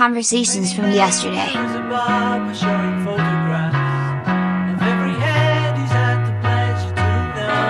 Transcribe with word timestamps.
conversations 0.00 0.72
from 0.72 0.90
yesterday. 0.92 1.50
There's 1.52 1.74
a 1.76 1.80
barber 1.90 2.54
showing 2.54 3.04
photographs 3.04 4.72
of 4.72 4.80
every 4.88 5.12
head 5.20 5.76
he's 5.76 5.90
had 5.90 6.24
the 6.26 6.32
pleasure 6.40 6.94
to 7.00 7.10
know, 7.36 7.68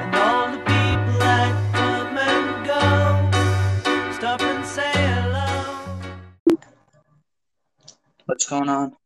and 0.00 0.14
all 0.16 0.46
the 0.50 0.60
people 0.60 1.18
that 1.18 1.52
come 1.74 2.16
and 2.16 2.64
go. 2.64 2.82
Stop 4.14 4.40
and 4.40 4.64
say 4.64 4.92
hello. 4.94 5.48
What's 8.24 8.46
going 8.48 8.70
on? 8.70 8.96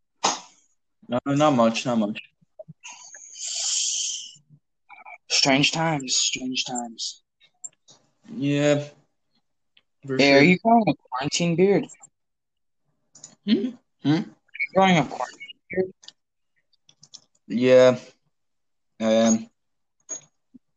No, 1.09 1.19
not 1.27 1.55
much, 1.55 1.85
not 1.85 1.99
much. 1.99 2.21
Strange 5.29 5.73
times, 5.73 6.15
strange 6.15 6.65
times. 6.65 7.25
Yeah. 8.37 8.85
For 10.09 10.17
Hey, 10.17 10.33
are 10.33 10.43
you 10.43 10.59
growing 10.65 10.85
a 10.89 10.95
quarantine 10.95 11.55
beard? 11.55 11.85
Hmm? 13.45 13.69
Hmm? 14.03 14.09
Are 14.09 14.17
you 14.17 14.73
growing 14.75 14.97
a 14.97 15.05
quarantine 15.05 15.59
beard? 15.71 15.93
Yeah, 17.47 17.99
I 19.01 19.13
am. 19.13 19.51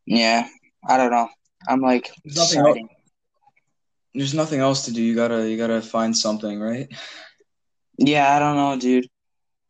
Yeah, 0.06 0.50
I 0.86 0.98
don't 0.98 1.12
know. 1.12 1.30
I'm 1.70 1.80
like 1.80 2.12
There's 2.26 2.36
nothing 2.36 2.60
else. 2.60 2.78
There's 4.14 4.34
nothing 4.34 4.60
else 4.60 4.84
to 4.86 4.92
do. 4.92 5.02
You 5.02 5.16
gotta, 5.16 5.50
you 5.50 5.56
gotta 5.56 5.82
find 5.82 6.16
something, 6.16 6.60
right? 6.60 6.90
Yeah, 7.98 8.36
I 8.36 8.40
don't 8.40 8.58
know, 8.58 8.78
dude. 8.78 9.08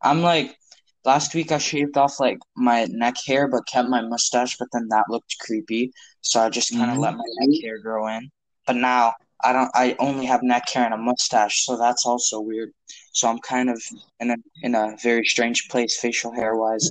I'm 0.02 0.22
like 0.22 0.56
last 1.04 1.36
week 1.36 1.52
I 1.52 1.58
shaved 1.58 1.96
off 1.96 2.18
like 2.18 2.38
my 2.56 2.86
neck 2.90 3.14
hair 3.24 3.46
but 3.46 3.68
kept 3.68 3.88
my 3.88 4.00
mustache, 4.00 4.56
but 4.58 4.66
then 4.72 4.88
that 4.88 5.04
looked 5.08 5.36
creepy, 5.38 5.92
so 6.20 6.40
I 6.40 6.50
just 6.50 6.72
kind 6.72 6.90
of 6.90 6.96
Mhm. 6.96 7.00
let 7.02 7.14
my 7.14 7.24
neck 7.38 7.62
hair 7.62 7.78
grow 7.78 8.08
in. 8.08 8.28
But 8.66 8.74
now 8.74 9.14
I 9.44 9.52
don't. 9.52 9.70
I 9.74 9.96
only 9.98 10.26
have 10.26 10.42
neck 10.42 10.68
hair 10.72 10.84
and 10.84 10.94
a 10.94 10.98
mustache, 10.98 11.64
so 11.64 11.76
that's 11.76 12.06
also 12.06 12.40
weird. 12.40 12.70
So 13.12 13.28
I'm 13.28 13.38
kind 13.40 13.70
of 13.70 13.82
in 14.20 14.30
a 14.30 14.36
in 14.62 14.74
a 14.74 14.96
very 15.02 15.24
strange 15.24 15.68
place, 15.68 15.98
facial 15.98 16.32
hair 16.32 16.56
wise. 16.56 16.90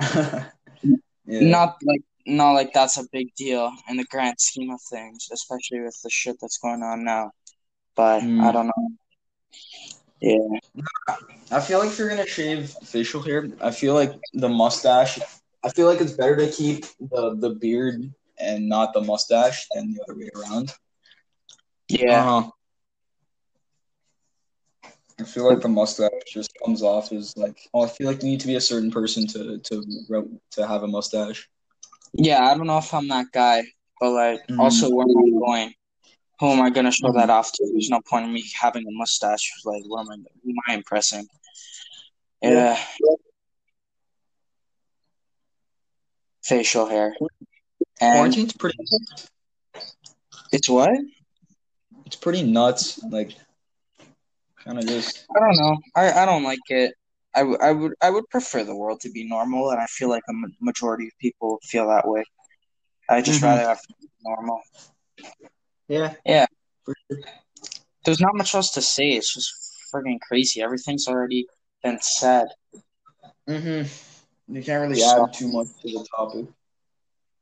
Yeah. 1.26 1.40
Not 1.48 1.76
like 1.82 2.02
not 2.26 2.52
like 2.52 2.72
that's 2.74 2.98
a 2.98 3.04
big 3.10 3.34
deal 3.34 3.72
in 3.88 3.96
the 3.96 4.04
grand 4.04 4.38
scheme 4.38 4.70
of 4.70 4.80
things, 4.90 5.28
especially 5.32 5.80
with 5.80 5.98
the 6.02 6.10
shit 6.10 6.36
that's 6.40 6.58
going 6.58 6.82
on 6.82 7.02
now. 7.04 7.30
But 7.96 8.22
I 8.22 8.26
Mm. 8.26 8.52
don't 8.52 8.66
know. 8.66 8.88
Yeah. 10.20 10.84
I 11.50 11.60
feel 11.60 11.78
like 11.78 11.88
if 11.88 11.98
you're 11.98 12.08
gonna 12.08 12.26
shave 12.26 12.74
facial 12.84 13.22
hair, 13.22 13.48
I 13.60 13.70
feel 13.70 13.94
like 13.94 14.12
the 14.34 14.48
mustache. 14.48 15.18
I 15.62 15.70
feel 15.70 15.86
like 15.86 16.00
it's 16.00 16.12
better 16.12 16.36
to 16.36 16.50
keep 16.50 16.84
the 17.00 17.34
the 17.36 17.50
beard 17.50 18.12
and 18.38 18.68
not 18.68 18.92
the 18.92 19.00
mustache 19.00 19.66
than 19.74 19.92
the 19.94 20.02
other 20.02 20.14
way 20.14 20.28
around. 20.36 20.74
Yeah. 21.88 22.20
Uh-huh. 22.20 22.50
I 25.20 25.22
feel 25.24 25.48
like 25.48 25.60
the 25.60 25.68
mustache 25.68 26.10
just 26.32 26.50
comes 26.64 26.82
off 26.82 27.12
as 27.12 27.36
like, 27.36 27.56
oh, 27.72 27.82
I 27.84 27.88
feel 27.88 28.08
like 28.08 28.22
you 28.22 28.30
need 28.30 28.40
to 28.40 28.48
be 28.48 28.56
a 28.56 28.60
certain 28.60 28.90
person 28.90 29.26
to 29.28 29.58
to 29.58 30.38
to 30.52 30.66
have 30.66 30.82
a 30.82 30.88
mustache. 30.88 31.48
Yeah, 32.14 32.44
I 32.44 32.56
don't 32.56 32.66
know 32.66 32.78
if 32.78 32.92
I'm 32.92 33.06
that 33.08 33.26
guy, 33.32 33.62
but 34.00 34.10
like 34.10 34.46
Mhm. 34.48 34.58
also 34.58 34.90
where 34.90 35.06
am 35.06 35.16
I 35.36 35.38
going? 35.38 35.74
Who 36.40 36.50
am 36.50 36.60
I 36.62 36.70
gonna 36.70 36.90
show 36.90 37.08
Mhm. 37.08 37.14
that 37.14 37.30
off 37.30 37.52
to? 37.52 37.68
There's 37.72 37.90
no 37.90 38.00
point 38.00 38.24
in 38.26 38.32
me 38.32 38.44
having 38.60 38.82
a 38.86 38.90
mustache. 38.90 39.52
Like, 39.64 39.84
what 39.86 40.00
am 40.00 40.10
I 40.10 40.16
who 40.16 40.50
am 40.50 40.56
I 40.68 40.74
impressing? 40.74 41.26
Yeah. 42.42 42.76
Facial 46.42 46.86
hair. 46.86 47.14
And 48.00 48.16
Quarantine's 48.18 48.52
pretty. 48.52 48.76
it's 50.52 50.68
what? 50.68 50.90
It's 52.06 52.16
pretty 52.16 52.42
nuts. 52.42 53.02
Like, 53.04 53.32
kind 54.64 54.78
of 54.78 54.86
just. 54.86 55.26
I 55.36 55.40
don't 55.40 55.56
know. 55.56 55.78
I, 55.94 56.12
I 56.12 56.24
don't 56.26 56.42
like 56.42 56.58
it. 56.68 56.94
I, 57.34 57.40
w- 57.40 57.58
I 57.60 57.72
would 57.72 57.94
I 58.00 58.10
would 58.10 58.28
prefer 58.30 58.62
the 58.62 58.76
world 58.76 59.00
to 59.00 59.10
be 59.10 59.26
normal, 59.28 59.70
and 59.70 59.80
I 59.80 59.86
feel 59.86 60.08
like 60.08 60.22
a 60.28 60.32
majority 60.60 61.06
of 61.06 61.12
people 61.18 61.58
feel 61.64 61.88
that 61.88 62.06
way. 62.06 62.22
I 63.08 63.20
just 63.22 63.40
Mhm. 63.40 63.44
rather 63.44 63.62
have 63.62 63.80
normal. 64.22 64.60
Yeah. 65.88 66.14
Yeah. 66.24 66.46
Sure. 66.86 67.18
There's 68.04 68.20
not 68.20 68.36
much 68.36 68.54
else 68.54 68.70
to 68.72 68.82
say. 68.82 69.10
It's 69.10 69.34
just 69.34 69.52
friggin' 69.92 70.20
crazy. 70.20 70.62
Everything's 70.62 71.08
already 71.08 71.46
been 71.82 71.98
said. 72.00 72.46
Mm-hmm. 73.48 74.54
You 74.54 74.62
can't 74.62 74.82
really 74.88 75.00
So- 75.00 75.24
add 75.26 75.32
too 75.34 75.50
much 75.50 75.68
to 75.82 75.88
the 75.88 76.06
topic. 76.16 76.46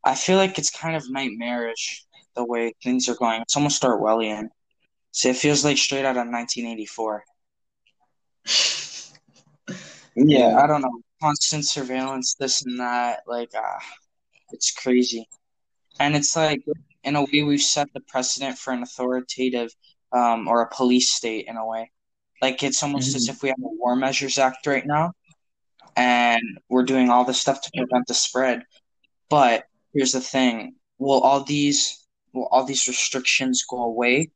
I 0.04 0.14
feel 0.16 0.36
like 0.36 0.58
it's 0.58 0.70
kind 0.70 0.96
of 0.96 1.08
nightmarish 1.10 2.04
the 2.34 2.44
way 2.44 2.72
things 2.82 3.08
are 3.08 3.14
going. 3.14 3.42
It's 3.42 3.56
almost 3.56 3.82
Orwellian. 3.82 4.48
So 5.10 5.28
it 5.28 5.36
feels 5.36 5.64
like 5.64 5.76
straight 5.76 6.04
out 6.04 6.16
of 6.16 6.26
1984. 6.28 7.24
Yeah, 10.16 10.48
Yeah. 10.48 10.58
I 10.62 10.66
don't 10.66 10.82
know. 10.82 11.00
Constant 11.20 11.66
surveillance, 11.66 12.34
this 12.34 12.64
and 12.64 12.80
that. 12.80 13.20
Like, 13.26 13.50
ah, 13.54 13.78
it's 14.50 14.72
crazy. 14.72 15.28
And 16.00 16.16
it's 16.16 16.34
like, 16.34 16.62
in 17.04 17.16
a 17.16 17.22
way, 17.22 17.42
we've 17.42 17.60
set 17.60 17.88
the 17.92 18.00
precedent 18.00 18.58
for 18.58 18.72
an 18.72 18.82
authoritative 18.82 19.70
um, 20.12 20.48
or 20.48 20.62
a 20.62 20.68
police 20.74 21.12
state 21.12 21.46
in 21.46 21.56
a 21.56 21.66
way. 21.66 21.90
Like, 22.40 22.62
it's 22.62 22.82
almost 22.82 23.14
as 23.14 23.26
Mhm. 23.26 23.30
if 23.30 23.42
we 23.42 23.48
have 23.50 23.58
a 23.58 23.68
War 23.68 23.94
Measures 23.94 24.38
Act 24.38 24.66
right 24.66 24.86
now, 24.86 25.12
and 25.96 26.42
we're 26.68 26.82
doing 26.84 27.08
all 27.08 27.24
this 27.24 27.40
stuff 27.40 27.60
to 27.62 27.70
prevent 27.76 28.06
the 28.08 28.14
spread. 28.14 28.64
But 29.28 29.66
here's 29.94 30.12
the 30.12 30.20
thing: 30.20 30.74
will 30.98 31.20
all 31.20 31.44
these 31.44 32.01
all 32.34 32.64
these 32.64 32.86
restrictions 32.88 33.64
go 33.68 33.82
away 33.82 34.30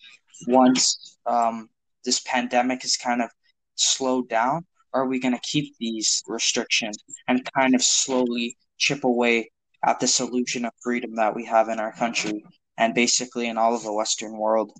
once 0.47 1.19
um, 1.27 1.69
this 2.05 2.21
pandemic 2.21 2.85
is 2.85 2.97
kind 2.97 3.23
of 3.23 3.31
slowed 3.75 4.29
down? 4.29 4.65
Or 4.93 5.03
are 5.03 5.07
we 5.07 5.21
going 5.21 5.35
to 5.35 5.41
keep 5.41 5.75
these 5.79 6.23
restrictions 6.27 6.97
and 7.29 7.47
kind 7.55 7.75
of 7.75 7.83
slowly 7.83 8.57
chip 8.79 9.05
away 9.05 9.51
at 9.85 10.01
this 10.01 10.21
illusion 10.21 10.65
of 10.65 10.73
freedom 10.83 11.15
that 11.17 11.35
we 11.35 11.45
have 11.45 11.69
in 11.69 11.79
our 11.79 11.93
country 11.93 12.43
and 12.79 12.95
basically 12.95 13.47
in 13.49 13.59
all 13.59 13.75
of 13.75 13.83
the 13.83 13.93
Western 13.93 14.39
world? 14.39 14.73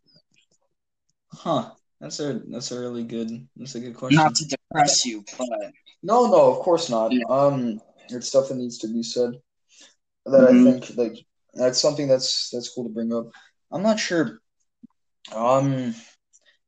Huh. 1.33 1.71
That's 2.01 2.21
a 2.21 2.43
that's 2.51 2.73
a 2.73 2.79
really 2.79 3.05
good 3.05 3.49
that's 3.57 3.75
a 3.75 3.81
good 3.81 3.95
question. 3.97 4.17
Not 4.17 4.35
to 4.35 4.47
depress 4.47 5.07
you, 5.07 5.25
but 5.39 5.49
No, 6.03 6.27
no, 6.27 6.53
of 6.53 6.59
course 6.59 6.91
not. 6.91 7.11
Yeah. 7.13 7.25
Um, 7.29 7.81
it's 8.11 8.29
stuff 8.29 8.49
that 8.49 8.57
needs 8.57 8.79
to 8.79 8.89
be 8.89 9.03
said. 9.03 9.33
That 10.27 10.51
Mhm. 10.51 10.69
I 10.69 10.81
think 10.81 10.97
like 10.97 11.27
that's 11.57 11.81
something 11.81 12.09
that's 12.09 12.51
that's 12.51 12.69
cool 12.69 12.85
to 12.85 12.91
bring 12.91 13.13
up. 13.13 13.31
I'm 13.71 13.83
not 13.83 13.99
sure. 13.99 14.39
Um, 15.35 15.95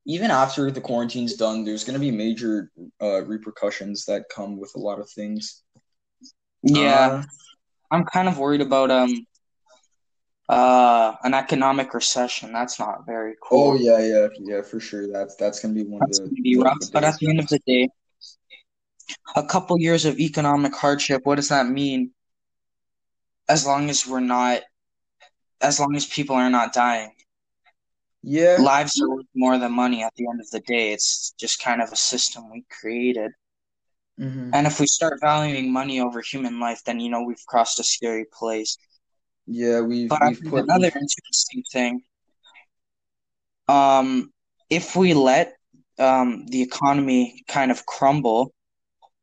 even 0.07 0.31
after 0.31 0.71
the 0.71 0.81
quarantine's 0.81 1.35
done, 1.35 1.65
there's 1.65 1.85
gonna 1.85 1.99
be 1.99 2.11
major 2.11 2.71
uh 3.01 3.23
repercussions 3.25 4.05
that 4.07 4.25
come 4.35 4.59
with 4.59 4.73
a 4.77 4.81
lot 4.81 5.01
of 5.01 5.09
things. 5.11 5.63
yeah, 6.63 7.09
Uh, 7.09 7.23
I'm 7.91 8.05
kind 8.05 8.29
of 8.29 8.39
worried 8.39 8.61
about 8.61 8.91
um 8.91 9.27
uh 10.49 11.13
an 11.23 11.35
economic 11.35 11.93
recession. 11.95 12.53
That's 12.53 12.79
not 12.79 13.07
very 13.07 13.35
cool. 13.43 13.73
oh 13.73 13.75
yeah, 13.75 13.99
yeah, 14.01 14.29
yeah, 14.41 14.63
for 14.63 14.81
sure. 14.81 15.07
That's 15.13 15.37
that's 15.37 15.61
gonna 15.61 15.75
be 15.75 15.85
one 15.85 16.01
That's 16.01 16.19
of 16.19 16.25
the, 16.25 16.31
going 16.31 16.37
to 16.37 16.43
be 16.43 16.57
rough. 16.59 16.79
the 16.81 16.91
But 16.93 17.05
at 17.05 17.19
the 17.19 17.29
end 17.29 17.41
of 17.41 17.49
the 17.49 17.61
day, 17.67 17.89
a 19.37 19.43
couple 19.43 19.79
years 19.79 20.05
of 20.05 20.19
economic 20.19 20.75
hardship, 20.75 21.23
what 21.25 21.37
does 21.37 21.49
that 21.49 21.67
mean? 21.67 22.13
As 23.49 23.67
long 23.67 23.89
as 23.91 24.07
we're 24.07 24.21
not, 24.21 24.63
as 25.61 25.81
long 25.81 25.97
as 25.97 26.07
people 26.07 26.37
are 26.37 26.51
not 26.51 26.73
dying, 26.73 27.13
Yeah, 28.23 28.59
lives 28.59 29.01
are 29.01 29.09
worth 29.09 29.25
more 29.35 29.57
than 29.59 29.73
money 29.73 30.03
at 30.03 30.13
the 30.17 30.27
end 30.29 30.39
of 30.39 30.51
the 30.51 30.61
day. 30.61 30.93
It's 30.93 31.31
just 31.41 31.63
kind 31.63 31.81
of 31.81 31.91
a 31.93 31.97
system 31.97 32.51
we 32.51 32.67
created. 32.71 33.33
hmm 34.19 34.53
And 34.53 34.67
if 34.67 34.79
we 34.79 34.87
start 34.87 35.21
valuing 35.23 35.73
money 35.73 36.01
over 36.01 36.21
human 36.21 36.61
life, 36.61 36.85
then 36.85 37.01
you 37.01 37.09
know 37.09 37.23
we've 37.23 37.47
crossed 37.47 37.79
a 37.79 37.83
scary 37.85 38.27
place. 38.31 38.77
yeah, 39.47 39.81
we've 39.81 40.19
But 40.21 40.21
we've 40.21 40.43
put 40.45 40.67
another 40.69 40.89
interesting 40.89 41.63
thing, 41.73 42.03
um, 43.69 44.33
if 44.71 44.97
we 44.97 45.15
let 45.15 45.55
um, 45.99 46.47
the 46.47 46.63
economy 46.63 47.43
kind 47.49 47.71
of 47.71 47.87
crumble, 47.87 48.53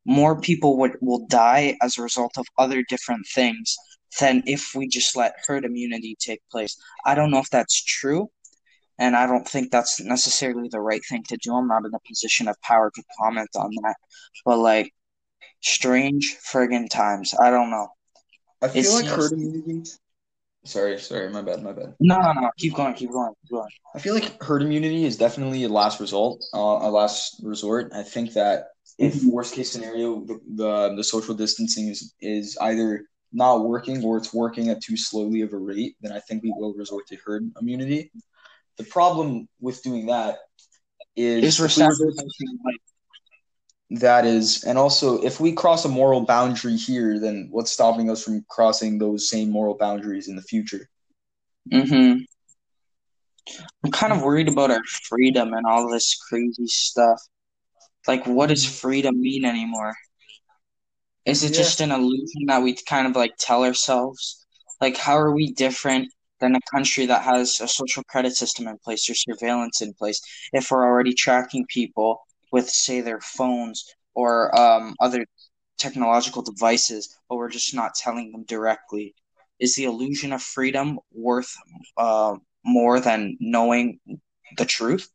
more 0.06 0.40
people 0.42 0.78
would 0.80 0.98
will 1.02 1.28
die 1.28 1.78
as 1.82 1.98
a 1.98 2.04
result 2.04 2.38
of 2.38 2.46
other 2.58 2.84
different 2.90 3.26
things 3.34 3.78
than 4.20 4.44
if 4.46 4.74
we 4.76 4.88
just 4.88 5.16
let 5.16 5.36
herd 5.46 5.66
immunity 5.66 6.16
take 6.20 6.42
place. 6.52 6.78
I 7.06 7.16
don't 7.16 7.32
know 7.32 7.40
if 7.40 7.50
that's 7.50 7.84
true, 7.84 8.30
and 8.98 9.16
I 9.16 9.26
don't 9.28 9.48
think 9.48 9.72
that's 9.72 10.00
necessarily 10.00 10.70
the 10.70 10.82
right 10.82 11.02
thing 11.10 11.24
to 11.30 11.38
do. 11.38 11.54
I'm 11.54 11.68
not 11.68 11.86
in 11.86 11.94
a 11.94 12.00
position 12.08 12.48
of 12.48 12.60
power 12.62 12.92
to 12.94 13.04
comment 13.20 13.50
on 13.56 13.72
that, 13.84 13.96
but 14.46 14.58
like 14.60 14.94
strange 15.62 16.38
friggin' 16.52 16.90
times. 16.90 17.34
I 17.40 17.50
don't 17.50 17.70
know. 17.70 17.88
I 18.62 18.70
feel 18.70 18.94
like 18.94 19.06
seems- 19.06 19.16
herd 19.16 19.32
immunity. 19.34 19.92
Sorry, 20.66 20.98
sorry, 20.98 21.30
my 21.30 21.44
bad, 21.44 21.62
my 21.62 21.74
bad. 21.74 21.94
No, 22.00 22.20
no, 22.20 22.34
no. 22.34 22.50
Keep 22.58 22.74
going, 22.74 22.96
keep 22.96 23.12
going, 23.12 23.32
keep 23.44 23.52
going. 23.52 23.70
I 23.94 24.00
feel 24.00 24.16
like 24.16 24.42
herd 24.42 24.64
immunity 24.64 25.06
is 25.06 25.16
definitely 25.16 25.64
a 25.64 25.70
last 25.70 26.00
result, 26.00 26.44
uh, 26.56 26.58
a 26.58 26.90
last 26.90 27.40
resort. 27.44 27.92
I 27.94 28.02
think 28.02 28.34
that 28.34 28.70
if 28.98 29.24
worst 29.26 29.54
case 29.54 29.72
scenario, 29.72 30.26
the, 30.26 30.40
the 30.56 30.96
the 30.96 31.04
social 31.04 31.36
distancing 31.36 31.90
is 31.90 32.16
is 32.20 32.58
either 32.62 33.06
not 33.36 33.66
working 33.66 34.04
or 34.04 34.18
it's 34.18 34.34
working 34.34 34.70
at 34.70 34.82
too 34.82 34.96
slowly 34.98 35.42
of 35.42 35.54
a 35.54 35.58
rate, 35.58 35.96
then 36.02 36.12
I 36.12 36.20
think 36.22 36.42
we 36.42 36.54
will 36.56 36.74
resort 36.74 37.06
to 37.08 37.18
herd 37.26 37.52
immunity. 37.62 38.12
The 38.78 38.86
problem 38.86 39.48
with 39.60 39.84
doing 39.84 40.08
that 40.08 40.40
is 41.16 41.44
Is 41.44 41.60
we're 41.60 41.66
if 41.66 41.78
we 41.78 41.84
were- 41.84 41.92
sacrificing 41.94 42.60
life. 42.66 44.00
that 44.02 44.26
is, 44.26 44.64
and 44.64 44.78
also 44.78 45.22
if 45.22 45.40
we 45.40 45.52
cross 45.54 45.86
a 45.86 45.90
moral 45.90 46.22
boundary 46.22 46.76
here, 46.78 47.20
then 47.20 47.50
what's 47.52 47.72
stopping 47.72 48.10
us 48.10 48.24
from 48.24 48.44
crossing 48.50 48.98
those 48.98 49.30
same 49.30 49.52
moral 49.52 49.76
boundaries 49.78 50.28
in 50.28 50.36
the 50.36 50.42
future? 50.42 50.90
Mm-hmm. 51.72 52.22
I'm 53.84 53.92
kind 53.92 54.12
of 54.14 54.22
worried 54.24 54.48
about 54.48 54.72
our 54.72 54.84
freedom 55.08 55.54
and 55.54 55.66
all 55.68 55.90
this 55.92 56.16
crazy 56.16 56.68
stuff. 56.68 57.20
Like, 58.08 58.26
what 58.26 58.50
does 58.50 58.66
freedom 58.66 59.20
mean 59.22 59.46
anymore? 59.46 59.94
Is 61.26 61.44
it 61.44 61.54
Yeah. 61.54 61.58
just 61.58 61.82
an 61.82 61.92
illusion 61.92 62.46
that 62.48 62.62
we 62.62 62.76
kind 62.88 63.08
of 63.08 63.16
like 63.16 63.34
tell 63.40 63.64
ourselves? 63.64 64.46
Like, 64.82 64.98
how 64.98 65.18
are 65.18 65.32
we 65.34 65.54
different 65.54 66.12
than 66.40 66.56
a 66.56 66.60
country 66.74 67.06
that 67.08 67.24
has 67.24 67.60
a 67.62 67.68
social 67.68 68.04
credit 68.04 68.36
system 68.36 68.68
in 68.68 68.78
place 68.80 69.10
or 69.10 69.16
surveillance 69.16 69.82
in 69.82 69.94
place 69.94 70.22
if 70.54 70.70
we're 70.70 70.86
already 70.86 71.14
tracking 71.14 71.66
people 71.70 72.22
with, 72.52 72.70
say, 72.70 73.02
their 73.02 73.22
phones 73.22 73.86
or 74.14 74.56
um, 74.60 74.96
other 75.00 75.26
technological 75.78 76.42
devices, 76.42 77.18
but 77.30 77.38
we're 77.38 77.50
just 77.50 77.74
not 77.74 77.96
telling 77.96 78.32
them 78.32 78.44
directly? 78.44 79.16
Is 79.60 79.76
the 79.76 79.86
illusion 79.86 80.34
of 80.34 80.42
freedom 80.42 81.00
worth 81.14 81.54
uh, 81.98 82.36
more 82.66 83.00
than 83.00 83.38
knowing 83.40 84.00
the 84.58 84.66
truth? 84.66 85.10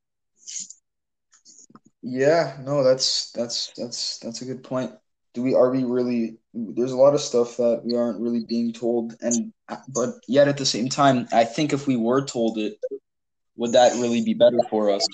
Yeah, 2.03 2.57
no, 2.63 2.83
that's 2.83 3.31
that's 3.33 3.73
that's 3.77 4.19
that's 4.19 4.43
a 4.43 4.45
good 4.45 4.63
point. 4.63 4.93
Do 5.35 5.43
we 5.43 5.55
are 5.55 5.71
we 5.71 5.85
really 5.85 6.37
there's 6.53 6.93
a 6.93 6.97
lot 6.97 7.15
of 7.15 7.21
stuff 7.21 7.57
that 7.59 7.83
we 7.85 7.97
aren't 7.97 8.21
really 8.21 8.45
being 8.45 8.73
told 8.73 9.15
and 9.21 9.53
but 9.95 10.15
yet 10.27 10.49
at 10.49 10.57
the 10.59 10.67
same 10.67 10.89
time, 10.89 11.29
I 11.33 11.45
think 11.45 11.73
if 11.73 11.87
we 11.87 11.97
were 11.97 12.25
told 12.25 12.59
it, 12.59 12.75
would 13.57 13.73
that 13.73 13.93
really 13.95 14.23
be 14.25 14.35
better 14.35 14.59
for 14.69 14.91
us? 14.91 15.07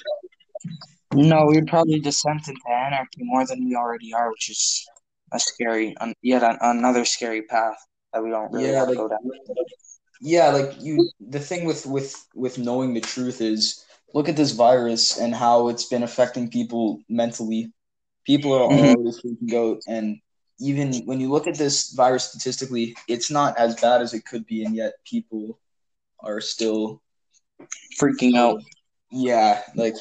No, 1.15 1.47
we'd 1.47 1.67
probably 1.67 2.01
descend 2.01 2.41
into 2.49 2.61
anarchy 2.71 3.21
more 3.21 3.47
than 3.47 3.65
we 3.65 3.75
already 3.77 4.13
are, 4.15 4.31
which 4.31 4.51
is 4.51 4.87
a 5.33 5.39
scary, 5.39 5.97
un- 5.99 6.15
yet 6.23 6.43
an, 6.43 6.59
another 6.61 7.05
scary 7.05 7.43
path 7.43 7.77
that 8.13 8.23
we 8.23 8.31
don't 8.31 8.51
really 8.53 8.71
Yeah, 8.71 8.83
like- 8.83 8.97
go 8.97 9.09
down. 9.09 9.19
Yeah, 10.23 10.49
like 10.49 10.81
you 10.81 11.11
the 11.21 11.39
thing 11.41 11.67
with 11.67 11.85
with 11.85 12.17
with 12.35 12.57
knowing 12.57 12.95
the 12.95 13.03
truth 13.03 13.43
is 13.43 13.85
look 14.15 14.31
at 14.31 14.37
this 14.37 14.53
virus 14.53 15.19
and 15.19 15.35
how 15.35 15.69
it's 15.69 15.85
been 15.85 16.03
affecting 16.03 16.49
people 16.49 17.01
mentally. 17.11 17.71
People 18.27 18.53
are 18.55 18.63
Mhm. 18.69 18.95
already 18.95 19.11
freaking 19.11 19.55
out 19.55 19.83
and 19.87 20.21
even 20.59 21.05
when 21.05 21.21
you 21.21 21.31
look 21.31 21.47
at 21.47 21.57
this 21.59 21.93
virus 21.93 22.25
statistically, 22.31 22.97
it's 23.09 23.31
not 23.31 23.57
as 23.59 23.79
bad 23.81 24.01
as 24.03 24.15
it 24.15 24.25
could 24.25 24.47
be 24.47 24.65
and 24.65 24.75
yet 24.75 24.95
people 25.05 25.59
are 26.21 26.41
still 26.41 27.03
Freaking 28.01 28.37
out. 28.37 28.61
yeah, 29.11 29.63
like 29.75 29.95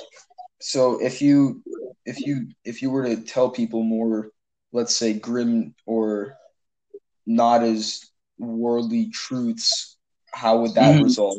so 0.61 0.99
if 1.01 1.21
you 1.21 1.61
if 2.05 2.25
you 2.25 2.47
if 2.63 2.81
you 2.81 2.89
were 2.89 3.05
to 3.05 3.17
tell 3.21 3.49
people 3.49 3.83
more 3.83 4.29
let's 4.71 4.95
say 4.95 5.13
grim 5.13 5.75
or 5.85 6.37
not 7.25 7.63
as 7.63 8.05
worldly 8.37 9.09
truths, 9.09 9.97
how 10.33 10.61
would 10.61 10.75
that 10.75 10.95
Mhm. 10.95 11.03
resolve? 11.03 11.37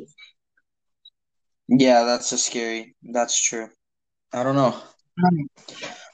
Yeah, 1.69 2.05
that's 2.05 2.33
a 2.33 2.39
scary. 2.39 2.95
That's 3.03 3.41
true. 3.43 3.69
I 4.33 4.43
don't 4.43 4.57
know. 4.57 4.81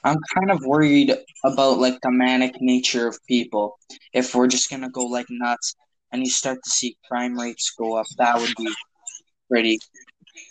I'm 0.03 0.17
kind 0.35 0.51
of 0.51 0.65
worried 0.65 1.13
about 1.45 1.79
like 1.79 1.99
the 2.01 2.11
manic 2.11 2.55
nature 2.59 3.07
of 3.07 3.17
people. 3.27 3.77
If 4.13 4.35
we're 4.35 4.47
just 4.47 4.69
gonna 4.69 4.89
go 4.89 5.05
like 5.05 5.27
nuts 5.29 5.75
and 6.11 6.21
you 6.21 6.29
start 6.29 6.59
to 6.63 6.69
see 6.69 6.97
crime 7.07 7.37
rates 7.37 7.73
go 7.77 7.97
up, 7.97 8.07
that 8.17 8.39
would 8.39 8.53
be 8.57 8.69
pretty, 9.49 9.79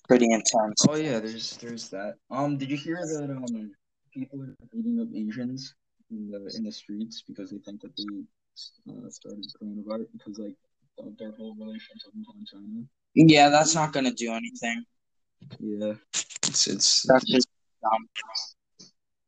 pretty 0.08 0.26
intense. 0.26 0.86
Oh 0.88 0.96
yeah, 0.96 1.20
there's 1.20 1.56
there's 1.58 1.88
that. 1.90 2.16
Um, 2.30 2.56
did 2.56 2.70
you 2.70 2.76
hear 2.76 2.96
that 2.96 3.30
um 3.30 3.72
people 4.12 4.42
are 4.42 4.56
beating 4.72 5.00
up 5.00 5.08
Asians 5.14 5.74
in 6.10 6.30
the 6.30 6.52
in 6.56 6.64
the 6.64 6.72
streets 6.72 7.22
because 7.26 7.50
they 7.50 7.58
think 7.58 7.80
that 7.82 7.92
they 7.96 8.92
uh, 8.92 9.10
started 9.10 9.44
coronavirus 9.60 10.06
because 10.12 10.38
like 10.38 10.54
their 11.18 11.32
whole 11.32 11.54
relationship 11.58 12.12
in 12.14 12.24
China? 12.46 12.84
Yeah, 13.14 13.50
that's 13.50 13.74
not 13.74 13.92
gonna 13.92 14.12
do 14.12 14.32
anything. 14.32 14.84
Yeah, 15.58 15.94
it's 16.46 16.66
it's 16.66 17.02
That's 17.06 17.24
just 17.24 17.48
dumb. 17.82 18.08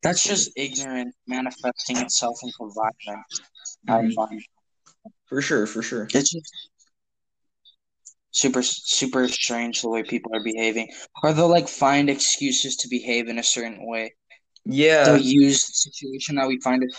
That's 0.05 0.23
just 0.23 0.53
ignorant 0.55 1.15
manifesting 1.27 1.97
itself 1.97 2.39
into 2.43 2.71
violence. 2.75 3.41
I 3.89 4.03
Mhm. 4.03 4.15
find. 4.15 4.45
for 5.27 5.41
sure, 5.41 5.67
for 5.67 5.83
sure. 5.83 6.05
It's 6.12 6.31
just 6.31 6.69
super, 8.31 8.62
super 8.62 9.27
strange 9.29 9.81
the 9.81 9.89
way 9.89 10.03
people 10.03 10.31
are 10.35 10.43
behaving. 10.43 10.93
Or 11.23 11.33
they'll 11.33 11.49
like 11.49 11.69
find 11.69 12.11
excuses 12.11 12.77
to 12.77 12.89
behave 12.89 13.29
in 13.29 13.39
a 13.39 13.43
certain 13.43 13.87
way. 13.87 14.15
Yeah, 14.67 15.05
They'll 15.05 15.19
use 15.19 15.67
the 15.67 15.73
situation 15.73 16.37
that 16.37 16.49
we 16.49 16.61
find 16.61 16.83
it. 16.83 16.91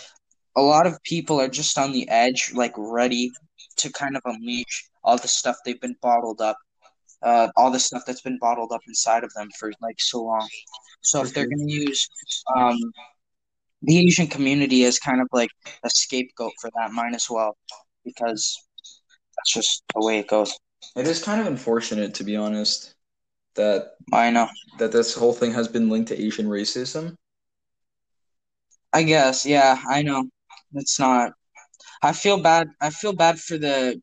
A 0.56 0.62
lot 0.62 0.86
of 0.86 1.02
people 1.02 1.40
are 1.40 1.48
just 1.48 1.78
on 1.78 1.92
the 1.92 2.08
edge, 2.08 2.52
like 2.54 2.72
ready 2.76 3.30
to 3.76 3.92
kind 3.92 4.16
of 4.16 4.22
unleash 4.24 4.88
all 5.04 5.16
the 5.18 5.28
stuff 5.28 5.56
they've 5.64 5.80
been 5.80 5.96
bottled 6.00 6.40
up, 6.40 6.56
uh, 7.22 7.48
all 7.56 7.70
the 7.70 7.80
stuff 7.80 8.02
that's 8.06 8.22
been 8.22 8.38
bottled 8.38 8.72
up 8.72 8.80
inside 8.88 9.22
of 9.24 9.32
them 9.34 9.48
for 9.58 9.72
like 9.80 10.00
so 10.00 10.22
long. 10.22 10.48
So 11.02 11.22
if 11.22 11.32
they're 11.32 11.46
going 11.46 11.66
to 11.68 11.72
use 11.72 12.08
um, 12.56 12.78
the 13.82 13.98
Asian 13.98 14.26
community 14.26 14.84
as 14.84 14.98
kind 14.98 15.20
of 15.20 15.28
like 15.32 15.50
a 15.84 15.90
scapegoat 15.90 16.52
for 16.60 16.70
that, 16.76 16.92
might 16.92 17.14
as 17.14 17.26
well, 17.30 17.56
because 18.04 18.56
that's 19.36 19.52
just 19.52 19.82
the 19.94 20.04
way 20.04 20.18
it 20.18 20.28
goes. 20.28 20.56
it 20.96 21.06
is 21.06 21.22
kind 21.22 21.40
of 21.40 21.46
unfortunate 21.46 22.14
to 22.14 22.24
be 22.24 22.36
honest 22.36 22.94
that 23.54 23.94
I 24.12 24.30
know. 24.30 24.48
that 24.78 24.92
this 24.92 25.14
whole 25.14 25.32
thing 25.32 25.52
has 25.52 25.68
been 25.68 25.88
linked 25.88 26.08
to 26.08 26.20
Asian 26.20 26.46
racism. 26.46 27.14
I 28.92 29.02
guess, 29.02 29.44
yeah, 29.44 29.80
I 29.88 30.02
know. 30.02 30.28
It's 30.74 30.98
not. 30.98 31.32
I 32.02 32.12
feel 32.12 32.40
bad. 32.40 32.68
I 32.80 32.90
feel 32.90 33.12
bad 33.12 33.38
for 33.38 33.58
the. 33.58 34.00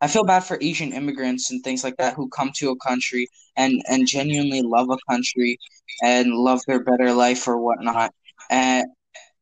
I 0.00 0.08
feel 0.08 0.24
bad 0.24 0.40
for 0.44 0.58
Asian 0.60 0.92
immigrants 0.92 1.50
and 1.50 1.62
things 1.62 1.82
like 1.84 1.96
that 1.96 2.14
who 2.14 2.28
come 2.28 2.50
to 2.56 2.70
a 2.70 2.76
country 2.76 3.28
and 3.56 3.82
and 3.88 4.06
genuinely 4.06 4.62
love 4.62 4.88
a 4.90 4.98
country 5.10 5.58
and 6.02 6.32
love 6.32 6.60
their 6.66 6.82
better 6.82 7.12
life 7.12 7.46
or 7.48 7.58
whatnot, 7.58 8.12
and, 8.50 8.86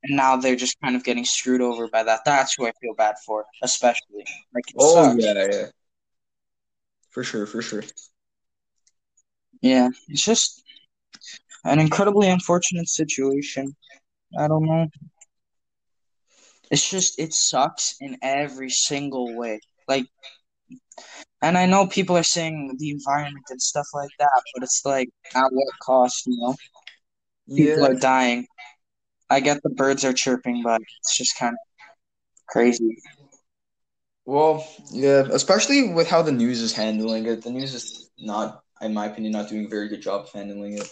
and 0.03 0.17
now 0.17 0.37
they're 0.37 0.57
just 0.57 0.77
kind 0.83 0.97
of 0.97 1.05
getting 1.05 1.25
screwed 1.25 1.61
over 1.63 1.89
by 1.89 2.03
that. 2.05 2.21
That's 2.25 2.55
who 2.55 2.67
I 2.67 2.73
feel 2.81 2.95
bad 2.95 3.17
for, 3.27 3.45
especially. 3.63 4.25
Like, 4.55 4.65
Oh 4.79 5.15
sucks. 5.15 5.17
yeah, 5.17 5.47
yeah. 5.51 5.67
For 7.11 7.25
sure, 7.25 7.47
for 7.47 7.63
sure. 7.63 7.83
Yeah, 9.63 9.89
it's 10.09 10.25
just 10.25 10.63
an 11.65 11.79
incredibly 11.79 12.29
unfortunate 12.29 12.89
situation. 12.89 13.77
I 14.39 14.49
don't 14.49 14.65
know. 14.67 14.89
It's 16.71 16.89
just 16.91 17.19
it 17.19 17.35
sucks 17.35 17.97
in 18.01 18.19
every 18.23 18.71
single 18.71 19.37
way. 19.37 19.61
Like, 19.87 20.07
and 21.43 21.59
I 21.59 21.67
know 21.67 21.87
people 21.87 22.17
are 22.17 22.23
saying 22.23 22.77
the 22.79 22.91
environment 22.91 23.45
and 23.51 23.61
stuff 23.61 23.87
like 23.95 24.11
that, 24.19 24.43
but 24.55 24.63
it's 24.63 24.83
like 24.85 25.09
at 25.35 25.49
what 25.51 25.69
cost, 25.83 26.27
you 26.27 26.37
know? 26.39 26.55
People 27.57 27.85
Yeah. 27.85 27.91
are 27.91 27.95
dying. 27.95 28.47
I 29.31 29.41
get 29.41 29.63
the 29.63 29.71
birds 29.71 30.05
are 30.05 30.13
chirping, 30.13 30.63
but 30.63 30.81
it's 31.01 31.17
just 31.17 31.39
kind 31.39 31.55
of 31.55 31.59
crazy. 32.49 32.97
Well, 34.25 34.67
yeah, 34.93 35.27
especially 35.31 35.93
with 35.93 36.09
how 36.09 36.23
the 36.23 36.33
news 36.33 36.61
is 36.61 36.73
handling 36.73 37.27
it. 37.27 37.43
The 37.43 37.51
news 37.51 37.75
is 37.75 38.11
not, 38.19 38.63
in 38.81 38.95
my 38.95 39.07
opinion, 39.07 39.33
not 39.33 39.49
doing 39.49 39.67
a 39.67 39.69
very 39.69 39.89
good 39.89 40.03
job 40.03 40.27
of 40.27 40.33
handling 40.33 40.79
it. 40.79 40.89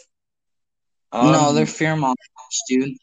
no, 1.13 1.49
Um, 1.49 1.55
they're 1.55 1.67
fear 1.67 1.95
mongers, 1.97 2.17
dude. 2.69 2.97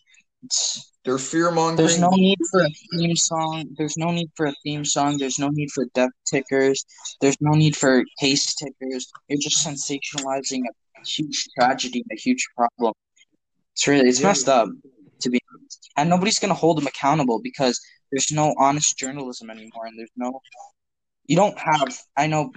They're 1.04 1.18
fear 1.18 1.52
mongering. 1.52 1.88
There's 1.88 2.00
no 2.00 2.10
need 2.10 2.38
for 2.52 2.62
a 2.62 2.70
theme 2.92 3.16
song. 3.16 3.70
There's 3.78 3.98
no 3.98 4.12
need 4.12 4.30
for 4.36 4.48
a 4.48 4.54
theme 4.64 4.86
song. 4.86 5.18
There's 5.18 5.40
no 5.40 5.50
need 5.50 5.72
for 5.72 5.86
death 5.94 6.12
tickers. 6.26 6.86
There's 7.22 7.38
no 7.40 7.52
need 7.52 7.76
for 7.76 8.04
case 8.20 8.56
tickers. 8.56 9.12
You're 9.28 9.40
just 9.42 9.66
sensationalizing 9.66 10.62
a 10.62 11.06
huge 11.08 11.48
tragedy, 11.58 12.04
a 12.12 12.16
huge 12.16 12.46
problem. 12.56 12.94
It's 13.74 13.88
really, 13.88 14.10
it's 14.10 14.22
messed 14.22 14.50
up, 14.50 14.70
to 15.22 15.30
be 15.30 15.40
honest. 15.54 15.90
And 15.98 16.10
nobody's 16.10 16.40
gonna 16.40 16.54
hold 16.54 16.78
them 16.78 16.88
accountable 16.88 17.40
because 17.42 17.80
there's 18.12 18.32
no 18.32 18.54
honest 18.58 18.98
journalism 18.98 19.50
anymore, 19.50 19.86
and 19.86 19.98
there's 19.98 20.12
no. 20.16 20.42
You 21.26 21.36
don't 21.36 21.58
have. 21.58 21.98
I 22.16 22.28
know 22.28 22.52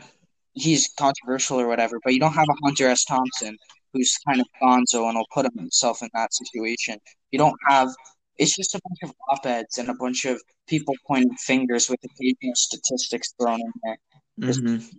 he's 0.53 0.91
controversial 0.99 1.61
or 1.61 1.67
whatever, 1.67 2.01
but 2.03 2.15
you 2.15 2.21
don't 2.21 2.33
have 2.33 2.49
a 2.49 2.67
Hunter 2.67 2.89
S. 2.89 3.05
Thompson 3.05 3.57
who's 3.93 4.17
kind 4.27 4.41
of 4.41 4.47
gonzo 4.63 5.09
and 5.09 5.17
will 5.17 5.27
put 5.33 5.47
himself 5.57 6.03
in 6.03 6.09
that 6.15 6.33
situation. 6.33 6.99
You 7.31 7.39
don't 7.39 7.57
have 7.69 7.89
it's 8.41 8.57
just 8.57 8.75
a 8.75 8.81
bunch 8.83 8.99
of 9.03 9.15
op-eds 9.29 9.77
and 9.77 9.91
a 9.91 9.95
bunch 9.95 10.25
of 10.25 10.41
people 10.67 10.95
pointing 11.07 11.35
fingers 11.37 11.91
with 11.91 12.01
occasional 12.03 12.55
statistics 12.55 13.35
thrown 13.39 13.61
in 13.61 13.73
there. 13.83 13.99
Mhm. 14.41 14.91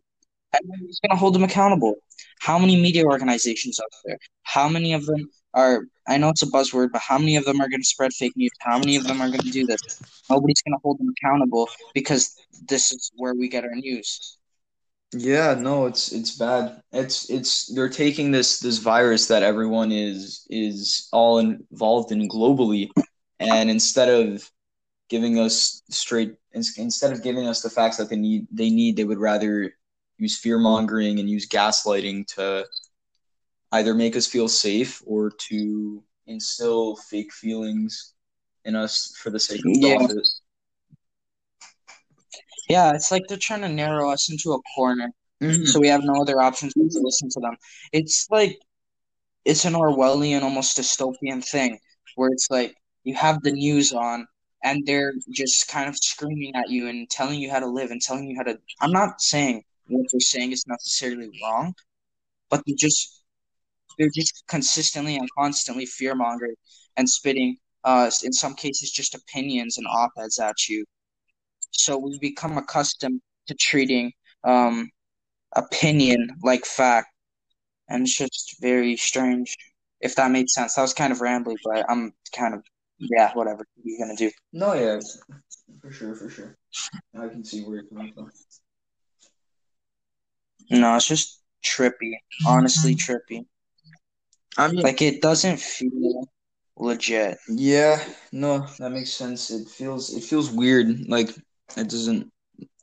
And 0.53 0.61
nobody's 0.65 0.99
going 0.99 1.09
to 1.09 1.15
hold 1.15 1.33
them 1.33 1.43
accountable. 1.43 1.95
How 2.39 2.59
many 2.59 2.79
media 2.79 3.03
organizations 3.03 3.79
out 3.79 3.91
there? 4.05 4.17
How 4.43 4.69
many 4.69 4.93
of 4.93 5.05
them 5.05 5.29
are, 5.55 5.87
I 6.07 6.17
know 6.17 6.29
it's 6.29 6.43
a 6.43 6.47
buzzword, 6.47 6.91
but 6.91 7.01
how 7.01 7.17
many 7.17 7.35
of 7.35 7.45
them 7.45 7.61
are 7.61 7.69
going 7.69 7.81
to 7.81 7.87
spread 7.87 8.13
fake 8.13 8.33
news? 8.35 8.51
How 8.59 8.77
many 8.77 8.95
of 8.95 9.05
them 9.05 9.21
are 9.21 9.29
going 9.29 9.41
to 9.41 9.49
do 9.49 9.65
this? 9.65 9.81
Nobody's 10.29 10.61
going 10.61 10.73
to 10.73 10.81
hold 10.83 10.99
them 10.99 11.11
accountable 11.17 11.67
because 11.95 12.35
this 12.67 12.91
is 12.91 13.11
where 13.15 13.33
we 13.33 13.47
get 13.47 13.63
our 13.63 13.75
news. 13.75 14.37
Yeah, 15.13 15.55
no, 15.55 15.87
it's 15.87 16.11
it's 16.13 16.37
bad. 16.37 16.81
It's 16.91 17.29
it's 17.29 17.65
they're 17.73 17.89
taking 17.89 18.31
this 18.31 18.59
this 18.59 18.77
virus 18.77 19.27
that 19.27 19.43
everyone 19.43 19.91
is 19.91 20.47
is 20.49 21.09
all 21.11 21.39
involved 21.39 22.11
in 22.13 22.29
globally, 22.29 22.89
and 23.39 23.69
instead 23.69 24.07
of 24.07 24.49
giving 25.09 25.37
us 25.37 25.81
straight 25.89 26.35
instead 26.53 27.11
of 27.11 27.23
giving 27.23 27.45
us 27.47 27.61
the 27.61 27.69
facts 27.69 27.97
that 27.97 28.09
they 28.09 28.15
need 28.15 28.47
they 28.51 28.69
need, 28.69 28.95
they 28.95 29.03
would 29.03 29.19
rather 29.19 29.75
use 30.17 30.39
fear 30.39 30.57
mongering 30.57 31.19
and 31.19 31.29
use 31.29 31.47
gaslighting 31.47 32.25
to 32.35 32.65
either 33.73 33.93
make 33.93 34.15
us 34.15 34.27
feel 34.27 34.47
safe 34.47 35.01
or 35.05 35.29
to 35.31 36.03
instill 36.27 36.95
fake 36.95 37.33
feelings 37.33 38.13
in 38.63 38.75
us 38.75 39.13
for 39.17 39.29
the 39.29 39.39
sake 39.39 39.59
of 39.65 39.71
Yeah. 39.75 39.97
profit. 39.97 40.27
Yeah, 42.69 42.93
it's 42.93 43.11
like 43.11 43.23
they're 43.27 43.37
trying 43.37 43.61
to 43.61 43.69
narrow 43.69 44.09
us 44.11 44.29
into 44.29 44.53
a 44.53 44.61
corner, 44.75 45.11
Mhm. 45.41 45.67
so 45.67 45.79
we 45.79 45.87
have 45.87 46.03
no 46.03 46.21
other 46.21 46.41
options 46.41 46.73
but 46.75 46.91
to 46.91 46.99
listen 46.99 47.29
to 47.29 47.39
them. 47.39 47.55
It's 47.91 48.27
like 48.29 48.59
it's 49.45 49.65
an 49.65 49.73
Orwellian, 49.73 50.43
almost 50.43 50.77
dystopian 50.77 51.43
thing 51.43 51.79
where 52.15 52.29
it's 52.29 52.47
like 52.51 52.75
you 53.03 53.15
have 53.15 53.41
the 53.41 53.51
news 53.51 53.91
on 53.93 54.27
and 54.63 54.85
they're 54.85 55.13
just 55.31 55.67
kind 55.67 55.89
of 55.89 55.97
screaming 55.97 56.55
at 56.55 56.69
you 56.69 56.87
and 56.87 57.09
telling 57.09 57.39
you 57.39 57.49
how 57.49 57.59
to 57.59 57.65
live 57.67 57.89
and 57.91 58.01
telling 58.01 58.27
you 58.29 58.37
how 58.37 58.43
to. 58.43 58.59
I'm 58.79 58.91
not 58.91 59.21
saying 59.21 59.63
what 59.87 60.05
they're 60.11 60.19
saying 60.19 60.51
is 60.51 60.63
necessarily 60.67 61.29
wrong, 61.41 61.73
but 62.49 62.61
they're 62.65 62.75
just 62.77 63.23
they're 63.97 64.11
just 64.15 64.43
consistently 64.47 65.15
and 65.17 65.27
constantly 65.37 65.85
fear 65.85 66.15
mongering 66.15 66.55
and 66.97 67.09
spitting, 67.09 67.57
uh, 67.83 68.09
in 68.23 68.31
some 68.31 68.53
cases, 68.55 68.91
just 68.91 69.15
opinions 69.15 69.77
and 69.77 69.87
op 69.87 70.11
eds 70.17 70.39
at 70.39 70.69
you. 70.69 70.85
So 71.71 71.97
we've 71.97 72.19
become 72.19 72.57
accustomed 72.57 73.21
to 73.47 73.55
treating 73.55 74.11
um, 74.43 74.89
opinion 75.55 76.29
like 76.43 76.65
fact, 76.65 77.07
and 77.89 78.03
it's 78.03 78.17
just 78.17 78.57
very 78.61 78.95
strange. 78.97 79.55
If 80.01 80.15
that 80.15 80.31
made 80.31 80.49
sense, 80.49 80.75
that 80.75 80.81
was 80.81 80.93
kind 80.93 81.11
of 81.11 81.19
rambly, 81.19 81.55
but 81.63 81.85
I'm 81.89 82.13
kind 82.35 82.53
of 82.53 82.63
yeah, 82.99 83.31
whatever. 83.33 83.65
What 83.75 83.93
are 83.93 84.05
gonna 84.05 84.15
do? 84.17 84.31
No, 84.53 84.73
yeah, 84.73 84.99
for 85.81 85.91
sure, 85.91 86.15
for 86.15 86.29
sure. 86.29 86.57
I 87.19 87.27
can 87.27 87.43
see 87.43 87.63
where 87.63 87.75
you're 87.75 87.85
coming 87.85 88.13
from. 88.13 88.31
No, 90.69 90.95
it's 90.95 91.07
just 91.07 91.41
trippy. 91.63 92.13
Honestly, 92.45 92.95
trippy. 92.95 93.45
I 94.57 94.67
mean, 94.71 94.81
Like 94.81 95.01
it 95.01 95.21
doesn't 95.21 95.59
feel 95.59 96.27
legit. 96.77 97.37
yeah, 97.47 98.03
no, 98.31 98.67
that 98.79 98.91
makes 98.91 99.11
sense. 99.11 99.49
It 99.51 99.67
feels 99.67 100.15
it 100.15 100.23
feels 100.23 100.49
weird. 100.51 101.07
Like 101.07 101.29
it 101.77 101.89
doesn't. 101.89 102.31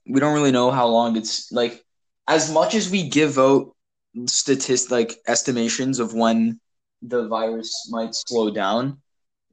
We 0.06 0.20
don't 0.20 0.34
really 0.34 0.52
know 0.52 0.70
how 0.70 0.86
long 0.88 1.16
it's 1.16 1.50
like. 1.52 1.84
As 2.26 2.50
much 2.52 2.74
as 2.74 2.90
we 2.90 3.08
give 3.08 3.38
out 3.38 3.74
statist 4.26 4.90
like 4.90 5.16
estimations 5.26 5.98
of 5.98 6.12
when 6.12 6.60
the 7.00 7.26
virus 7.26 7.88
might 7.90 8.14
slow 8.14 8.50
down, 8.50 9.00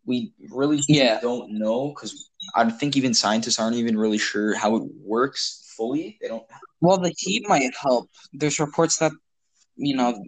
we 0.06 0.34
really 0.50 0.82
Yeah. 0.88 1.20
don't 1.22 1.51
know 1.58 1.89
because 1.89 2.30
I 2.54 2.70
think 2.70 2.98
even 2.98 3.13
scientists 3.13 3.60
aren't 3.60 3.77
even 3.77 3.98
really 3.98 4.18
sure 4.18 4.56
how 4.56 4.75
it 4.75 4.84
works 5.01 5.74
fully. 5.77 6.18
They 6.22 6.27
don't. 6.27 6.44
Well, 6.82 6.98
the 6.98 7.13
heat 7.18 7.48
might 7.48 7.74
help. 7.82 8.10
There's 8.34 8.60
reports 8.60 8.98
that 8.98 9.13
you 9.77 9.96
know 9.96 10.22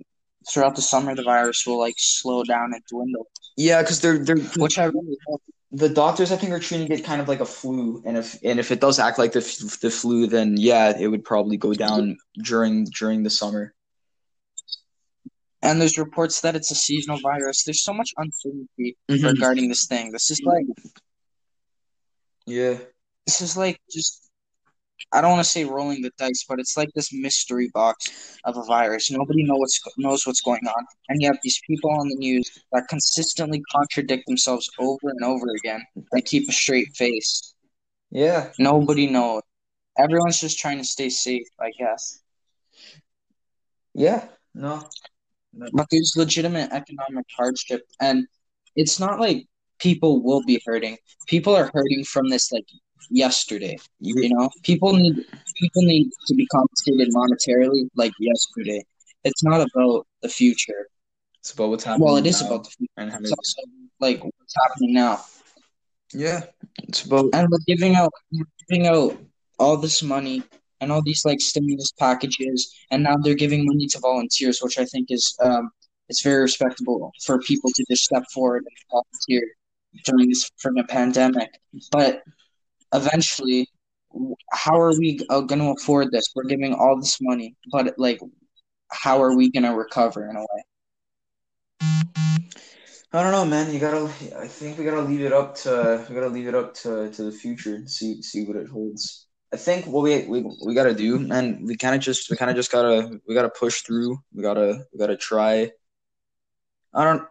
throughout 0.50 0.76
the 0.76 0.82
summer 0.82 1.16
the 1.16 1.24
virus 1.24 1.66
will 1.68 1.80
like 1.80 1.96
slow 1.98 2.44
down 2.44 2.72
and 2.74 2.82
dwindle, 2.90 3.28
Yeah, 3.58 3.82
because 3.82 4.00
they're 4.00 4.20
they're 4.24 4.38
which 4.56 4.78
I 4.80 4.86
really 4.86 5.18
hope. 5.28 5.42
The 5.72 5.90
doctors 5.90 6.32
I 6.32 6.38
think 6.38 6.54
are 6.54 6.60
treating 6.60 6.90
it 6.92 7.04
kind 7.04 7.22
of 7.22 7.28
like 7.28 7.42
a 7.42 7.46
flu, 7.46 8.02
and 8.06 8.18
if 8.18 8.38
and 8.44 8.60
if 8.60 8.72
it 8.72 8.80
does 8.80 9.00
act 9.00 9.20
like 9.20 9.34
the 9.34 9.42
the 9.82 9.90
flu, 9.90 10.28
then 10.28 10.56
yeah, 10.58 10.98
it 10.98 11.08
would 11.08 11.26
probably 11.26 11.58
go 11.58 11.74
down 11.74 12.18
during 12.42 12.86
during 12.86 13.24
the 13.24 13.30
summer. 13.30 13.74
And 15.62 15.82
there's 15.82 15.98
reports 15.98 16.42
that 16.42 16.56
it's 16.56 16.72
a 16.72 16.76
seasonal 16.76 17.20
virus. 17.20 17.64
There's 17.64 17.84
so 17.84 17.94
much 17.94 18.14
uncertainty 18.16 18.96
Mhm. 19.10 19.24
regarding 19.34 19.70
this 19.70 19.88
thing. 19.88 20.12
This 20.12 20.30
is 20.32 20.42
like 20.44 20.66
Yeah, 22.46 22.78
this 23.26 23.42
is 23.42 23.58
like 23.58 23.82
just 23.92 24.27
I 25.12 25.22
don't 25.22 25.32
want 25.32 25.44
to 25.44 25.50
say 25.50 25.64
rolling 25.64 26.02
the 26.02 26.12
dice, 26.18 26.46
but 26.48 26.60
it's 26.60 26.76
like 26.78 26.90
this 26.94 27.14
mystery 27.14 27.70
box 27.74 28.38
of 28.44 28.58
a 28.58 28.64
virus. 28.64 29.10
Nobody 29.12 29.44
knows 29.44 29.60
what's 29.60 29.82
knows 29.98 30.26
what's 30.28 30.42
going 30.42 30.66
on, 30.68 30.86
and 31.10 31.22
you 31.22 31.28
have 31.28 31.40
these 31.44 31.60
people 31.68 31.92
on 31.92 32.08
the 32.10 32.16
news 32.16 32.50
that 32.74 32.88
consistently 32.90 33.62
contradict 33.72 34.26
themselves 34.28 34.70
over 34.80 35.10
and 35.10 35.24
over 35.24 35.48
again 35.60 35.82
They 36.14 36.22
keep 36.22 36.50
a 36.50 36.52
straight 36.52 36.96
face. 36.96 37.54
yeah, 38.12 38.52
Nobody 38.60 39.08
knows. 39.08 39.42
Everyone's 39.98 40.40
just 40.40 40.60
trying 40.60 40.78
to 40.78 40.84
stay 40.84 41.10
safe, 41.10 41.48
I 41.60 41.72
guess. 41.78 42.20
yeah. 43.94 44.28
No, 44.54 44.84
But 45.74 45.88
there's 45.92 46.14
legitimate 46.16 46.72
economic 46.72 47.26
hardship, 47.36 47.82
and 48.00 48.28
it's 48.76 49.00
not 49.00 49.20
like 49.20 49.46
people 49.80 50.24
will 50.24 50.44
be 50.44 50.62
hurting. 50.66 50.98
People 51.28 51.56
are 51.56 51.70
hurting 51.74 52.04
from 52.06 52.30
this 52.30 52.52
like 52.52 52.66
yesterday. 53.10 53.78
You 54.00 54.30
know, 54.30 54.50
people 54.64 54.94
need 54.94 55.16
people 55.56 55.82
need 55.84 56.10
to 56.28 56.36
be 56.36 56.46
compensated 56.48 57.14
monetarily 57.14 57.90
like 57.96 58.14
yesterday. 58.20 58.84
It's 59.24 59.44
not 59.44 59.62
about 59.62 60.08
the 60.22 60.30
future. 60.30 60.88
it's 61.40 61.52
about 61.54 61.70
what's 61.70 61.84
happening. 61.84 62.06
Well, 62.06 62.18
it 62.18 62.26
is 62.28 62.42
about 62.42 62.64
the 62.66 62.70
future. 62.72 62.92
and 62.98 63.12
It's 63.26 63.32
also 63.32 63.62
like 64.00 64.24
what's 64.24 64.56
happening 64.64 64.94
now. 64.94 65.22
yeah, 66.14 66.42
it's 66.88 67.04
about 67.04 67.26
And 67.34 67.48
we're 67.52 67.66
giving 67.68 67.96
out 67.96 68.12
we're 68.32 68.46
giving 68.68 68.88
out 68.88 69.18
all 69.60 69.78
this 69.78 70.02
money 70.04 70.44
and 70.80 70.92
all 70.92 71.02
these 71.02 71.26
like 71.26 71.42
stimulus 71.42 71.92
packages, 71.92 72.74
and 72.92 73.02
now 73.04 73.16
they're 73.18 73.34
giving 73.46 73.66
money 73.66 73.88
to 73.88 74.00
volunteers, 74.00 74.60
which 74.62 74.78
I 74.78 74.86
think 74.86 75.08
is 75.10 75.36
um 75.42 75.70
it's 76.10 76.22
very 76.22 76.42
respectable 76.42 77.12
for 77.26 77.40
people 77.40 77.70
to 77.76 77.84
just 77.90 78.04
step 78.04 78.24
forward 78.34 78.64
and 78.70 78.78
volunteer 78.92 79.44
during 80.06 80.30
this 80.30 80.50
from 80.58 80.76
freaking 80.76 80.88
pandemic. 80.88 81.50
But 81.92 82.24
eventually, 82.94 83.70
how 84.52 84.80
are 84.80 84.98
we 84.98 85.20
uh, 85.30 85.42
going 85.42 85.60
to 85.60 85.72
afford 85.72 86.12
this? 86.12 86.26
We're 86.36 86.44
giving 86.44 86.74
all 86.74 86.98
this 86.98 87.18
money, 87.22 87.56
but 87.72 87.94
like, 87.98 88.20
how 88.92 89.22
are 89.22 89.36
we 89.36 89.52
going 89.52 89.64
to 89.64 89.76
recover 89.76 90.30
in 90.30 90.36
a 90.36 90.42
way? 90.42 90.64
I 93.14 93.24
don't 93.24 93.32
know, 93.32 93.46
man. 93.46 93.74
You 93.74 93.80
gotta. 93.80 94.04
I 94.38 94.48
think 94.48 94.78
we 94.78 94.84
gotta 94.84 95.02
leave 95.02 95.22
it 95.22 95.32
up 95.32 95.56
to. 95.60 96.06
We 96.10 96.14
gotta 96.14 96.28
leave 96.28 96.48
it 96.48 96.56
up 96.56 96.74
to 96.76 97.10
to 97.10 97.24
the 97.24 97.32
future 97.32 97.76
and 97.76 97.90
see 97.90 98.22
see 98.22 98.44
what 98.44 98.58
it 98.58 98.68
holds. 98.68 99.28
I 99.54 99.56
think 99.56 99.88
what 99.88 100.04
we 100.04 100.26
we, 100.26 100.46
we 100.66 100.76
gotta 100.76 100.94
do, 100.94 101.16
and 101.32 101.66
we 101.66 101.78
kind 101.78 101.96
of 101.96 102.02
just 102.02 102.30
we 102.30 102.36
kind 102.36 102.52
of 102.52 102.58
just 102.58 102.70
gotta 102.70 103.18
we 103.26 103.34
gotta 103.34 103.50
push 103.50 103.82
through. 103.82 104.18
We 104.34 104.44
gotta 104.44 104.86
we 104.92 105.00
gotta 105.00 105.16
try. 105.16 105.72
I 106.94 107.04
don't 107.06 107.24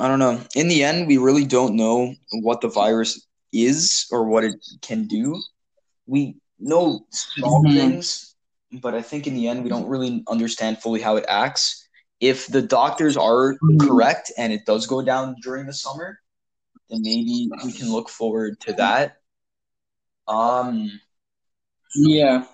I 0.00 0.08
don't 0.08 0.18
know. 0.18 0.40
In 0.56 0.66
the 0.66 0.82
end, 0.82 1.06
we 1.06 1.16
really 1.16 1.44
don't 1.44 1.76
know 1.76 2.12
what 2.42 2.60
the 2.60 2.68
virus 2.68 3.24
is 3.52 4.06
or 4.10 4.24
what 4.24 4.44
it 4.44 4.54
can 4.82 5.06
do. 5.06 5.40
We 6.06 6.36
know 6.58 7.06
small 7.10 7.64
Mhm. 7.64 7.74
things, 7.74 8.34
but 8.80 8.94
I 8.94 9.02
think 9.02 9.26
in 9.26 9.34
the 9.34 9.48
end, 9.48 9.62
we 9.64 9.70
don't 9.70 9.88
really 9.88 10.22
understand 10.28 10.78
fully 10.82 11.00
how 11.00 11.16
it 11.16 11.24
acts. 11.28 11.86
If 12.20 12.46
the 12.46 12.62
doctors 12.62 13.16
are 13.16 13.54
Mhm. 13.62 13.80
correct 13.80 14.32
and 14.36 14.52
it 14.52 14.66
does 14.66 14.86
go 14.86 15.02
down 15.02 15.36
during 15.42 15.66
the 15.66 15.72
summer, 15.72 16.20
then 16.88 17.02
maybe 17.02 17.50
we 17.64 17.72
can 17.72 17.90
look 17.90 18.08
forward 18.08 18.60
to 18.60 18.72
that. 18.74 19.16
Um, 20.28 21.00
Yeah, 21.94 22.46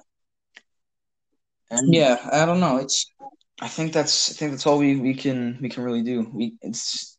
and 1.71 1.93
yeah. 1.95 2.17
I 2.33 2.47
don't 2.47 2.61
know. 2.61 2.79
It's 2.79 3.11
I 3.61 3.69
think 3.69 3.93
that's 3.93 4.31
I 4.31 4.35
think 4.35 4.53
that's 4.53 4.67
all 4.67 4.79
we, 4.79 4.97
we 4.97 5.15
can 5.15 5.59
we 5.61 5.69
can 5.69 5.83
really 5.83 6.03
do. 6.03 6.29
We 6.33 6.57
it's 6.63 7.19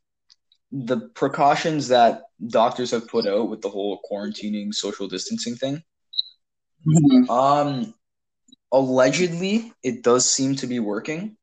the 0.72 1.10
precautions 1.14 1.90
that 1.90 2.24
doctors 2.46 2.92
have 2.92 3.08
put 3.08 3.26
out 3.28 3.50
with 3.50 3.62
the 3.62 3.70
whole 3.70 4.00
quarantining, 4.10 4.74
social 4.74 5.08
distancing 5.08 5.56
thing. 5.56 5.84
Mhm. 6.86 7.30
Um, 7.30 7.94
allegedly, 8.72 9.74
it 9.84 10.04
does 10.04 10.30
seem 10.30 10.56
to 10.58 10.68
be 10.68 10.80
working 10.80 11.38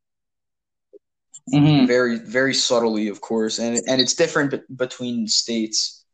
Mhm. 1.53 1.87
very 1.87 2.19
very 2.19 2.55
subtly, 2.55 3.09
of 3.09 3.21
course, 3.21 3.59
and 3.59 3.77
and 3.89 4.01
it's 4.01 4.15
different 4.15 4.51
be- 4.51 4.75
between 4.75 5.29
states. 5.29 6.05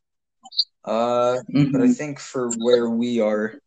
Uh, 0.85 1.39
but 1.53 1.81
I 1.83 1.89
Mhm. 1.89 1.97
think 1.97 2.19
for 2.19 2.51
where 2.57 2.89
we 2.89 3.21
are, 3.21 3.61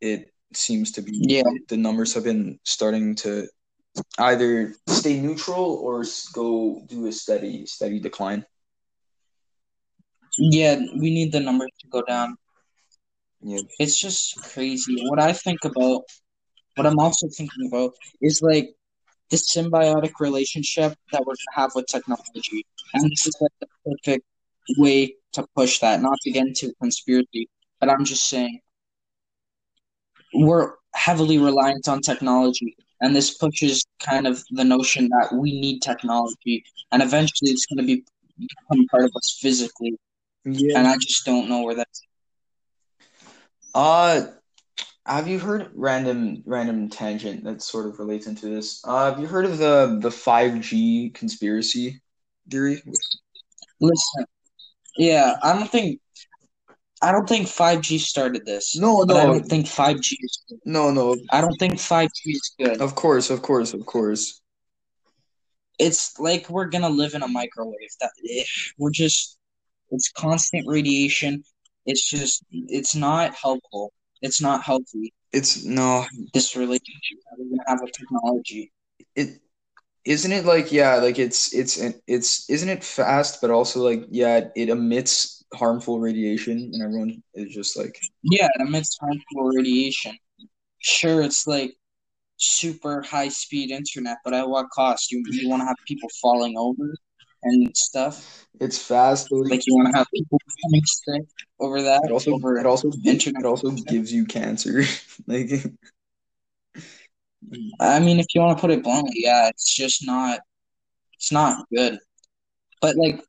it 0.00 0.32
seems 0.52 0.92
to 0.92 1.02
be 1.02 1.12
Yeah. 1.14 1.42
the 1.68 1.76
numbers 1.76 2.14
have 2.14 2.24
been 2.24 2.58
starting 2.64 3.14
to 3.16 3.48
either 4.18 4.74
stay 4.88 5.20
neutral 5.20 5.74
or 5.82 6.04
go 6.32 6.82
do 6.86 7.06
a 7.06 7.12
steady 7.12 7.66
steady 7.66 7.98
decline. 7.98 8.44
Yeah, 10.38 10.76
we 10.98 11.12
need 11.12 11.32
the 11.32 11.40
numbers 11.40 11.70
to 11.80 11.88
go 11.88 12.02
down. 12.02 12.36
Yeah. 13.42 13.60
It's 13.78 14.00
just 14.00 14.40
crazy. 14.42 14.96
What 15.08 15.20
I 15.20 15.32
think 15.32 15.64
about, 15.64 16.02
what 16.76 16.86
I'm 16.86 16.98
also 16.98 17.28
thinking 17.28 17.66
about 17.66 17.94
is 18.20 18.40
like 18.42 18.74
this 19.30 19.54
symbiotic 19.54 20.12
relationship 20.20 20.94
that 21.12 21.20
we're 21.20 21.34
gonna 21.34 21.62
have 21.62 21.72
with 21.74 21.86
technology. 21.86 22.64
And 22.94 23.10
this 23.10 23.26
is 23.26 23.36
like 23.40 23.52
the 23.60 23.66
perfect 23.84 24.24
way 24.78 25.14
to 25.32 25.46
push 25.56 25.78
that, 25.80 26.02
not 26.02 26.18
to 26.22 26.30
get 26.30 26.46
into 26.46 26.72
conspiracy, 26.80 27.48
but 27.80 27.88
I'm 27.88 28.04
just 28.04 28.28
saying 28.28 28.60
we're 30.34 30.74
heavily 30.94 31.38
reliant 31.38 31.88
on 31.88 32.00
technology, 32.00 32.76
and 33.00 33.14
this 33.14 33.36
pushes 33.36 33.84
kind 34.00 34.26
of 34.26 34.42
the 34.50 34.64
notion 34.64 35.08
that 35.08 35.32
we 35.32 35.60
need 35.60 35.80
technology, 35.80 36.64
and 36.92 37.02
eventually 37.02 37.50
it's 37.50 37.66
going 37.66 37.78
to 37.78 37.86
be 37.86 38.04
become 38.38 38.86
part 38.86 39.04
of 39.04 39.10
us 39.16 39.38
physically. 39.40 39.98
Yeah. 40.44 40.78
And 40.78 40.88
I 40.88 40.96
just 40.96 41.24
don't 41.24 41.48
know 41.48 41.62
where 41.62 41.74
that's. 41.74 42.02
Uh, 43.74 44.22
have 45.06 45.28
you 45.28 45.38
heard 45.38 45.70
random 45.74 46.42
random 46.46 46.88
tangent 46.88 47.44
that 47.44 47.62
sort 47.62 47.86
of 47.86 47.98
relates 47.98 48.26
into 48.26 48.46
this? 48.46 48.82
Uh, 48.84 49.10
have 49.10 49.20
you 49.20 49.26
heard 49.26 49.44
of 49.44 49.58
the 49.58 49.98
the 50.00 50.08
5G 50.08 51.14
conspiracy 51.14 52.00
theory? 52.48 52.82
Listen, 53.80 54.24
yeah, 54.96 55.36
I 55.42 55.52
don't 55.52 55.70
think. 55.70 56.00
I 57.02 57.12
don't 57.12 57.28
think 57.28 57.48
5G 57.48 57.98
started 57.98 58.44
this. 58.44 58.76
No, 58.76 59.04
But 59.06 59.16
I 59.16 59.24
no, 59.24 59.32
don't 59.32 59.44
think 59.46 59.66
5G 59.66 60.16
is 60.20 60.42
good. 60.48 60.58
no, 60.64 60.90
no. 60.90 61.16
I 61.32 61.40
don't 61.40 61.56
think 61.58 61.78
5G 61.78 62.32
is 62.32 62.54
good. 62.58 62.80
Of 62.80 62.94
course, 62.94 63.30
of 63.30 63.42
course, 63.42 63.72
of 63.74 63.86
course. 63.86 64.40
It's 65.78 66.18
like 66.18 66.48
we're 66.50 66.66
gonna 66.66 66.90
live 66.90 67.14
in 67.14 67.22
a 67.22 67.28
microwave. 67.28 67.90
That 68.00 68.10
we're 68.78 68.90
just 68.90 69.38
it's 69.90 70.10
constant 70.12 70.66
radiation. 70.68 71.42
It's 71.86 72.08
just 72.08 72.44
it's 72.50 72.94
not 72.94 73.34
helpful. 73.34 73.92
It's 74.20 74.40
not 74.40 74.62
healthy. 74.62 75.14
It's 75.32 75.64
no, 75.64 76.04
This 76.34 76.54
relationship 76.56 77.18
that 77.24 77.36
we're 77.38 77.48
gonna 77.56 77.62
have 77.68 77.80
with 77.82 77.92
technology. 77.92 78.72
it 79.14 79.40
isn't 80.04 80.32
it 80.32 80.44
like 80.44 80.72
yeah, 80.72 80.96
like 80.96 81.18
it's 81.18 81.54
it's 81.54 81.78
it's 82.06 82.48
isn't 82.50 82.68
it 82.68 82.84
fast, 82.84 83.40
but 83.40 83.50
also 83.50 83.82
like 83.82 84.04
yeah, 84.10 84.48
it 84.54 84.68
emits 84.68 85.39
harmful 85.54 86.00
radiation, 86.00 86.70
and 86.72 86.82
everyone 86.82 87.22
is 87.34 87.54
just 87.54 87.76
like 87.76 87.98
Yeah, 88.22 88.48
it 88.54 88.60
emits 88.60 88.96
harmful 89.00 89.50
radiation. 89.56 90.16
Sure, 90.78 91.22
it's 91.22 91.46
like 91.46 91.74
super 92.36 93.02
high 93.02 93.28
speed 93.28 93.70
internet, 93.70 94.18
but 94.24 94.34
at 94.34 94.48
what 94.48 94.66
cost? 94.70 95.12
You 95.12 95.22
you 95.30 95.48
want 95.48 95.60
to 95.60 95.66
have 95.66 95.76
people 95.86 96.08
falling 96.20 96.54
over 96.56 96.94
and 97.42 97.76
stuff. 97.76 98.46
it's 98.60 98.78
fast, 98.78 99.28
but 99.30 99.38
Like 99.50 99.66
you 99.66 99.74
want 99.76 99.92
to 99.92 99.98
have 99.98 100.06
people 100.14 100.40
becoming 100.56 100.82
sick 100.84 101.28
over 101.58 101.82
that. 101.82 102.02
it 102.04 102.10
also 102.10 102.34
over 102.34 102.58
it 102.58 102.66
also 102.66 102.90
internet. 103.04 103.42
it 103.42 103.46
also 103.46 103.70
gives 103.70 104.12
you 104.12 104.24
cancer. 104.24 104.82
like 105.26 105.50
I 107.80 107.98
mean, 107.98 108.20
if 108.20 108.26
you 108.34 108.40
want 108.40 108.56
to 108.56 108.60
put 108.60 108.70
it 108.70 108.82
bluntly, 108.82 109.12
yeah, 109.16 109.48
it's 109.48 109.74
just 109.74 110.06
not. 110.06 110.40
It's 111.14 111.32
not 111.32 111.66
good. 111.74 111.98
But 112.80 112.96
like, 112.96 113.20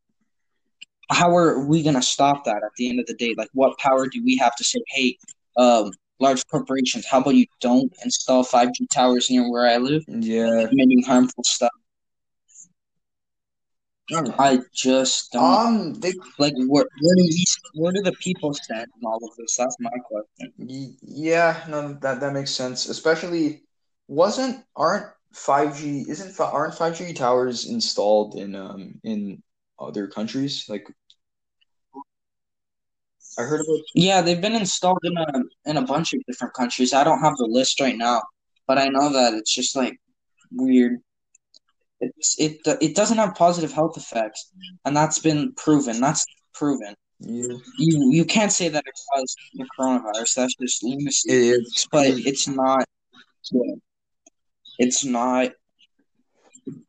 how 1.12 1.36
are 1.36 1.66
we 1.66 1.84
gonna 1.84 2.02
stop 2.02 2.46
that 2.46 2.64
at 2.64 2.72
the 2.78 2.90
end 2.90 3.00
of 3.00 3.06
the 3.06 3.16
day? 3.16 3.36
Like, 3.38 3.50
what 3.54 3.78
power 3.78 4.08
do 4.08 4.24
we 4.24 4.38
have 4.38 4.56
to 4.56 4.64
say, 4.64 4.82
hey, 4.88 5.18
um, 5.58 5.92
large 6.20 6.46
corporations, 6.48 7.06
how 7.06 7.20
about 7.20 7.36
you 7.36 7.46
don't 7.60 7.92
install 8.04 8.44
5G 8.44 8.88
towers 8.94 9.30
near 9.30 9.50
where 9.50 9.68
I 9.68 9.78
live, 9.78 10.04
yeah. 10.08 10.68
emitting 10.72 11.04
harmful 11.04 11.44
stuff? 11.44 11.72
I 14.14 14.60
just 14.74 15.32
don't 15.32 15.44
Um, 15.44 15.94
they 15.96 16.14
like 16.38 16.54
where 16.58 16.86
where 17.02 17.16
do 17.16 17.24
these 17.24 17.58
where 17.74 17.94
do 17.94 18.02
the 18.02 18.12
people 18.14 18.54
stand 18.54 18.88
in 19.00 19.06
all 19.06 19.20
of 19.24 19.36
this? 19.38 19.56
That's 19.58 19.76
my 19.80 19.92
question. 20.04 20.54
Yeah, 21.02 21.64
no, 21.70 21.94
that 22.02 22.20
that 22.20 22.34
makes 22.34 22.52
sense. 22.52 22.90
Especially, 22.90 23.64
wasn't 24.08 24.66
aren't 24.76 25.08
5G 25.34 26.10
isn't 26.10 26.40
aren't 26.40 26.74
5G 26.74 27.16
towers 27.16 27.70
installed 27.70 28.36
in 28.36 28.56
um 28.56 29.00
in 29.04 29.42
other 29.80 30.08
countries? 30.08 30.66
Like 30.68 30.88
I 33.38 33.44
heard 33.44 33.62
about 33.62 33.80
Yeah, 33.96 34.22
they've 34.22 34.42
been 34.42 34.56
installed 34.56 35.00
in 35.04 35.18
a 35.18 35.70
in 35.70 35.78
a 35.78 35.82
bunch 35.82 36.14
of 36.14 36.20
different 36.28 36.54
countries. 36.54 36.94
I 36.94 37.04
don't 37.04 37.22
have 37.22 37.38
the 37.38 37.46
list 37.46 37.80
right 37.80 37.98
now, 37.98 38.22
but 38.68 38.78
I 38.78 38.88
know 38.88 39.12
that 39.14 39.34
it's 39.34 39.54
just 39.54 39.76
like 39.76 39.98
weird. 40.52 41.00
It's 42.00 42.36
it 42.40 42.60
it 42.82 42.96
doesn't 42.96 43.18
have 43.18 43.36
positive 43.36 43.72
health 43.72 43.96
effects, 43.98 44.52
and 44.86 44.96
that's 44.96 45.20
been 45.20 45.54
proven. 45.56 46.02
That's 46.02 46.26
proven. 46.54 46.96
yeah, 47.20 47.56
You 47.78 48.12
you 48.12 48.26
can't 48.26 48.52
say 48.52 48.70
that 48.70 48.84
it 48.86 48.94
caused 49.14 49.38
the 49.54 49.66
coronavirus. 49.80 50.34
That's 50.36 50.56
just 50.56 50.84
lunacy. 50.84 51.30
it's 51.30 51.88
But 51.92 52.08
it's 52.08 52.48
not 52.48 52.86
good. 53.52 53.80
It's 54.80 55.06
not 55.06 55.52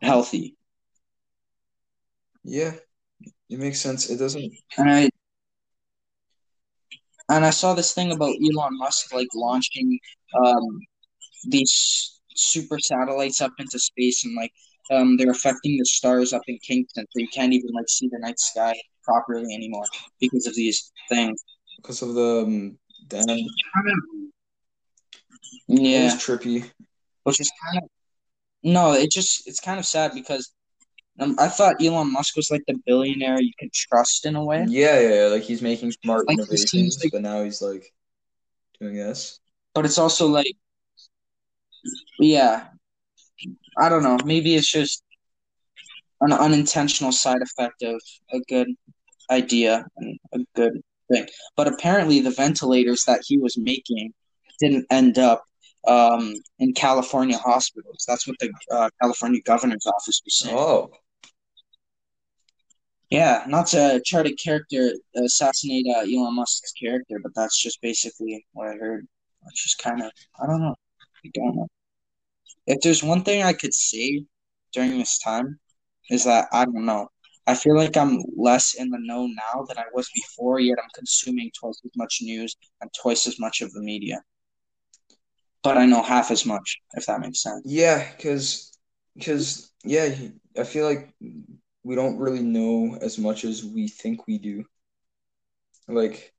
healthy. 0.00 0.57
yeah, 2.44 2.72
it 3.50 3.59
makes 3.59 3.81
sense. 3.81 4.11
It 4.11 4.16
doesn't. 4.18 4.52
And 4.78 4.90
I 4.90 5.11
and 7.37 7.45
I 7.45 7.51
saw 7.51 7.75
this 7.75 7.92
thing 7.92 8.12
about 8.12 8.35
Elon 8.45 8.79
Musk 8.79 9.12
like 9.12 9.29
launching 9.35 9.99
um 10.45 10.81
these 11.49 12.21
super 12.35 12.79
satellites 12.79 13.40
up 13.40 13.53
into 13.59 13.79
space 13.79 14.25
and 14.25 14.35
like 14.37 14.53
um 14.90 15.16
they're 15.16 15.31
affecting 15.31 15.77
the 15.79 15.85
stars 15.85 16.33
up 16.33 16.42
in 16.49 16.59
Kingston, 16.66 17.07
so 17.11 17.18
you 17.21 17.29
can't 17.29 17.53
even 17.53 17.71
like 17.75 17.88
see 17.88 18.09
the 18.09 18.18
night 18.18 18.38
sky 18.38 18.75
properly 19.05 19.55
anymore 19.55 19.85
because 20.21 20.47
of 20.47 20.55
these 20.55 20.92
things. 21.09 21.42
because 21.77 22.03
of 22.03 22.14
the 22.14 22.42
um, 22.47 22.79
damn. 23.09 23.29
It 23.29 23.47
Yeah, 25.68 26.05
was 26.05 26.14
trippy. 26.14 26.71
which 27.25 27.40
is 27.40 27.51
kind 27.64 27.79
of 27.83 27.90
no, 28.62 28.92
it 28.92 29.11
just 29.11 29.47
it's 29.49 29.61
kind 29.61 29.79
of 29.79 29.87
sad 29.87 30.12
because 30.14 30.53
um, 31.20 31.37
I 31.38 31.48
thought 31.48 31.83
Elon 31.83 32.12
Musk 32.12 32.37
was 32.37 32.51
like 32.51 32.62
the 32.66 32.79
billionaire 32.87 33.40
you 33.40 33.53
could 33.59 33.72
trust 33.72 34.27
in 34.27 34.35
a 34.37 34.44
way. 34.44 34.64
Yeah, 34.68 34.98
yeah, 35.01 35.14
yeah, 35.14 35.27
like 35.27 35.42
he's 35.42 35.62
making 35.62 35.92
smart 36.03 36.27
Like, 36.27 36.38
innovations, 36.38 36.98
like- 37.03 37.12
but 37.12 37.22
now 37.22 37.42
he's 37.44 37.61
like 37.62 37.92
doing 38.81 38.94
this. 38.94 39.38
but 39.75 39.85
it's 39.85 39.98
also 39.98 40.27
like 40.27 40.57
yeah 42.18 42.68
i 43.79 43.88
don't 43.88 44.03
know 44.03 44.18
maybe 44.25 44.55
it's 44.55 44.70
just 44.70 45.03
an 46.20 46.33
unintentional 46.33 47.11
side 47.12 47.42
effect 47.42 47.83
of 47.83 48.01
a 48.33 48.40
good 48.48 48.68
idea 49.31 49.85
and 49.96 50.18
a 50.33 50.38
good 50.55 50.81
thing 51.11 51.27
but 51.57 51.66
apparently 51.68 52.20
the 52.20 52.31
ventilators 52.31 53.05
that 53.05 53.20
he 53.27 53.38
was 53.38 53.57
making 53.59 54.12
didn't 54.61 54.87
end 54.90 55.18
up 55.18 55.44
um, 55.87 56.35
in 56.59 56.73
california 56.75 57.38
hospitals. 57.38 58.05
That's 58.07 58.27
what 58.27 58.38
the 58.38 58.53
uh, 58.71 58.90
california 59.01 59.40
governor's 59.45 59.87
office 59.87 60.21
was 60.25 60.38
saying. 60.38 60.57
Oh, 60.57 60.90
yeah 63.11 63.45
not 63.47 63.66
to 63.68 64.03
try 64.07 64.23
to 64.23 64.35
character 64.37 64.92
assassinate 65.16 65.87
uh, 65.95 66.01
elon 66.01 66.35
musk's 66.35 66.73
character 66.73 67.21
but 67.23 67.33
that's 67.35 67.61
just 67.61 67.81
basically 67.83 68.45
what 68.53 68.68
i 68.68 68.75
heard. 68.75 69.07
Which 69.45 69.66
is 69.66 69.75
kind 69.75 70.01
of 70.03 70.11
i 70.42 70.47
don't 70.47 70.61
know. 70.61 70.77
I 71.25 71.31
don't 71.35 71.57
know. 71.57 71.68
If 72.66 72.81
there's 72.81 73.03
one 73.03 73.23
thing 73.23 73.42
I 73.42 73.53
could 73.53 73.75
say 73.75 74.25
during 74.73 74.99
this 74.99 75.18
time 75.18 75.59
is 76.11 76.25
that 76.25 76.49
I 76.53 76.64
don't 76.64 76.85
know. 76.85 77.09
I 77.47 77.55
feel 77.55 77.77
like 77.77 77.97
I'm 77.97 78.23
less 78.37 78.75
in 78.75 78.88
the 78.90 78.99
know 79.01 79.27
now 79.27 79.64
than 79.68 79.79
I 79.79 79.85
was 79.92 80.09
before, 80.14 80.61
yet 80.61 80.79
I'm 80.81 80.88
consuming 80.95 81.51
twice 81.59 81.81
as 81.85 81.90
much 81.97 82.18
news 82.23 82.57
and 82.81 82.90
twice 83.01 83.27
as 83.27 83.38
much 83.40 83.62
of 83.62 83.73
the 83.73 83.81
media. 83.81 84.23
But 85.62 85.79
I 85.79 85.87
know 85.87 86.03
half 86.03 86.31
as 86.31 86.46
much, 86.46 86.79
if 86.94 87.07
that 87.07 87.20
makes 87.20 87.42
sense. 87.42 87.64
yeah, 87.64 88.11
because 88.16 88.72
because 89.16 89.70
yeah, 89.85 90.14
I 90.59 90.64
feel 90.64 90.87
like 90.87 91.14
we 91.85 91.94
don't 91.94 92.18
really 92.18 92.42
know 92.42 92.96
as 93.01 93.18
much 93.18 93.44
as 93.44 93.64
we 93.64 93.88
think 93.88 94.27
we 94.27 94.38
do. 94.38 94.64
Like 95.88 96.35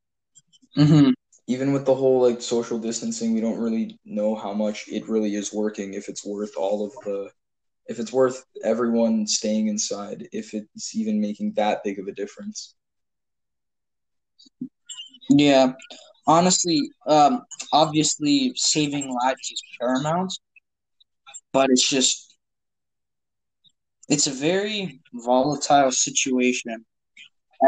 hmm 0.75 1.13
even 1.47 1.73
with 1.73 1.85
the 1.85 1.95
whole 1.95 2.21
like 2.21 2.41
social 2.41 2.79
distancing, 2.79 3.33
we 3.33 3.41
don't 3.41 3.59
really 3.59 3.99
know 4.05 4.35
how 4.35 4.53
much 4.53 4.85
it 4.87 5.07
really 5.09 5.35
is 5.35 5.53
working, 5.53 5.93
if 5.93 6.07
it's 6.09 6.25
worth 6.25 6.55
all 6.57 6.85
of 6.85 6.93
the, 7.03 7.29
if 7.87 7.99
it's 7.99 8.13
worth 8.13 8.45
everyone 8.63 9.27
staying 9.27 9.67
inside, 9.67 10.27
if 10.33 10.53
it's 10.53 10.95
even 10.95 11.21
making 11.21 11.53
that 11.55 11.83
big 11.83 11.99
of 11.99 12.07
a 12.07 12.13
difference. 12.13 12.75
Yeah. 15.29 15.73
Honestly, 16.25 16.89
um, 17.07 17.43
obviously 17.71 18.53
saving 18.55 19.09
lives 19.09 19.51
is 19.51 19.61
paramount, 19.79 20.33
but 21.51 21.69
it's 21.69 21.89
just 21.89 22.37
it's 24.09 24.27
a 24.27 24.31
very 24.31 24.99
volatile 25.13 25.91
situation 25.91 26.85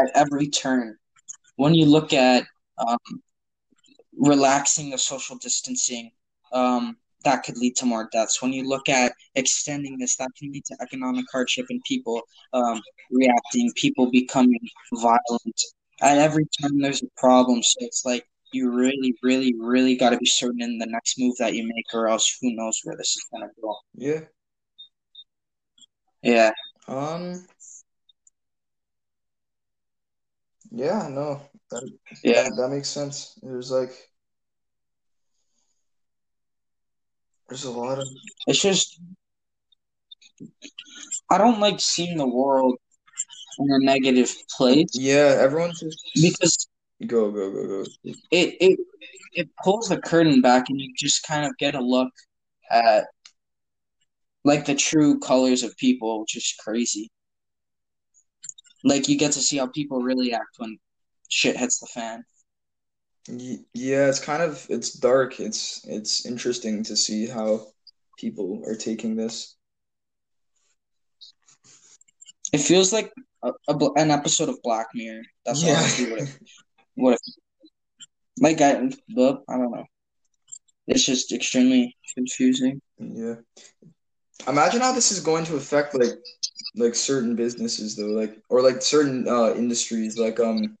at 0.00 0.10
every 0.14 0.48
turn. 0.48 0.96
When 1.56 1.74
you 1.74 1.86
look 1.86 2.12
at 2.12 2.44
um, 2.78 2.98
relaxing 4.18 4.90
the 4.90 4.98
social 4.98 5.36
distancing, 5.36 6.10
um, 6.52 6.96
that 7.24 7.42
could 7.42 7.58
lead 7.58 7.74
to 7.76 7.86
more 7.86 8.08
deaths. 8.12 8.40
When 8.40 8.52
you 8.52 8.68
look 8.68 8.88
at 8.88 9.12
extending 9.34 9.98
this, 9.98 10.16
that 10.16 10.30
can 10.38 10.52
lead 10.52 10.64
to 10.66 10.76
economic 10.80 11.24
hardship 11.32 11.66
and 11.70 11.82
people 11.86 12.22
um, 12.52 12.80
reacting, 13.10 13.72
people 13.74 14.10
becoming 14.10 14.60
violent. 14.94 15.60
At 16.02 16.18
every 16.18 16.46
turn, 16.60 16.78
there's 16.78 17.02
a 17.02 17.08
problem. 17.16 17.62
So 17.62 17.78
it's 17.80 18.04
like 18.04 18.26
you 18.52 18.72
really, 18.72 19.14
really, 19.22 19.54
really 19.58 19.96
got 19.96 20.10
to 20.10 20.18
be 20.18 20.26
certain 20.26 20.62
in 20.62 20.78
the 20.78 20.86
next 20.86 21.18
move 21.18 21.36
that 21.38 21.54
you 21.54 21.64
make, 21.66 21.86
or 21.94 22.08
else 22.08 22.36
who 22.40 22.54
knows 22.54 22.80
where 22.84 22.96
this 22.96 23.10
is 23.16 23.24
gonna 23.32 23.48
go. 23.60 23.76
Yeah. 23.94 24.20
Yeah, 26.22 26.50
Um. 26.88 27.46
Yeah, 30.72 31.08
no, 31.08 31.40
that, 31.70 31.88
yeah, 32.24 32.42
that 32.44 32.56
that 32.56 32.68
makes 32.70 32.88
sense. 32.88 33.38
There's 33.42 33.70
like 33.70 33.92
There's 37.48 37.64
a 37.64 37.70
lot 37.70 37.98
of 37.98 38.08
It's 38.46 38.60
just 38.60 39.00
I 41.30 41.38
don't 41.38 41.60
like 41.60 41.80
seeing 41.80 42.18
the 42.18 42.26
world 42.26 42.76
in 43.58 43.68
a 43.70 43.78
negative 43.84 44.34
place 44.56 44.88
yeah. 44.92 45.36
Everyone's 45.38 45.80
just 45.80 45.98
because 46.20 46.68
go 47.04 47.30
go 47.30 47.50
go 47.50 47.66
go. 47.66 47.84
it 48.04 48.56
it 48.60 48.78
it 49.34 49.48
pulls 49.62 49.88
the 49.88 50.00
curtain 50.00 50.40
back 50.40 50.70
and 50.70 50.80
you 50.80 50.92
just 50.96 51.26
kind 51.26 51.44
of 51.44 51.56
get 51.58 51.74
a 51.74 51.80
look 51.80 52.12
at 52.70 53.04
like 54.44 54.64
the 54.64 54.74
true 54.74 55.18
colors 55.18 55.62
of 55.62 55.76
people, 55.76 56.20
which 56.20 56.36
is 56.36 56.54
crazy. 56.60 57.10
Like 58.84 59.08
you 59.08 59.18
get 59.18 59.32
to 59.32 59.40
see 59.40 59.58
how 59.58 59.66
people 59.66 60.02
really 60.02 60.32
act 60.32 60.56
when 60.58 60.78
shit 61.28 61.56
hits 61.56 61.80
the 61.80 61.86
fan. 61.86 62.24
Yeah, 63.74 64.08
it's 64.08 64.20
kind 64.20 64.42
of 64.42 64.64
it's 64.70 64.92
dark. 64.92 65.40
It's 65.40 65.84
it's 65.86 66.24
interesting 66.24 66.84
to 66.84 66.96
see 66.96 67.26
how 67.26 67.66
people 68.18 68.62
are 68.66 68.76
taking 68.76 69.16
this. 69.16 69.56
It 72.52 72.58
feels 72.58 72.92
like 72.92 73.12
a, 73.42 73.50
a 73.68 73.90
an 73.96 74.12
episode 74.12 74.48
of 74.48 74.62
Black 74.62 74.86
Mirror. 74.94 75.22
That's 75.44 75.62
Yeah. 75.62 76.24
what 76.96 77.14
it, 77.14 77.20
what 78.38 78.50
it, 78.52 78.58
like 78.58 78.60
I, 78.60 78.90
but 79.14 79.42
I 79.48 79.58
don't 79.58 79.72
know. 79.72 79.84
It's 80.86 81.04
just 81.04 81.32
extremely 81.32 81.96
confusing. 82.14 82.80
Yeah. 82.98 83.36
Imagine 84.48 84.80
how 84.80 84.92
this 84.92 85.12
is 85.12 85.20
going 85.20 85.44
to 85.46 85.56
affect 85.56 85.94
like 85.94 86.18
like 86.76 86.94
certain 86.94 87.36
businesses 87.36 87.96
though, 87.96 88.06
like 88.06 88.38
or 88.48 88.62
like 88.62 88.82
certain 88.82 89.28
uh 89.28 89.54
industries 89.54 90.18
like 90.18 90.40
um 90.40 90.76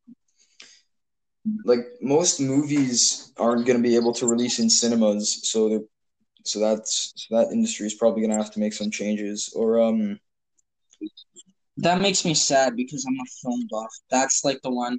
like 1.64 1.86
most 2.02 2.40
movies 2.40 3.32
aren't 3.38 3.66
going 3.66 3.76
to 3.76 3.82
be 3.82 3.96
able 3.96 4.12
to 4.14 4.26
release 4.26 4.58
in 4.58 4.70
cinemas, 4.70 5.40
so 5.44 5.68
the 5.68 5.88
so 6.44 6.60
that's 6.60 7.12
so 7.16 7.36
that 7.36 7.52
industry 7.52 7.86
is 7.86 7.94
probably 7.94 8.20
going 8.22 8.30
to 8.30 8.36
have 8.42 8.52
to 8.52 8.60
make 8.60 8.72
some 8.72 8.90
changes 8.90 9.52
or 9.56 9.80
um 9.80 10.18
That 11.78 12.00
makes 12.00 12.24
me 12.24 12.34
sad 12.34 12.76
because 12.76 13.04
I'm 13.06 13.14
a 13.14 13.28
film 13.42 13.66
buff. 13.70 13.92
That's 14.10 14.44
like 14.44 14.60
the 14.62 14.70
one, 14.70 14.98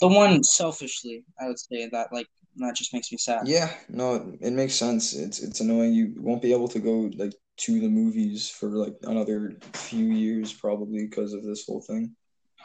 the 0.00 0.08
one 0.08 0.42
selfishly, 0.42 1.24
I 1.40 1.46
would 1.48 1.58
say 1.58 1.88
that 1.92 2.12
like 2.12 2.26
that 2.56 2.74
just 2.74 2.92
makes 2.94 3.12
me 3.12 3.18
sad. 3.18 3.46
yeah, 3.46 3.72
no, 3.88 4.34
it 4.40 4.52
makes 4.52 4.74
sense. 4.74 5.14
It's 5.14 5.40
it's 5.40 5.60
annoying 5.60 5.92
you 5.92 6.14
won't 6.18 6.42
be 6.42 6.52
able 6.52 6.68
to 6.68 6.78
go 6.78 7.10
like 7.16 7.34
to 7.58 7.80
the 7.80 7.88
movies 7.88 8.48
for 8.50 8.68
like 8.68 8.94
another 9.02 9.56
few 9.72 10.06
years 10.06 10.52
probably 10.52 11.06
because 11.06 11.32
of 11.32 11.42
this 11.44 11.64
whole 11.66 11.80
thing. 11.80 12.14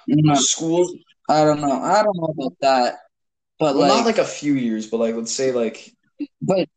No, 0.07 0.33
Schools 0.35 0.93
I 1.29 1.43
don't 1.45 1.61
know. 1.61 1.71
I 1.81 2.03
don't 2.03 2.17
know 2.17 2.33
about 2.37 2.53
that, 2.61 2.95
but 3.59 3.75
Well, 3.75 3.87
like, 3.87 3.97
not 3.99 4.05
like 4.05 4.17
a 4.17 4.25
few 4.25 4.53
years, 4.53 4.87
but 4.87 4.97
like 4.97 5.15
let's 5.15 5.31
say 5.31 5.51
like 5.51 5.91
but 6.41 6.67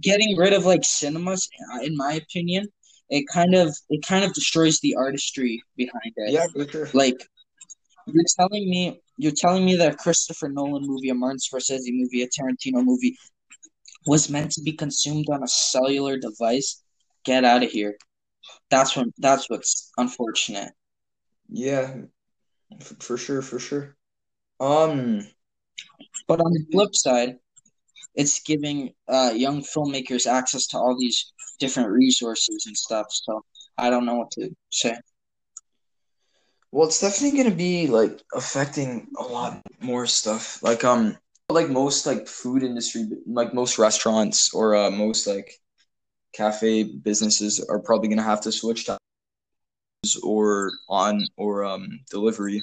getting 0.00 0.36
rid 0.36 0.52
of 0.52 0.64
like 0.66 0.84
cinemas, 0.84 1.48
in 1.82 1.96
my 1.96 2.14
opinion, 2.14 2.66
it 3.08 3.24
kind 3.32 3.54
of 3.54 3.74
it 3.90 4.04
kind 4.06 4.24
of 4.24 4.32
destroys 4.34 4.80
the 4.80 4.94
artistry 4.96 5.62
behind 5.76 6.12
it. 6.16 6.32
yeah, 6.32 6.46
for 6.52 6.66
sure. 6.70 6.88
Like 6.92 7.16
you're 8.06 8.24
telling 8.38 8.68
me 8.68 9.00
you're 9.22 9.40
telling 9.44 9.64
me 9.64 9.76
that 9.76 9.94
a 9.94 9.96
Christopher 9.96 10.48
Nolan 10.48 10.84
movie, 10.86 11.10
a 11.10 11.14
Martin 11.14 11.38
Scorsese 11.38 11.92
movie, 11.92 12.22
a 12.22 12.28
Tarantino 12.28 12.84
movie 12.84 13.16
was 14.06 14.28
meant 14.28 14.50
to 14.52 14.62
be 14.62 14.72
consumed 14.72 15.28
on 15.30 15.42
a 15.44 15.48
cellular 15.48 16.18
device? 16.18 16.82
Get 17.24 17.44
out 17.44 17.62
of 17.62 17.70
here. 17.70 17.96
That's 18.68 18.96
what 18.96 19.06
that's 19.18 19.48
what's 19.48 19.92
unfortunate. 19.96 20.72
Yeah, 21.48 21.94
for 22.80 23.16
sure, 23.16 23.42
for 23.42 23.60
sure. 23.60 23.96
Um, 24.58 25.26
But 26.26 26.40
on 26.40 26.52
the 26.52 26.64
flip 26.72 26.94
side, 26.94 27.36
it's 28.14 28.40
giving 28.42 28.92
uh, 29.08 29.32
young 29.34 29.62
filmmakers 29.62 30.26
access 30.26 30.66
to 30.68 30.78
all 30.78 30.96
these 30.98 31.32
different 31.58 31.90
resources 31.90 32.64
and 32.66 32.76
stuff. 32.76 33.06
So 33.10 33.44
I 33.78 33.90
don't 33.90 34.06
know 34.06 34.16
what 34.16 34.30
to 34.32 34.50
say. 34.70 34.96
Well, 36.72 36.88
it's 36.88 37.00
definitely 37.00 37.36
gonna 37.36 37.54
be 37.54 37.86
like 37.86 38.22
affecting 38.34 39.06
a 39.18 39.22
lot 39.22 39.60
more 39.80 40.06
stuff. 40.06 40.62
Like 40.62 40.84
um, 40.84 41.18
like 41.50 41.68
most 41.68 42.06
like 42.06 42.26
food 42.26 42.62
industry, 42.62 43.08
like 43.26 43.52
most 43.52 43.78
restaurants 43.78 44.54
or 44.54 44.74
uh, 44.74 44.90
most 44.90 45.26
like 45.26 45.52
cafe 46.32 46.84
businesses 46.84 47.64
are 47.68 47.78
probably 47.78 48.08
gonna 48.08 48.22
have 48.22 48.40
to 48.42 48.52
switch 48.52 48.86
to 48.86 48.98
or 50.22 50.72
on 50.88 51.26
or 51.36 51.62
um 51.64 52.00
delivery. 52.10 52.62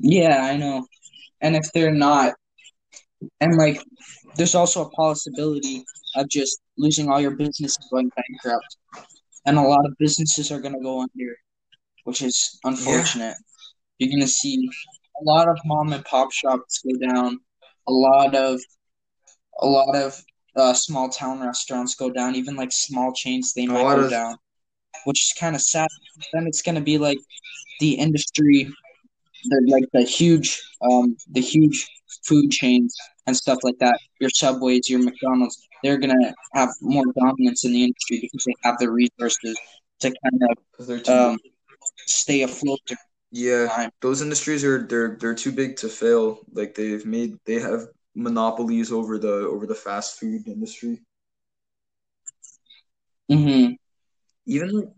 Yeah, 0.00 0.40
I 0.42 0.56
know. 0.56 0.86
And 1.40 1.56
if 1.56 1.72
they're 1.72 1.90
not, 1.92 2.34
and 3.40 3.56
like, 3.56 3.82
there's 4.36 4.54
also 4.54 4.84
a 4.84 4.90
possibility 4.90 5.84
of 6.14 6.28
just 6.28 6.60
losing 6.78 7.10
all 7.10 7.20
your 7.20 7.32
business 7.32 7.76
and 7.76 7.90
going 7.90 8.10
bankrupt. 8.16 8.76
And 9.46 9.58
a 9.58 9.62
lot 9.62 9.84
of 9.84 9.94
businesses 9.98 10.50
are 10.50 10.60
going 10.60 10.74
to 10.74 10.80
go 10.80 11.00
under, 11.00 11.36
which 12.04 12.22
is 12.22 12.58
unfortunate. 12.64 13.36
You're 13.98 14.10
going 14.10 14.20
to 14.20 14.28
see 14.28 14.68
a 15.20 15.24
lot 15.24 15.48
of 15.48 15.58
mom 15.64 15.92
and 15.92 16.04
pop 16.04 16.32
shops 16.32 16.82
go 16.82 17.06
down, 17.06 17.38
a 17.86 17.92
lot 17.92 18.34
of 18.34 18.60
a 19.60 19.66
lot 19.66 19.94
of 19.94 20.20
uh, 20.56 20.74
small 20.74 21.08
town 21.08 21.40
restaurants 21.40 21.94
go 21.94 22.10
down, 22.10 22.34
even 22.34 22.56
like 22.56 22.72
small 22.72 23.12
chains 23.12 23.52
they 23.52 23.66
might 23.66 23.82
go 23.82 24.04
of- 24.04 24.10
down, 24.10 24.36
which 25.04 25.20
is 25.20 25.34
kind 25.38 25.54
of 25.54 25.62
sad. 25.62 25.88
Then 26.32 26.46
it's 26.46 26.62
going 26.62 26.74
to 26.76 26.80
be 26.80 26.98
like 26.98 27.18
the 27.80 27.92
industry 27.92 28.70
the 29.44 29.62
like 29.68 29.84
the 29.92 30.02
huge 30.02 30.62
um 30.90 31.16
the 31.32 31.40
huge 31.40 31.86
food 32.24 32.50
chains 32.50 32.94
and 33.26 33.36
stuff 33.36 33.58
like 33.62 33.78
that. 33.78 33.98
Your 34.20 34.30
subways 34.30 34.88
your 34.88 35.00
mcdonald's 35.00 35.68
they're 35.84 36.00
gonna 36.00 36.34
have 36.54 36.70
more 36.82 37.06
dominance 37.20 37.64
in 37.66 37.74
the 37.74 37.84
industry 37.84 38.20
because 38.22 38.44
they 38.46 38.56
have 38.64 38.78
the 38.80 38.90
resources 38.90 39.60
to 40.00 40.12
kind 40.24 40.42
of 40.50 40.58
um 41.14 41.38
stay 42.06 42.42
afloat 42.42 42.80
Yeah, 43.32 43.68
time. 43.68 43.90
those 44.02 44.22
industries 44.22 44.64
are 44.64 44.86
they're 44.86 45.16
they're 45.20 45.34
too 45.34 45.52
big 45.52 45.76
to 45.78 45.88
fail. 45.88 46.40
Like 46.52 46.74
they've 46.74 47.06
made 47.06 47.38
they 47.46 47.60
have 47.60 47.88
monopolies 48.14 48.92
over 48.92 49.18
the 49.18 49.46
over 49.48 49.66
the 49.66 49.74
fast 49.74 50.18
food 50.20 50.48
industry. 50.48 51.00
Mm-hmm. 53.30 53.72
Even 54.46 54.92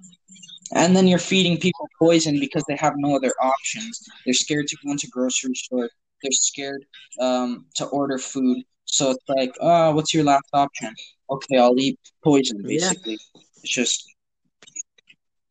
and 0.75 0.97
then 0.97 1.07
you're 1.09 1.19
feeding 1.19 1.59
people 1.59 1.89
poison 1.99 2.39
because 2.41 2.65
they 2.69 2.77
have 2.77 2.95
no 2.97 3.17
other 3.17 3.33
options 3.43 4.01
they're 4.25 4.35
scared 4.35 4.67
to 4.69 4.77
go 4.85 4.93
into 4.93 5.09
grocery 5.09 5.55
store 5.55 5.89
they're 6.23 6.33
scared 6.33 6.85
um 7.21 7.67
to 7.77 7.87
order 7.87 8.19
food 8.19 8.59
so 8.87 9.11
it's 9.11 9.25
like 9.29 9.53
oh 9.61 9.95
what's 9.95 10.15
your 10.15 10.25
last 10.25 10.49
option 10.53 10.95
okay 11.31 11.59
i'll 11.59 11.79
eat 11.79 11.99
poison 12.25 12.57
Yeah. 12.63 12.69
basically 12.69 13.19
it's 13.63 13.73
just 13.73 14.05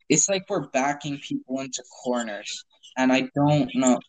it's 0.10 0.30
like 0.30 0.46
we're 0.50 0.68
backing 0.70 1.18
people 1.20 1.60
into 1.60 1.84
corners 2.04 2.64
and 2.98 3.12
i 3.12 3.30
don't 3.36 3.70
know 3.76 4.00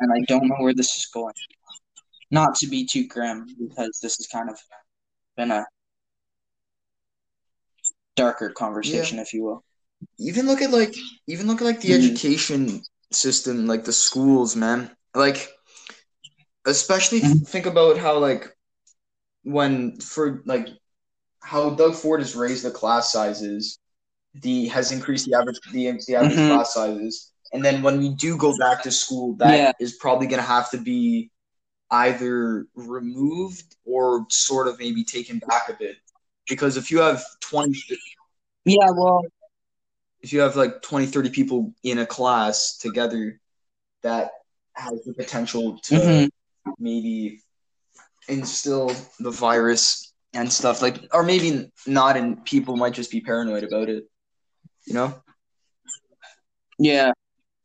and 0.00 0.12
i 0.12 0.20
don't 0.26 0.48
know 0.48 0.56
where 0.60 0.74
this 0.74 0.96
is 0.96 1.06
going 1.12 1.34
not 2.30 2.54
to 2.56 2.66
be 2.66 2.86
too 2.86 3.06
grim 3.06 3.46
because 3.58 3.98
this 4.02 4.16
has 4.16 4.26
kind 4.26 4.48
of 4.50 4.58
been 5.36 5.50
a 5.50 5.64
darker 8.16 8.50
conversation 8.50 9.18
if 9.18 9.32
you 9.32 9.42
will 9.44 9.62
even 10.18 10.46
look 10.46 10.62
at 10.62 10.70
like 10.70 10.94
even 11.26 11.46
look 11.46 11.60
at 11.60 11.64
like 11.64 11.80
the 11.80 11.90
Mhm. 11.90 11.98
education 11.98 12.82
system, 13.12 13.66
like 13.66 13.84
the 13.84 13.92
schools, 13.92 14.54
man. 14.56 14.90
Like 15.14 15.48
especially 16.66 17.20
Mhm. 17.20 17.46
think 17.48 17.66
about 17.66 17.98
how 17.98 18.18
like 18.18 18.56
when 19.48 19.98
for 19.98 20.42
like 20.44 20.68
how 21.40 21.70
Doug 21.70 21.94
Ford 21.94 22.20
has 22.20 22.36
raised 22.36 22.64
the 22.64 22.70
class 22.70 23.12
sizes, 23.12 23.78
the 24.34 24.68
has 24.68 24.92
increased 24.92 25.26
the 25.26 25.34
average 25.34 25.58
the, 25.72 25.90
the 26.06 26.16
average 26.16 26.36
Mhm. 26.38 26.48
class 26.48 26.74
sizes, 26.74 27.32
and 27.52 27.64
then 27.64 27.82
when 27.82 27.98
we 27.98 28.10
do 28.10 28.36
go 28.36 28.56
back 28.58 28.82
to 28.82 28.90
school, 28.90 29.34
that 29.36 29.74
is 29.80 29.92
Yeah. 29.92 29.98
probably 30.00 30.26
going 30.26 30.42
to 30.42 30.46
have 30.56 30.70
to 30.72 30.78
be 30.78 31.30
either 31.90 32.66
removed 32.74 33.76
or 33.86 34.26
sort 34.28 34.68
of 34.68 34.78
maybe 34.78 35.02
taken 35.02 35.38
back 35.38 35.70
a 35.70 35.72
bit, 35.72 35.96
because 36.46 36.76
if 36.76 36.90
you 36.90 36.98
have 36.98 37.24
twenty 37.40 37.78
yeah 38.64 38.90
well 38.90 39.22
if 40.20 40.32
you 40.32 40.40
have 40.40 40.56
like 40.56 40.82
20 40.82 41.06
30 41.06 41.30
people 41.30 41.72
in 41.84 41.98
a 42.00 42.04
class 42.04 42.76
together 42.76 43.40
that 44.02 44.32
has 44.74 45.02
the 45.06 45.14
potential 45.14 45.78
to 45.78 45.94
mhm. 45.94 46.28
maybe 46.78 47.40
instill 48.28 48.92
the 49.20 49.30
virus 49.30 50.12
and 50.34 50.52
stuff 50.52 50.82
like 50.82 50.98
or 51.12 51.22
maybe 51.22 51.70
not 51.86 52.16
and 52.16 52.44
people 52.44 52.76
might 52.76 52.92
just 52.92 53.10
be 53.10 53.20
paranoid 53.20 53.64
about 53.64 53.88
it 53.88 54.04
you 54.86 54.94
know 54.94 55.14
Yeah. 56.78 57.12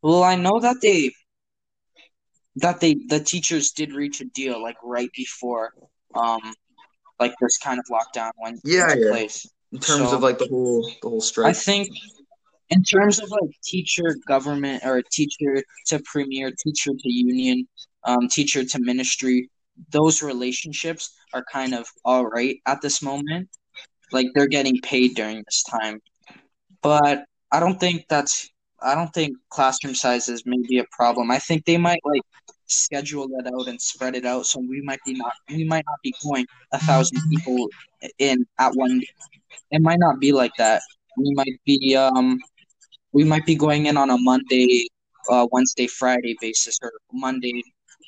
Well, 0.02 0.22
I 0.24 0.34
know 0.36 0.58
that 0.60 0.76
they 0.82 1.12
that 2.56 2.80
they 2.80 2.94
the 3.08 3.20
teachers 3.20 3.70
did 3.72 3.92
reach 3.92 4.20
a 4.20 4.24
deal 4.26 4.62
like 4.62 4.76
right 4.82 5.10
before 5.16 5.72
um 6.14 6.40
like 7.20 7.34
this 7.40 7.58
kind 7.58 7.78
of 7.78 7.84
lockdown 7.96 8.30
went 8.42 8.60
Yeah, 8.64 8.94
yeah. 8.94 9.10
place. 9.10 9.46
in 9.72 9.78
terms 9.80 10.10
So- 10.10 10.16
of 10.16 10.22
like 10.22 10.38
the 10.38 10.48
whole 10.48 10.82
the 11.02 11.08
whole 11.08 11.20
strike 11.20 11.50
I 11.50 11.52
think 11.52 11.88
in 12.70 12.82
terms 12.82 13.18
of 13.20 13.30
like 13.30 13.50
teacher 13.62 14.16
government 14.26 14.84
or 14.84 15.02
teacher 15.12 15.62
to 15.88 16.00
premier, 16.12 16.50
teacher 16.64 16.90
to 17.02 17.08
union, 17.28 17.68
um 18.04 18.28
teacher 18.28 18.64
to 18.64 18.78
ministry, 18.78 19.50
those 19.90 20.22
relationships 20.22 21.14
are 21.32 21.44
kind 21.52 21.74
of 21.74 21.86
all 22.04 22.26
right 22.26 22.58
at 22.66 22.80
this 22.80 23.02
moment. 23.02 23.48
Like 24.12 24.28
they're 24.34 24.48
getting 24.48 24.80
paid 24.80 25.14
during 25.14 25.38
this 25.38 25.64
time. 25.64 26.00
But 26.82 27.24
I 27.50 27.60
don't 27.60 27.78
think 27.80 28.06
that's 28.08 28.50
I 28.82 28.94
don't 28.94 29.12
think 29.12 29.36
classroom 29.50 29.94
sizes 29.94 30.42
may 30.46 30.58
be 30.68 30.78
a 30.78 30.84
problem. 30.92 31.30
I 31.30 31.38
think 31.38 31.64
they 31.64 31.78
might 31.78 32.00
like 32.04 32.22
schedule 32.66 33.28
that 33.28 33.50
out 33.52 33.68
and 33.68 33.80
spread 33.80 34.16
it 34.16 34.24
out 34.24 34.46
so 34.46 34.58
we 34.58 34.80
might 34.82 34.98
be 35.04 35.14
not 35.14 35.32
we 35.48 35.64
might 35.64 35.84
not 35.86 35.98
be 36.02 36.14
going 36.24 36.46
a 36.72 36.78
thousand 36.78 37.20
people 37.30 37.68
in 38.18 38.46
at 38.58 38.72
one 38.74 39.00
it 39.70 39.82
might 39.82 39.98
not 39.98 40.20
be 40.20 40.32
like 40.32 40.52
that. 40.58 40.82
We 41.18 41.32
might 41.34 41.60
be 41.64 41.96
um 41.96 42.38
we 43.12 43.24
might 43.24 43.46
be 43.46 43.54
going 43.54 43.86
in 43.86 43.96
on 43.96 44.10
a 44.10 44.18
Monday, 44.18 44.86
uh, 45.30 45.46
Wednesday, 45.50 45.86
Friday 45.86 46.36
basis, 46.40 46.78
or 46.82 46.92
Monday. 47.12 47.62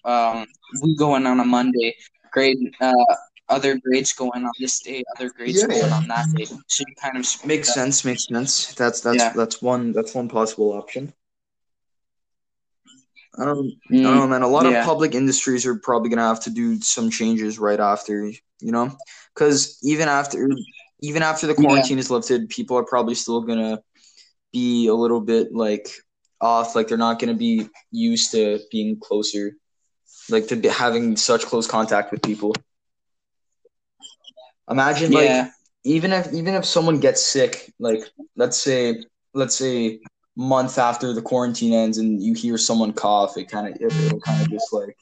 Um, 0.06 0.46
we 0.82 0.94
going 0.96 1.26
on 1.26 1.40
a 1.40 1.44
Monday. 1.44 1.96
Grade, 2.32 2.58
uh, 2.80 2.94
other 3.48 3.78
grades 3.78 4.12
going 4.12 4.44
on 4.44 4.52
this 4.60 4.80
day, 4.80 5.02
other 5.16 5.30
grades 5.30 5.62
Yeah, 5.62 5.68
go 5.68 5.76
in 5.84 5.90
yeah. 5.90 5.96
on 5.96 6.08
that 6.08 6.26
day. 6.36 6.44
So 6.44 6.84
you 6.86 6.94
kind 7.00 7.16
of 7.18 7.26
Makes 7.46 7.72
sense. 7.74 8.04
Makes 8.04 8.26
sense. 8.26 8.74
That's 8.74 9.00
that's 9.00 9.16
Yeah. 9.22 9.32
that's 9.34 9.62
one 9.62 9.92
that's 9.92 10.14
one 10.14 10.28
possible 10.28 10.72
option. 10.72 11.12
I 13.38 13.44
don't 13.44 13.74
I 13.92 13.96
Mm, 13.96 14.02
don't 14.02 14.16
know, 14.16 14.26
man. 14.26 14.42
A 14.42 14.48
lot 14.48 14.66
yeah. 14.66 14.80
of 14.80 14.86
public 14.86 15.14
industries 15.14 15.66
are 15.66 15.76
probably 15.76 16.08
gonna 16.10 16.22
have 16.28 16.40
to 16.44 16.50
do 16.50 16.80
some 16.80 17.10
changes 17.10 17.58
right 17.58 17.78
after, 17.80 18.24
you 18.60 18.72
know, 18.72 18.96
because 19.34 19.78
even 19.82 20.08
after 20.08 20.48
even 21.02 21.22
after 21.22 21.46
the 21.46 21.54
quarantine 21.54 21.98
is 21.98 22.10
lifted, 22.10 22.48
people 22.48 22.76
are 22.78 22.84
probably 22.84 23.14
still 23.14 23.42
gonna 23.42 23.82
be 24.52 24.86
a 24.88 24.94
little 24.94 25.20
bit 25.20 25.54
like 25.54 25.88
off. 26.40 26.74
Like 26.74 26.88
they're 26.88 26.96
not 26.98 27.18
gonna 27.18 27.34
be 27.34 27.68
used 27.92 28.32
to 28.32 28.60
being 28.70 28.98
closer, 28.98 29.52
like 30.28 30.48
to 30.48 30.56
be 30.56 30.68
having 30.68 31.16
such 31.16 31.44
close 31.46 31.66
contact 31.66 32.10
with 32.12 32.22
people. 32.22 32.54
Imagine 34.70 35.12
like 35.12 35.30
even 35.84 36.12
if 36.12 36.32
even 36.32 36.54
if 36.54 36.64
someone 36.64 37.00
gets 37.00 37.22
sick, 37.22 37.72
like 37.78 38.00
let's 38.36 38.58
say 38.58 39.02
let's 39.34 39.54
say 39.56 40.00
month 40.36 40.78
after 40.78 41.12
the 41.12 41.22
quarantine 41.22 41.72
ends 41.72 41.98
and 41.98 42.22
you 42.22 42.34
hear 42.34 42.58
someone 42.58 42.92
cough, 42.92 43.36
it 43.36 43.48
kind 43.50 43.68
of 43.68 43.74
it, 43.80 43.92
it'll 43.92 44.20
kind 44.20 44.42
of 44.42 44.50
just 44.50 44.72
like 44.72 44.96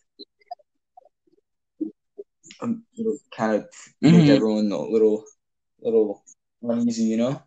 um, 2.60 2.84
it'll 2.98 3.18
kind 3.36 3.54
of 3.56 3.68
make 4.02 4.26
Mhm. 4.26 4.36
everyone 4.36 4.70
a 4.72 4.78
little 4.80 5.24
little 5.80 6.22
uneasy, 6.62 7.04
you 7.04 7.16
know? 7.16 7.42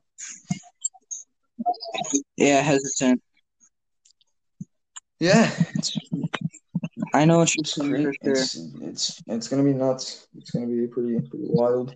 Yeah, 2.37 2.61
hesitant. 2.61 3.21
Yeah, 5.19 5.51
it's 5.75 5.97
I 7.17 7.25
know 7.25 7.39
what 7.39 7.56
you're 7.56 7.62
it's 7.62 7.73
saying 7.73 7.89
great. 7.89 8.17
sure. 8.23 8.32
It's 8.32 8.56
it's 8.80 9.23
it's 9.25 9.47
gonna 9.47 9.63
be 9.63 9.73
nuts. 9.73 10.27
It's 10.38 10.51
gonna 10.51 10.67
be 10.67 10.86
pretty 10.86 11.19
pretty 11.19 11.47
wild. 11.49 11.95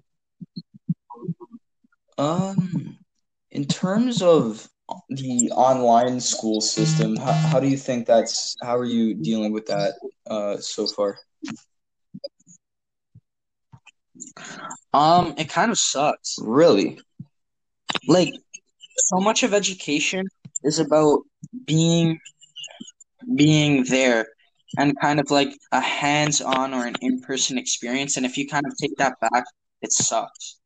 Um, 2.18 2.98
in 3.52 3.66
terms 3.66 4.24
of 4.24 4.68
the 5.10 5.52
online 5.52 6.20
school 6.20 6.60
system, 6.60 7.16
how, 7.18 7.34
how 7.34 7.60
do 7.60 7.68
you 7.68 7.78
think 7.78 8.08
that's 8.08 8.56
how 8.64 8.76
are 8.76 8.86
you 8.86 9.14
dealing 9.14 9.52
with 9.52 9.68
that 9.68 9.94
uh 10.26 10.58
so 10.58 10.88
far? 10.88 11.20
Um, 14.92 15.36
it 15.38 15.50
kind 15.50 15.70
of 15.72 15.78
sucks. 15.78 16.38
Really? 16.42 17.00
Like, 18.08 18.34
so 19.06 19.20
much 19.20 19.44
of 19.44 19.54
education 19.54 20.26
is 20.64 20.80
about 20.80 21.22
being 21.66 22.20
being 23.36 23.84
there 23.84 24.26
and 24.78 25.00
kind 25.00 25.20
of 25.20 25.32
like 25.32 25.50
a 25.72 25.82
hands-on 25.82 26.74
or 26.74 26.86
an 26.86 26.96
in-person 27.02 27.58
experience. 27.58 28.18
And 28.18 28.26
if 28.26 28.38
you 28.38 28.48
kind 28.48 28.66
of 28.66 28.74
take 28.78 28.96
that 28.98 29.20
back, 29.20 29.44
it 29.82 29.92
sucks. 29.92 30.60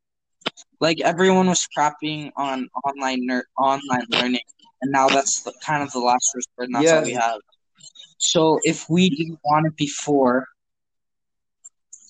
Like 0.80 1.02
everyone 1.02 1.48
was 1.48 1.68
crapping 1.78 2.32
on 2.36 2.70
online 2.86 3.26
ner- 3.26 3.46
online 3.58 4.06
learning, 4.10 4.42
and 4.82 4.92
now 4.92 5.08
that's 5.08 5.44
the, 5.44 5.54
kind 5.66 5.84
of 5.84 5.92
the 5.92 6.00
last 6.00 6.32
resort, 6.36 6.68
and 6.68 6.76
that's 6.76 6.92
Yeah. 6.92 7.00
all 7.00 7.04
we 7.04 7.14
have. 7.14 7.40
So 8.18 8.60
if 8.64 8.90
we 8.90 9.10
didn't 9.10 9.40
want 9.44 9.68
it 9.68 9.76
before, 9.76 10.48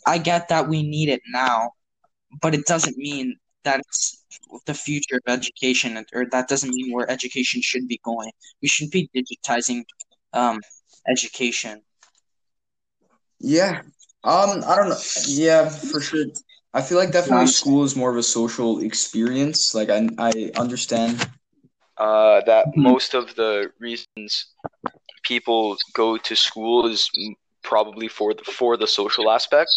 I 0.05 0.17
get 0.17 0.49
that 0.49 0.67
we 0.67 0.83
need 0.83 1.09
it 1.09 1.21
now, 1.31 1.71
but 2.41 2.53
it 2.53 2.65
doesn't 2.65 2.97
mean 2.97 3.37
that 3.63 3.79
it's 3.79 4.23
the 4.65 4.73
future 4.73 5.15
of 5.25 5.33
education, 5.33 6.03
or 6.13 6.25
that 6.31 6.47
doesn't 6.47 6.73
mean 6.73 6.91
where 6.93 7.09
education 7.09 7.61
should 7.63 7.87
be 7.87 7.99
going. 8.03 8.31
We 8.61 8.67
should 8.67 8.91
be 8.91 9.09
digitizing 9.15 9.83
um, 10.33 10.59
education. 11.07 11.81
Yeah. 13.39 13.81
Um, 14.23 14.63
I 14.65 14.75
don't 14.75 14.89
know. 14.89 14.97
Yeah, 15.27 15.69
for 15.69 16.01
sure. 16.01 16.25
I 16.73 16.81
feel 16.81 16.97
like 16.97 17.11
definitely 17.11 17.47
school 17.47 17.83
is 17.83 17.95
more 17.95 18.09
of 18.09 18.17
a 18.17 18.23
social 18.23 18.79
experience. 18.79 19.73
Like 19.73 19.89
I 19.89 20.09
I 20.17 20.51
understand 20.57 21.27
uh 21.97 22.41
that 22.45 22.67
most 22.75 23.13
of 23.13 23.35
the 23.35 23.71
reasons 23.79 24.47
people 25.23 25.77
go 25.93 26.17
to 26.17 26.35
school 26.35 26.87
is 26.87 27.09
probably 27.63 28.07
for 28.07 28.33
the 28.33 28.43
for 28.43 28.77
the 28.77 28.87
social 28.87 29.29
aspect. 29.29 29.71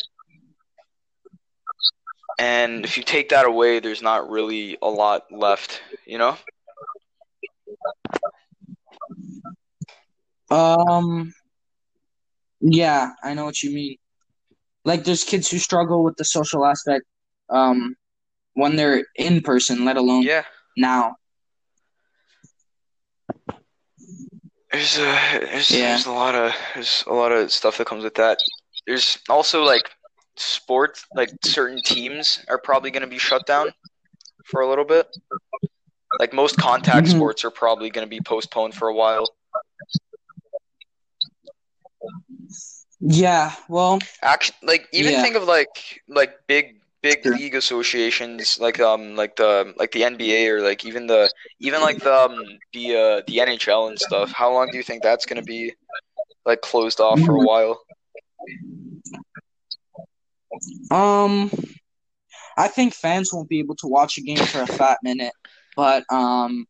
And 2.39 2.85
if 2.85 2.97
you 2.97 3.03
take 3.03 3.31
that 3.31 3.47
away, 3.47 3.81
there's 3.81 4.03
not 4.03 4.31
really 4.31 4.79
a 4.81 4.89
lot 4.89 5.25
left, 5.33 5.83
you 6.07 6.19
know? 6.19 6.37
Um, 10.51 11.33
yeah, 12.61 13.11
I 13.23 13.35
know 13.35 13.45
what 13.45 13.63
you 13.63 13.71
mean. 13.75 13.97
Like, 14.85 15.05
there's 15.05 15.25
kids 15.25 15.51
who 15.51 15.59
struggle 15.59 16.03
with 16.03 16.17
the 16.17 16.25
social 16.25 16.65
aspect, 16.65 17.05
um, 17.51 17.95
when 18.55 18.77
they're 18.77 19.05
in 19.17 19.43
person, 19.43 19.85
let 19.85 19.97
alone 19.97 20.23
Yeah. 20.23 20.45
now. 20.77 21.17
There's 24.73 24.99
a 24.99 25.03
there's, 25.03 25.71
Yeah. 25.71 25.89
there's 25.89 26.07
a 26.07 26.13
lot 26.13 26.35
of 26.35 26.53
there's 26.75 27.05
a 27.07 27.13
lot 27.13 27.33
of 27.33 27.51
stuff 27.53 27.79
that 27.79 27.87
comes 27.87 28.05
with 28.05 28.15
that. 28.17 28.39
There's 28.87 29.19
also 29.29 29.63
like 29.63 29.91
sports, 30.37 31.05
like 31.15 31.31
certain 31.43 31.81
teams 31.83 32.45
are 32.49 32.59
probably 32.59 32.91
going 32.91 33.03
to 33.03 33.09
be 33.09 33.19
shut 33.19 33.47
down 33.47 33.73
for 34.45 34.61
a 34.61 34.69
little 34.69 34.85
bit. 34.85 35.07
Like 36.19 36.33
most 36.33 36.59
contact 36.59 37.07
Mhm. 37.07 37.13
sports 37.13 37.45
are 37.45 37.51
probably 37.51 37.91
going 37.91 38.07
to 38.07 38.11
be 38.11 38.21
postponed 38.21 38.75
for 38.75 38.89
a 38.89 38.95
while. 38.95 39.27
Yeah, 43.01 43.55
well, 43.69 43.99
Actually, 44.23 44.57
like 44.63 44.89
even 44.93 45.13
Yeah. 45.13 45.23
think 45.23 45.37
of 45.37 45.45
like 45.45 46.03
like 46.09 46.35
big 46.47 46.81
big 47.03 47.25
Sure. 47.25 47.33
league 47.33 47.55
associations 47.55 48.59
like 48.61 48.81
um 48.81 49.15
like 49.17 49.37
the 49.37 49.73
like 49.77 49.93
the 49.93 50.05
NBA 50.05 50.49
or 50.51 50.61
like 50.61 50.85
even 50.85 51.07
the 51.07 51.31
even 51.61 51.81
like 51.81 52.01
the 52.03 52.13
um, 52.15 52.59
the 52.73 52.97
uh, 52.97 53.23
the 53.27 53.41
NHL 53.41 53.89
and 53.89 53.99
stuff. 53.99 54.33
How 54.33 54.53
long 54.53 54.71
do 54.71 54.77
you 54.77 54.83
think 54.83 55.03
that's 55.03 55.27
going 55.27 55.37
to 55.37 55.43
be 55.43 55.75
like 56.45 56.61
closed 56.63 57.01
off 57.01 57.21
for 57.21 57.35
a 57.35 57.43
while? 57.43 57.81
um, 60.91 61.51
I 62.57 62.69
think 62.69 62.95
fans 62.95 63.33
won't 63.33 63.49
be 63.49 63.59
able 63.61 63.77
to 63.77 63.87
watch 63.87 64.19
a 64.19 64.23
game 64.23 64.39
for 64.39 64.63
a 64.63 64.67
fat 64.67 64.99
minute, 65.03 65.33
but 65.77 66.05
um, 66.11 66.67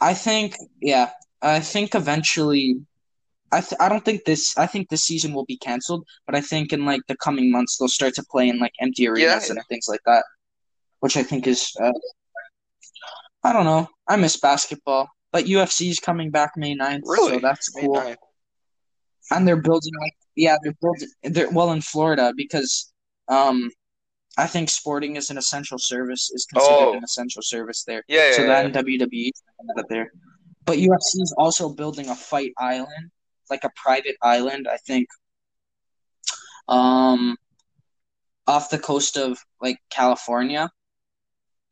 I 0.00 0.14
think, 0.14 0.56
yeah, 0.80 1.10
I 1.42 1.60
think 1.60 1.94
eventually, 1.94 2.76
I 3.52 3.60
th- 3.60 3.78
I 3.80 3.88
don't 3.88 4.04
think 4.04 4.24
this, 4.24 4.56
I 4.58 4.66
think 4.66 4.88
this 4.88 5.04
season 5.04 5.32
will 5.32 5.44
be 5.44 5.56
canceled, 5.58 6.04
but 6.26 6.34
I 6.34 6.40
think 6.40 6.72
in 6.72 6.84
like 6.84 7.00
the 7.08 7.16
coming 7.16 7.50
months 7.50 7.76
they'll 7.78 7.88
start 7.88 8.14
to 8.14 8.24
play 8.30 8.48
in 8.48 8.58
like 8.58 8.72
empty 8.80 9.06
arenas 9.08 9.50
and 9.50 9.60
things 9.68 9.86
like 9.88 10.00
that, 10.06 10.24
which 11.00 11.16
I 11.16 11.22
think 11.22 11.46
is, 11.46 11.72
uh, 11.80 11.92
I 13.44 13.52
don't 13.52 13.64
know, 13.64 13.88
I 14.08 14.16
miss 14.16 14.38
basketball, 14.38 15.08
but 15.32 15.44
UFC 15.44 15.88
is 15.90 16.00
coming 16.00 16.30
back 16.30 16.52
May 16.56 16.74
9th, 16.76 17.02
Really? 17.06 17.34
so 17.34 17.38
that's 17.40 17.68
cool. 17.68 17.94
9th. 17.96 18.16
and 19.30 19.46
they're 19.46 19.60
building 19.62 19.92
like 20.00 20.14
yeah 20.36 20.56
they're 20.62 20.76
building 20.80 21.08
they're 21.24 21.50
well 21.50 21.72
in 21.72 21.80
Florida 21.80 22.32
because 22.36 22.92
um 23.28 23.70
I 24.38 24.46
think 24.46 24.68
sporting 24.70 25.16
is 25.16 25.30
an 25.30 25.38
essential 25.38 25.78
service 25.78 26.30
is 26.34 26.46
considered 26.52 26.74
Oh. 26.90 26.92
an 26.96 27.02
essential 27.04 27.42
service 27.42 27.84
there. 27.84 28.02
Yeah, 28.06 28.30
yeah, 28.30 28.36
so 28.36 28.42
yeah. 28.42 28.62
then 28.70 28.84
WWE 28.84 29.30
is 29.34 29.42
out 29.78 29.88
there, 29.88 30.12
but 30.64 30.76
UFC 30.78 31.22
is 31.22 31.34
also 31.38 31.70
building 31.70 32.08
a 32.10 32.14
fight 32.14 32.52
island, 32.58 33.10
like 33.50 33.64
a 33.64 33.70
private 33.76 34.16
island. 34.22 34.68
I 34.70 34.76
think, 34.78 35.08
um, 36.68 37.36
off 38.46 38.70
the 38.70 38.78
coast 38.78 39.16
of 39.16 39.38
like 39.60 39.78
California, 39.90 40.70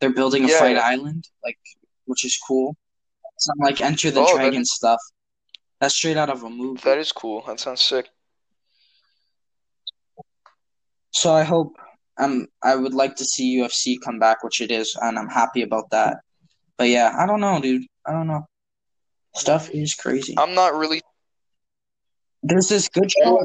they're 0.01 0.13
building 0.13 0.45
a 0.45 0.49
Yeah, 0.49 0.59
fight 0.59 0.77
yeah. 0.77 0.87
island, 0.87 1.29
like 1.45 1.59
which 2.07 2.25
is 2.25 2.39
cool. 2.47 2.77
It's 3.37 3.49
not 3.49 3.59
like 3.67 3.81
Enter 3.81 4.11
the 4.11 4.21
Oh, 4.21 4.37
Dragon 4.37 4.63
is- 4.63 4.73
stuff. 4.73 5.01
That's 5.81 5.95
straight 5.95 6.17
out 6.17 6.31
of 6.31 6.43
a 6.45 6.51
movie. 6.51 6.81
That 6.85 6.99
is 6.99 7.13
cool. 7.13 7.43
That 7.47 7.61
sounds 7.61 7.83
sick. 7.83 8.09
So 11.11 11.33
I 11.33 11.43
hope 11.43 11.77
um 12.19 12.47
I 12.63 12.75
would 12.77 12.95
like 12.95 13.17
to 13.17 13.25
see 13.25 13.57
UFC 13.59 13.97
come 14.05 14.19
back, 14.19 14.43
which 14.45 14.61
it 14.61 14.71
is, 14.71 14.97
and 15.01 15.19
I'm 15.19 15.29
happy 15.29 15.63
about 15.63 15.91
that. 15.91 16.19
But 16.77 16.89
yeah, 16.89 17.15
I 17.19 17.27
don't 17.27 17.41
know, 17.41 17.61
dude. 17.61 17.83
I 18.07 18.13
don't 18.13 18.27
know. 18.27 18.47
Stuff 19.35 19.71
is 19.71 19.95
crazy. 19.95 20.35
I'm 20.39 20.55
not 20.55 20.75
really. 20.75 21.01
There's 22.45 22.69
this 22.69 22.89
good 22.89 23.11
show. 23.11 23.41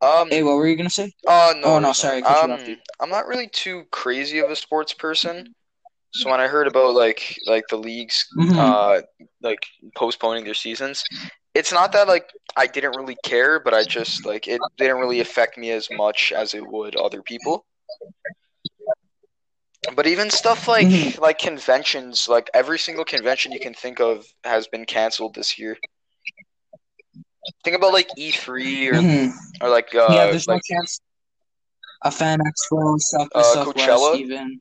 Um, 0.00 0.28
Hey, 0.30 0.42
what 0.42 0.56
were 0.56 0.66
you 0.66 0.76
gonna 0.76 0.90
say? 0.90 1.12
uh, 1.26 1.54
no, 1.56 1.76
Oh, 1.76 1.78
no, 1.78 1.92
sorry, 1.92 2.18
I 2.18 2.20
not. 2.22 2.40
cut 2.58 2.66
you 2.68 2.74
Um. 2.74 2.82
I'm 3.00 3.10
not 3.10 3.26
really 3.26 3.48
too 3.48 3.84
crazy 3.92 4.40
of 4.40 4.50
a 4.50 4.56
sports 4.56 4.92
person. 4.92 5.54
So 6.10 6.30
when 6.30 6.40
I 6.40 6.48
heard 6.48 6.66
about 6.66 6.94
like 6.94 7.36
like 7.46 7.64
the 7.68 7.76
leagues 7.76 8.26
Mhm. 8.36 8.58
uh 8.58 9.00
like 9.42 9.64
postponing 9.94 10.44
their 10.44 10.54
seasons, 10.54 11.04
it's 11.54 11.72
not 11.72 11.92
that 11.92 12.08
like 12.08 12.28
I 12.56 12.66
didn't 12.66 12.96
really 12.96 13.16
care, 13.22 13.60
but 13.60 13.74
I 13.74 13.84
just 13.84 14.26
like 14.26 14.46
it 14.48 14.60
didn't 14.76 14.98
really 14.98 15.20
affect 15.20 15.56
me 15.56 15.70
as 15.70 15.88
much 15.90 16.32
as 16.32 16.54
it 16.54 16.66
would 16.66 16.96
other 16.96 17.22
people. 17.22 17.64
But 19.94 20.06
even 20.06 20.30
stuff 20.30 20.68
like 20.68 20.86
Mhm. 20.86 21.18
like 21.20 21.38
conventions, 21.38 22.28
like 22.28 22.50
every 22.54 22.78
single 22.78 23.04
convention 23.04 23.52
you 23.52 23.60
can 23.60 23.74
think 23.74 24.00
of 24.00 24.26
has 24.44 24.66
been 24.68 24.84
canceled 24.84 25.34
this 25.34 25.58
year. 25.58 25.76
Think 27.64 27.76
about 27.76 27.92
like 27.92 28.08
E3 28.16 28.88
or 28.88 28.94
Mhm. 28.94 29.32
or 29.60 29.68
like 29.68 29.94
uh 29.94 30.08
yeah, 30.10 30.26
there's 30.30 30.46
like 30.46 30.62
no 30.70 30.76
chance. 30.76 31.00
A 32.04 32.10
fan 32.10 32.38
expo, 32.40 32.94
Uh, 33.34 33.42
Southwest, 33.42 33.76
Coachella? 33.76 34.16
even. 34.16 34.60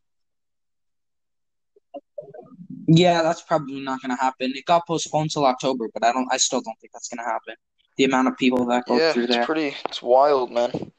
Yeah, 2.87 3.21
that's 3.21 3.41
probably 3.41 3.79
not 3.81 4.01
gonna 4.01 4.17
happen. 4.19 4.51
It 4.55 4.65
got 4.65 4.85
postponed 4.85 5.31
till 5.31 5.45
October, 5.45 5.89
but 5.93 6.03
I 6.03 6.11
don't. 6.11 6.27
I 6.31 6.37
still 6.37 6.61
don't 6.61 6.77
think 6.79 6.91
that's 6.93 7.07
gonna 7.09 7.27
happen. 7.27 7.55
The 7.97 8.05
amount 8.05 8.27
of 8.27 8.37
people 8.37 8.65
that 8.65 8.85
go 8.85 8.95
through. 8.97 9.03
yeah, 9.05 9.13
through 9.13 9.23
it's 9.23 9.35
there. 9.35 9.45
pretty 9.45 9.75
it's 9.85 10.01
wild, 10.01 10.51
man. 10.51 10.91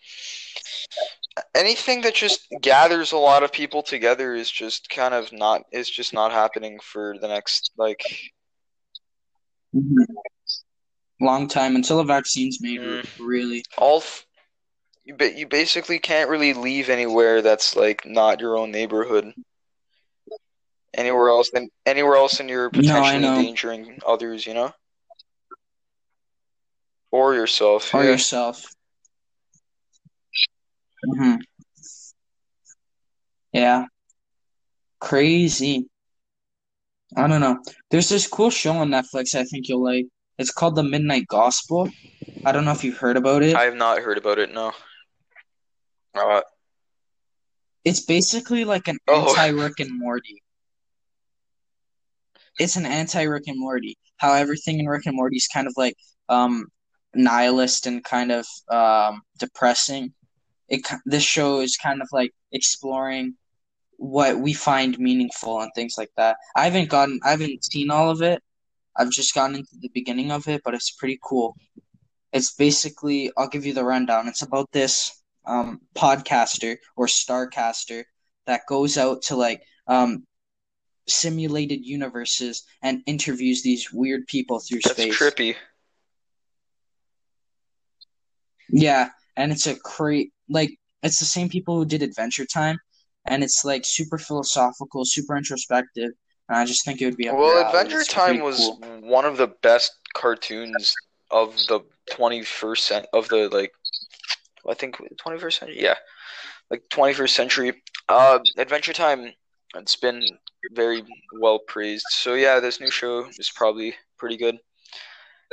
Anything 1.55 2.03
that 2.03 2.15
just 2.15 2.47
gathers 2.61 3.13
a 3.13 3.17
lot 3.17 3.43
of 3.43 3.53
people 3.53 3.83
together 3.83 4.35
is 4.35 4.51
just 4.51 4.89
kind 4.91 5.15
of 5.15 5.33
not 5.33 5.63
is 5.73 5.89
just 5.89 6.13
not 6.13 6.31
happening 6.33 6.79
for 6.81 7.17
the 7.21 7.29
next 7.29 7.71
like 7.77 8.05
Mhm. 9.75 10.05
Long 11.23 11.47
time 11.47 11.77
until 11.77 12.01
a 12.01 12.05
vaccine's 12.05 12.61
made. 12.61 12.81
Mm. 12.81 13.07
Really. 13.21 13.65
all 13.79 13.99
f- 13.99 14.27
you 15.05 15.15
ba- 15.15 15.39
you 15.39 15.47
basically 15.47 16.01
can't 16.01 16.29
really 16.29 16.53
leave 16.53 16.91
anywhere 16.91 17.43
that's 17.43 17.77
like 17.77 18.05
not 18.05 18.41
your 18.41 18.59
own 18.59 18.73
neighborhood. 18.73 19.33
Anywhere 20.95 21.29
else 21.29 21.49
than 21.53 21.69
anywhere 21.87 22.17
else 22.17 22.41
and 22.41 22.51
you're 22.51 22.71
potentially 22.71 23.21
know. 23.21 23.37
endangering 23.37 24.01
others, 24.05 24.45
you 24.45 24.53
know? 24.55 24.73
Or 27.13 27.35
yourself. 27.35 27.95
Or 27.95 28.03
yeah. 28.03 28.11
yourself. 28.11 28.65
hmm 31.05 31.37
Yeah. 33.53 33.87
Crazy. 34.99 35.87
I 37.17 37.29
don't 37.29 37.41
know. 37.41 37.63
There's 37.91 38.09
this 38.09 38.27
cool 38.27 38.51
show 38.51 38.73
on 38.73 38.89
Netflix 38.89 39.37
I 39.37 39.45
think 39.45 39.69
you'll 39.69 39.85
like. 39.85 40.07
It's 40.43 40.51
called 40.51 40.75
The 40.75 40.83
Midnight 40.83 41.29
Gospel. 41.29 41.89
I 42.45 42.51
don't 42.51 42.65
know 42.65 42.73
if 42.73 42.83
you've 42.83 42.99
heard 42.99 43.17
about 43.17 43.45
it. 43.45 43.55
I 43.55 43.63
have 43.63 43.77
not 43.77 44.01
heard 44.01 44.19
about 44.19 44.41
it, 44.41 44.53
no. 44.53 44.73
Uh, 46.15 46.41
It's 47.85 48.05
basically 48.05 48.65
like 48.65 48.89
an 48.89 48.99
Oh. 49.07 49.29
anti 49.29 49.49
Rick 49.51 49.79
and 49.79 49.97
Morty. 49.97 50.43
It's 52.59 52.75
an 52.75 52.87
anti 52.87 53.23
Rick 53.23 53.45
and 53.47 53.59
Morty. 53.59 53.97
How 54.17 54.35
everything 54.35 54.81
in 54.81 54.87
Rick 54.87 55.07
and 55.07 55.15
Morty 55.15 55.37
is 55.37 55.47
kind 55.47 55.69
of 55.69 55.75
like 55.77 55.95
um 56.29 56.67
nihilist 57.15 57.87
and 57.87 58.03
kind 58.03 58.33
of 58.33 58.45
um 58.69 59.23
depressing. 59.39 60.13
It 60.69 60.81
this 61.07 61.23
show 61.23 61.61
is 61.61 61.77
kind 61.77 62.03
of 62.03 62.09
like 62.11 62.33
exploring 62.51 63.35
what 63.97 64.41
we 64.41 64.55
find 64.55 64.99
meaningful 64.99 65.61
and 65.61 65.71
things 65.77 65.95
like 65.97 66.11
that. 66.17 66.37
I 66.57 66.65
haven't 66.65 66.89
gotten 66.89 67.21
I 67.25 67.31
haven't 67.31 67.65
seen 67.65 67.93
all 67.93 68.11
of 68.11 68.23
it. 68.23 68.43
I've 68.97 69.11
just 69.11 69.35
gotten 69.35 69.57
into 69.57 69.77
the 69.81 69.91
beginning 69.95 70.31
of 70.31 70.49
it, 70.49 70.63
but 70.65 70.75
it's 70.75 70.91
pretty 70.91 71.19
cool. 71.23 71.57
It's 72.33 72.55
basically 72.55 73.31
I'll 73.37 73.49
give 73.49 73.67
you 73.67 73.75
the 73.75 73.85
rundown. 73.85 74.29
It's 74.29 74.43
about 74.43 74.71
this 74.73 75.23
um 75.47 75.81
podcaster 75.95 76.77
or 76.97 77.07
starcaster 77.07 78.05
that 78.47 78.63
goes 78.69 78.97
out 78.97 79.23
to 79.23 79.37
like 79.37 79.63
um 79.87 80.25
simulated 81.09 81.85
universes 81.85 82.65
and 82.83 83.03
interviews 83.07 83.63
these 83.63 83.93
weird 83.93 84.27
people 84.29 84.61
through 84.61 84.81
that's 84.85 85.01
space. 85.01 85.19
trippy. 85.19 85.57
Yeah, 88.71 89.11
and 89.37 89.53
it's 89.53 89.67
a 89.67 89.75
great 89.83 90.33
like 90.49 90.79
it's 91.03 91.19
the 91.19 91.25
same 91.25 91.49
people 91.49 91.77
who 91.77 91.85
did 91.85 92.03
Adventure 92.03 92.47
Time, 92.47 92.79
and 93.27 93.43
it's 93.43 93.65
like 93.65 93.83
super 93.85 94.19
philosophical, 94.19 95.05
super 95.05 95.37
introspective, 95.37 96.13
and 96.49 96.59
I 96.59 96.65
just 96.65 96.85
think 96.85 97.01
it 97.01 97.07
would 97.07 97.17
be 97.17 97.29
Well. 97.29 97.67
Adventure 97.67 98.05
Time 98.05 98.41
was 98.41 98.59
cool. 98.59 98.79
one 99.03 99.25
of 99.25 99.37
the 99.37 99.49
best 99.63 99.93
cartoons 100.15 100.95
of 101.31 101.57
the 101.69 101.81
21st 102.11 102.79
cent 102.79 103.07
of 103.13 103.29
the 103.29 103.49
like 103.49 103.73
I 104.69 104.75
think 104.75 104.97
21st 105.25 105.59
century. 105.59 105.83
Yeah. 105.83 105.95
Like 106.71 106.83
21st 106.91 107.31
century. 107.31 107.83
Uh 108.09 108.39
Adventure 108.59 108.93
Time 108.93 109.33
it's 109.75 109.97
been 109.97 110.27
very 110.73 111.03
well 111.41 111.59
praised. 111.61 112.05
So 112.11 112.35
yeah, 112.35 112.61
this 112.61 112.81
new 112.81 112.91
show 112.91 113.27
is 113.39 113.51
probably 113.55 113.95
pretty 114.19 114.37
good. 114.37 114.59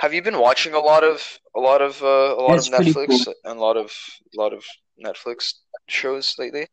Have 0.02 0.13
you 0.13 0.21
been 0.21 0.39
watching 0.39 0.73
a 0.73 0.80
lot 0.80 1.04
of 1.04 1.39
a 1.56 1.60
lot 1.60 1.82
of 1.82 2.02
uh, 2.02 2.36
a 2.38 2.41
lot 2.41 2.58
of 2.58 2.65
Netflix 2.65 3.25
cool. 3.25 3.34
and 3.43 3.58
a 3.58 3.62
lot 3.62 3.78
of 3.78 3.91
a 4.36 4.41
lot 4.41 4.54
of 4.54 4.63
Netflix 5.04 5.54
shows 5.88 6.36
lately? 6.38 6.67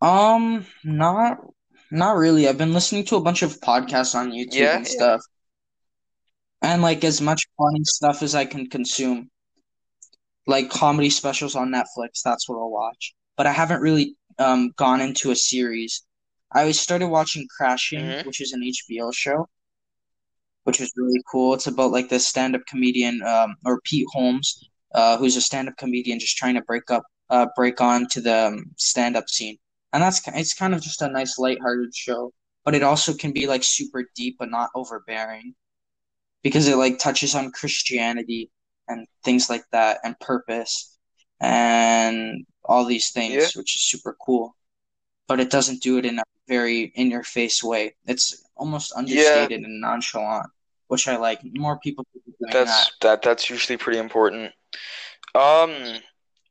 Um, 0.00 0.66
not 0.84 1.38
not 1.90 2.16
really. 2.16 2.48
I've 2.48 2.58
been 2.58 2.72
listening 2.72 3.04
to 3.06 3.16
a 3.16 3.20
bunch 3.20 3.42
of 3.42 3.60
podcasts 3.60 4.14
on 4.14 4.32
YouTube 4.32 4.52
Yeah, 4.60 4.74
and 4.74 4.86
yeah. 4.86 4.90
stuff, 4.92 5.20
and 6.60 6.82
like 6.82 7.02
as 7.02 7.22
much 7.22 7.48
funny 7.56 7.82
stuff 7.84 8.22
as 8.22 8.34
I 8.34 8.44
can 8.44 8.68
consume, 8.68 9.30
like 10.46 10.70
comedy 10.70 11.10
specials 11.10 11.54
on 11.56 11.70
Netflix. 11.70 12.22
That's 12.24 12.48
what 12.48 12.56
I'll 12.58 12.70
watch. 12.70 13.14
But 13.36 13.46
I 13.46 13.52
haven't 13.52 13.80
really 13.80 14.16
um 14.38 14.72
gone 14.76 15.00
into 15.00 15.30
a 15.30 15.36
series. 15.36 16.02
I 16.52 16.70
started 16.72 17.08
watching 17.08 17.46
Crashing, 17.56 18.16
Mhm. 18.16 18.22
which 18.22 18.40
is 18.40 18.52
an 18.52 18.62
HBO 18.62 19.10
show, 19.12 19.48
which 20.64 20.80
was 20.80 20.92
really 20.96 21.22
cool. 21.30 21.54
It's 21.54 21.66
about 21.66 21.92
like 21.92 22.08
this 22.08 22.26
stand-up 22.28 22.62
comedian, 22.68 23.22
um, 23.22 23.56
or 23.64 23.80
Pete 23.84 24.06
Holmes, 24.12 24.68
uh, 24.94 25.16
who's 25.16 25.36
a 25.36 25.40
stand-up 25.40 25.76
comedian 25.76 26.18
just 26.18 26.36
trying 26.36 26.54
to 26.54 26.62
break 26.62 26.90
up, 26.90 27.04
uh, 27.30 27.46
break 27.56 27.80
on 27.80 28.06
to 28.08 28.20
the 28.20 28.46
um, 28.48 28.64
stand-up 28.76 29.28
scene. 29.28 29.58
And 29.96 30.04
that's 30.04 30.20
it's 30.28 30.54
kind 30.54 30.74
of 30.74 30.82
just 30.82 31.02
a 31.02 31.08
nice 31.08 31.38
lighthearted 31.38 31.96
show, 31.96 32.34
but 32.64 32.74
it 32.76 32.84
also 32.84 33.14
can 33.14 33.32
be 33.32 33.46
like 33.48 33.64
super 33.64 34.04
deep 34.16 34.36
but 34.38 34.50
not 34.50 34.70
overbearing 34.76 35.54
because 36.42 36.68
it 36.68 36.76
like 36.76 36.98
touches 36.98 37.34
on 37.34 37.52
Christianity 37.52 38.50
and 38.88 39.06
things 39.24 39.50
like 39.50 39.64
that 39.72 40.00
and 40.04 40.18
purpose 40.20 40.98
and 41.40 42.46
all 42.64 42.84
these 42.84 43.10
things, 43.12 43.52
Yeah. 43.52 43.52
which 43.56 43.76
is 43.76 43.82
super 43.88 44.16
cool. 44.24 44.56
But 45.28 45.40
it 45.40 45.50
doesn't 45.50 45.82
do 45.82 45.98
it 45.98 46.06
in 46.06 46.18
a 46.20 46.24
very 46.48 46.92
in 46.96 47.10
your 47.10 47.24
face 47.24 47.64
way. 47.64 47.96
It's 48.06 48.44
almost 48.56 48.92
Yeah, 49.06 49.48
understated 49.48 49.62
and 49.62 49.80
nonchalant, 49.80 50.48
which 50.88 51.08
I 51.08 51.16
like. 51.18 51.40
More 51.44 51.78
people 51.80 52.06
that's 52.50 52.90
that. 52.90 52.92
that 53.00 53.22
that's 53.22 53.50
usually 53.50 53.76
pretty 53.76 53.98
important. 53.98 54.52
Um, 55.34 56.00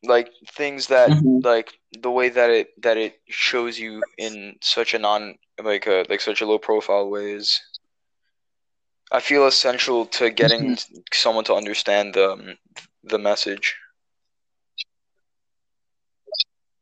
like 0.04 0.30
things 0.54 0.88
that 0.88 1.18
hmm 1.24 1.40
like 1.44 1.74
the 2.02 2.12
way 2.12 2.30
that 2.30 2.50
it 2.50 2.68
that 2.84 2.98
it 2.98 3.20
shows 3.30 3.80
you 3.80 4.06
in 4.18 4.56
such 4.62 4.94
a 4.94 5.00
non 5.00 5.36
like 5.64 5.88
a 5.88 6.06
like 6.10 6.22
such 6.22 6.42
a 6.42 6.46
low 6.46 6.58
profile 6.60 7.10
way 7.10 7.32
is 7.32 7.62
I 9.12 9.20
feel 9.20 9.46
essential 9.48 10.06
to 10.06 10.30
getting 10.30 10.76
hmm 10.76 11.00
someone 11.14 11.44
to 11.46 11.54
understand 11.56 12.14
the 12.14 12.32
um, 12.34 12.58
the 13.04 13.18
message. 13.18 13.76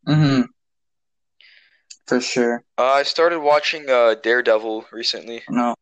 hmm 0.08 0.42
For 2.08 2.20
sure. 2.22 2.64
Uh, 2.78 2.84
I 2.84 3.04
started 3.04 3.40
watching 3.40 3.90
uh 3.90 4.16
Daredevil 4.16 4.86
recently. 4.92 5.44
No. 5.50 5.76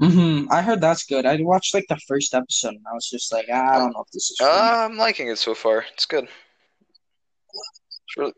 hmm 0.00 0.39
I 0.50 0.62
heard 0.62 0.80
that's 0.80 1.04
good. 1.04 1.26
I 1.26 1.38
watched 1.40 1.74
like 1.74 1.86
the 1.88 1.98
first 2.08 2.34
episode 2.34 2.74
and 2.74 2.84
I 2.90 2.94
was 2.94 3.08
just 3.08 3.32
like, 3.32 3.46
ah, 3.52 3.74
I 3.74 3.78
don't 3.78 3.92
know 3.92 4.00
if 4.00 4.10
this 4.12 4.30
is 4.30 4.40
uh, 4.40 4.46
I'm 4.90 4.96
liking 4.96 5.28
it 5.28 5.38
so 5.38 5.54
far. 5.54 5.84
It's 5.92 6.06
good. 6.06 6.24
It's 6.24 8.16
really, 8.16 8.32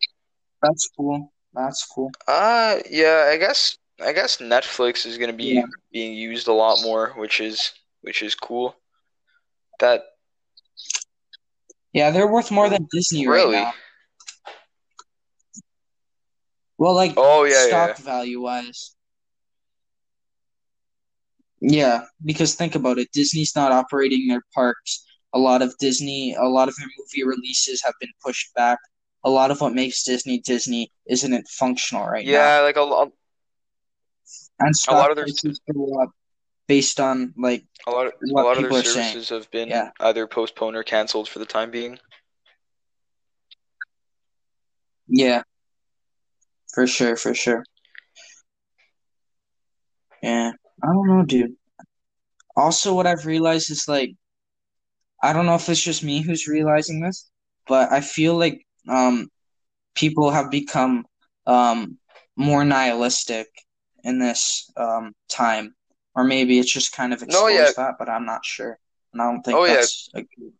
That's 0.62 0.88
cool. 0.96 1.32
That's 1.54 1.86
cool. 1.86 2.10
uh, 2.28 2.78
yeah, 2.90 3.28
I 3.32 3.36
guess 3.38 3.76
I 4.04 4.12
guess 4.12 4.38
Netflix 4.38 5.06
is 5.06 5.18
gonna 5.18 5.32
be 5.32 5.54
Yeah. 5.54 5.66
being 5.92 6.14
used 6.14 6.48
a 6.48 6.52
lot 6.52 6.82
more, 6.82 7.10
which 7.16 7.40
is 7.40 7.72
which 8.02 8.22
is 8.22 8.34
cool. 8.34 8.76
That 9.80 10.02
Yeah, 11.92 12.10
they're 12.10 12.26
worth 12.30 12.50
more 12.50 12.68
than 12.68 12.86
Disney 12.92 13.26
right 13.26 13.36
really? 13.36 13.56
now. 13.56 13.72
Well, 16.78 16.94
like 16.94 17.14
Oh 17.16 17.44
yeah, 17.44 17.66
stock 17.66 17.98
yeah. 17.98 18.04
value 18.04 18.40
wise. 18.40 18.94
Yeah, 21.64 22.02
because 22.24 22.56
think 22.56 22.74
about 22.74 22.98
it, 22.98 23.08
Disney's 23.12 23.54
not 23.54 23.70
operating 23.70 24.26
their 24.26 24.42
parks. 24.52 25.04
A 25.32 25.38
lot 25.38 25.62
of 25.62 25.72
Disney, 25.78 26.34
a 26.34 26.42
lot 26.48 26.68
of 26.68 26.74
their 26.76 26.88
movie 26.98 27.24
releases 27.24 27.80
have 27.84 27.94
been 28.00 28.10
pushed 28.24 28.52
back. 28.54 28.78
A 29.24 29.30
lot 29.30 29.52
of 29.52 29.60
what 29.60 29.72
makes 29.72 30.02
Disney 30.02 30.40
Disney 30.40 30.90
isn't 31.08 31.32
it 31.32 31.46
functional 31.48 32.04
right 32.06 32.26
now. 32.26 32.32
Yeah, 32.32 32.60
like 32.62 32.76
a 32.76 32.82
lot 32.82 33.12
And 34.58 34.74
a 34.88 34.92
lot 34.92 35.10
of 35.10 35.16
their 35.16 35.26
go 35.72 36.02
up. 36.02 36.10
based 36.66 36.98
on 36.98 37.32
like 37.38 37.64
A 37.86 37.92
lot 37.92 38.08
of 38.08 38.12
a 38.28 38.32
lot 38.32 38.56
of 38.56 38.62
their 38.64 38.82
saying. 38.82 38.84
services 39.12 39.28
have 39.28 39.48
been 39.52 39.68
Yeah. 39.68 39.90
either 40.00 40.26
postponed 40.26 40.74
or 40.76 40.82
canceled 40.82 41.28
for 41.28 41.38
the 41.38 41.46
time 41.46 41.70
being. 41.70 42.00
Yeah, 45.06 45.42
for 46.74 46.86
sure, 46.88 47.16
for 47.16 47.34
sure. 47.34 47.64
Yeah, 50.22 50.52
I 50.82 50.86
don't 50.86 51.06
know, 51.08 51.24
dude. 51.24 51.56
Also, 52.56 52.94
what 52.94 53.06
I've 53.06 53.26
realized 53.26 53.70
is 53.70 53.86
like, 53.88 54.14
I 55.22 55.32
don't 55.32 55.46
know 55.46 55.54
if 55.54 55.68
it's 55.68 55.82
just 55.82 56.02
me 56.04 56.22
who's 56.22 56.46
realizing 56.48 57.00
this, 57.00 57.30
but 57.66 57.92
I 57.92 58.00
feel 58.00 58.36
like 58.36 58.66
um 58.88 59.28
people 59.94 60.30
have 60.30 60.50
become 60.50 61.06
um 61.46 61.98
more 62.36 62.64
nihilistic 62.64 63.48
in 64.04 64.18
this 64.18 64.70
um 64.76 65.14
time, 65.28 65.74
or 66.14 66.24
maybe 66.24 66.58
it's 66.58 66.72
just 66.72 66.92
kind 66.92 67.12
of 67.12 67.22
No, 67.22 67.46
exposed 67.46 67.56
yeah. 67.56 67.72
that, 67.76 67.94
but 67.98 68.08
I'm 68.08 68.26
not 68.26 68.44
sure, 68.44 68.78
and 69.12 69.22
I 69.22 69.26
don't 69.30 69.42
think 69.42 69.58
Oh, 69.58 69.64
yeah. 69.64 69.76
that's 69.76 70.10
a 70.14 70.22
good 70.22 70.52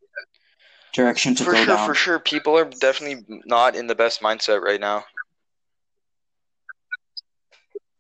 direction 0.93 1.35
to 1.37 1.45
For 1.45 1.53
go 1.53 1.65
sure, 1.65 1.77
down. 1.77 1.87
for 1.87 1.95
sure. 1.95 2.19
People 2.21 2.57
are 2.59 2.65
definitely 2.65 3.25
not 3.47 3.75
in 3.75 3.87
the 3.87 3.95
best 3.95 4.21
mindset 4.21 4.61
right 4.63 4.81
now. 4.81 5.05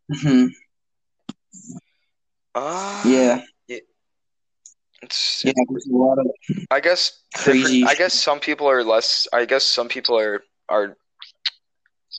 hmm 0.08 0.46
Uh, 2.54 3.02
Yeah, 3.06 3.40
it's 5.02 5.42
yeah. 5.44 5.52
There's 5.68 5.86
a 5.86 5.96
lot 5.96 6.18
of 6.18 6.26
I 6.70 6.80
guess 6.80 7.22
crazy. 7.34 7.84
I 7.84 7.94
guess 7.94 8.14
some 8.14 8.40
people 8.40 8.68
are 8.68 8.82
less. 8.84 9.26
I 9.32 9.44
guess 9.44 9.64
some 9.64 9.88
people 9.88 10.18
are 10.18 10.42
are 10.68 10.96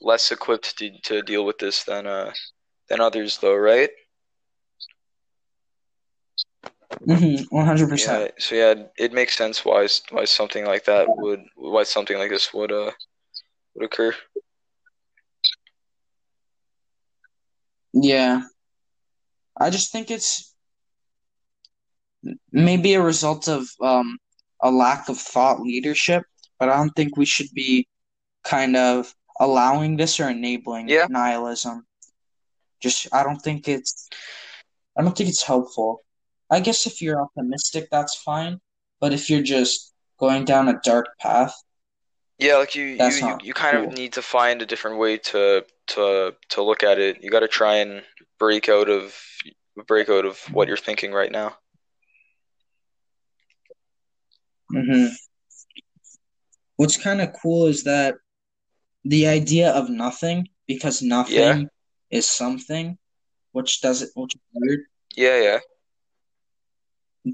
less 0.02 0.32
equipped 0.32 0.78
to 0.78 0.90
to 1.04 1.22
deal 1.22 1.46
with 1.46 1.58
this 1.60 1.84
than 1.84 2.06
uh 2.08 2.32
than 2.90 3.00
others, 3.02 3.38
though, 3.40 3.56
right? 3.56 3.90
hmm 7.06 7.36
100%. 7.50 8.22
Yeah. 8.22 8.28
So 8.40 8.56
yeah, 8.56 8.74
it 8.98 9.14
makes 9.14 9.36
sense 9.38 9.66
why 9.66 9.88
why 10.12 10.26
something 10.26 10.66
like 10.66 10.86
that 10.86 11.08
would 11.18 11.42
why 11.56 11.84
something 11.84 12.18
like 12.18 12.30
this 12.30 12.54
would 12.54 12.72
uh 12.72 12.92
would 13.76 13.86
occur. 13.86 14.14
Yeah. 17.94 18.44
I 19.58 19.70
just 19.70 19.92
think 19.92 20.12
it's 20.12 20.54
maybe 22.52 22.94
a 22.94 23.02
result 23.02 23.48
of 23.48 23.68
um, 23.82 24.18
a 24.62 24.72
lack 24.72 25.10
of 25.10 25.18
thought 25.18 25.62
leadership, 25.62 26.24
but 26.60 26.70
I 26.70 26.78
don't 26.78 26.96
think 26.96 27.18
we 27.18 27.26
should 27.26 27.50
be 27.54 27.88
kind 28.44 28.76
of 28.76 29.14
allowing 29.40 29.98
this 29.98 30.20
or 30.20 30.30
enabling 30.30 30.90
Yeah. 30.90 31.08
nihilism. 31.10 31.86
Just 32.82 33.08
I 33.14 33.24
don't 33.24 33.42
think 33.42 33.68
it's 33.68 34.10
I 34.98 35.02
don't 35.04 35.16
think 35.18 35.30
it's 35.30 35.44
helpful. 35.44 36.02
I 36.50 36.60
guess 36.60 36.86
if 36.86 37.02
you're 37.02 37.22
optimistic, 37.22 37.88
that's 37.92 38.16
fine, 38.16 38.60
but 39.00 39.14
if 39.14 39.30
you're 39.30 39.42
just 39.42 39.94
going 40.20 40.46
down 40.46 40.70
a 40.70 40.80
dark 40.84 41.08
path, 41.20 41.54
Yeah, 42.40 42.58
like 42.58 42.76
you 42.76 42.84
That's 42.84 43.22
you 43.22 43.28
you, 43.28 43.38
you 43.44 43.54
kind 43.54 43.78
cool. 43.78 43.90
of 43.92 43.98
need 43.98 44.14
to 44.14 44.22
find 44.22 44.62
a 44.62 44.66
different 44.66 44.98
way 44.98 45.18
to 45.32 45.66
to 45.88 46.36
to 46.50 46.62
look 46.64 46.84
at 46.84 47.00
it. 47.00 47.24
You 47.24 47.30
got 47.30 47.40
to 47.42 47.48
try 47.48 47.78
and 47.78 48.04
break 48.44 48.68
out 48.68 48.90
of 48.90 49.16
break 49.88 50.10
out 50.10 50.26
of 50.26 50.38
what 50.52 50.68
you're 50.68 50.86
thinking 50.88 51.14
right 51.14 51.32
now. 51.32 51.50
hmm 54.70 55.08
What's 56.76 56.98
kind 56.98 57.22
of 57.22 57.30
cool 57.42 57.68
is 57.68 57.84
that 57.84 58.16
the 59.06 59.28
idea 59.28 59.72
of 59.72 59.90
nothing, 59.90 60.50
because 60.68 61.02
nothing 61.02 61.60
Yeah. 61.62 61.64
is 62.20 62.28
something, 62.28 62.98
which 63.56 63.80
doesn't, 63.80 64.12
which 64.16 64.36
is 64.36 64.42
weird, 64.54 64.82
Yeah, 65.16 65.38
yeah. 65.48 65.60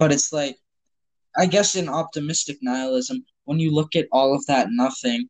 but 0.01 0.11
it's 0.11 0.31
like, 0.31 0.57
I 1.35 1.45
guess 1.47 1.75
in 1.75 1.89
optimistic 1.89 2.57
nihilism, 2.61 3.25
when 3.45 3.59
you 3.59 3.71
look 3.73 3.95
at 3.95 4.07
all 4.11 4.35
of 4.35 4.45
that 4.45 4.67
nothing, 4.69 5.29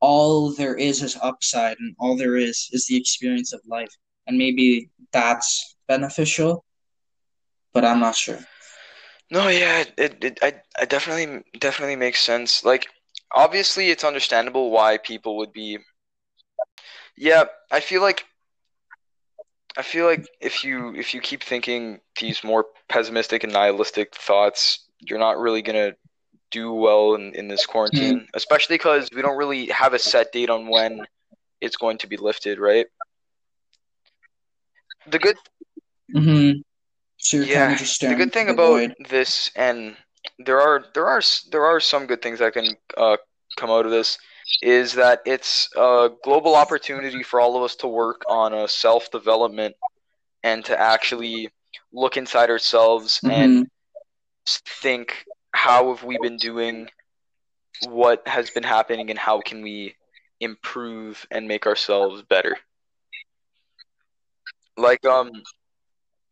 all 0.00 0.54
there 0.60 0.76
is 0.76 1.02
is 1.02 1.16
upside, 1.30 1.76
and 1.78 1.94
all 1.98 2.16
there 2.16 2.36
is 2.36 2.70
is 2.72 2.86
the 2.86 2.96
experience 2.96 3.52
of 3.52 3.60
life, 3.66 3.94
and 4.30 4.38
maybe 4.38 4.88
that's 5.12 5.74
beneficial, 5.88 6.64
but 7.74 7.84
I'm 7.84 7.98
not 7.98 8.14
sure. 8.14 8.38
No, 9.30 9.48
yeah, 9.48 9.84
it, 9.98 10.24
it 10.24 10.38
I, 10.40 10.54
I 10.78 10.84
definitely 10.84 11.42
definitely 11.58 11.96
makes 11.96 12.20
sense. 12.20 12.64
Like 12.64 12.86
obviously 13.34 13.90
it's 13.90 14.04
understandable 14.04 14.70
why 14.70 14.98
people 14.98 15.36
would 15.38 15.52
be 15.52 15.78
Yeah, 17.16 17.44
I 17.70 17.80
feel 17.80 18.02
like 18.02 18.24
I 19.76 19.82
feel 19.82 20.06
like 20.06 20.26
if 20.40 20.64
you 20.64 20.94
if 20.94 21.12
you 21.12 21.20
keep 21.20 21.42
thinking 21.42 22.00
these 22.20 22.44
more 22.44 22.66
pessimistic 22.88 23.42
and 23.42 23.52
nihilistic 23.52 24.14
thoughts, 24.14 24.86
you're 25.00 25.18
not 25.18 25.38
really 25.38 25.62
gonna 25.62 25.94
do 26.52 26.72
well 26.72 27.14
in, 27.14 27.32
in 27.34 27.48
this 27.48 27.66
quarantine, 27.66 28.20
hmm. 28.20 28.24
especially 28.34 28.74
because 28.74 29.08
we 29.14 29.22
don't 29.22 29.36
really 29.36 29.66
have 29.66 29.92
a 29.92 29.98
set 29.98 30.32
date 30.32 30.50
on 30.50 30.68
when 30.68 31.04
it's 31.60 31.76
going 31.76 31.98
to 31.98 32.06
be 32.06 32.16
lifted, 32.16 32.58
right? 32.58 32.86
The 35.06 35.18
good 35.18 35.36
hmm 36.14 36.50
So 37.18 37.38
Yeah, 37.38 37.76
the 38.00 38.14
good 38.14 38.32
thing 38.32 38.48
about 38.48 38.66
void. 38.66 38.94
this, 39.08 39.50
and 39.56 39.96
there 40.38 40.60
are 40.60 40.84
there 40.94 41.06
are 41.06 41.22
there 41.50 41.64
are 41.64 41.80
some 41.80 42.06
good 42.06 42.22
things 42.22 42.38
that 42.40 42.52
can 42.52 42.76
uh, 42.96 43.16
come 43.56 43.70
out 43.70 43.84
of 43.84 43.90
this, 43.90 44.18
is 44.62 44.94
that 44.94 45.20
it's 45.26 45.68
a 45.76 46.10
global 46.22 46.54
opportunity 46.54 47.22
for 47.22 47.40
all 47.40 47.56
of 47.56 47.62
us 47.62 47.76
to 47.76 47.88
work 47.88 48.22
on 48.28 48.52
a 48.54 48.68
self 48.68 49.10
development 49.10 49.76
and 50.42 50.64
to 50.66 50.78
actually 50.78 51.50
look 51.92 52.16
inside 52.16 52.50
ourselves 52.50 53.22
and 53.28 53.52
hmm 53.52 53.62
s- 54.46 54.62
think 54.66 55.26
how 55.52 55.88
have 55.94 56.04
we 56.04 56.18
been 56.18 56.38
doing, 56.38 56.88
what 57.80 58.26
has 58.26 58.50
been 58.50 58.62
happening, 58.64 59.10
and 59.10 59.18
how 59.18 59.40
can 59.40 59.62
we 59.62 59.96
improve 60.40 61.26
and 61.30 61.48
make 61.48 61.66
ourselves 61.66 62.22
better. 62.22 62.56
Like 64.80 65.04
um 65.04 65.30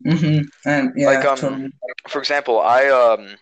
Mm-hmm. 0.07 0.69
And 0.69 0.93
yeah, 0.97 1.07
like 1.07 1.25
um 1.25 1.37
totally. 1.37 1.73
for 2.09 2.19
example, 2.21 2.61
I 2.61 2.87
um 2.89 3.37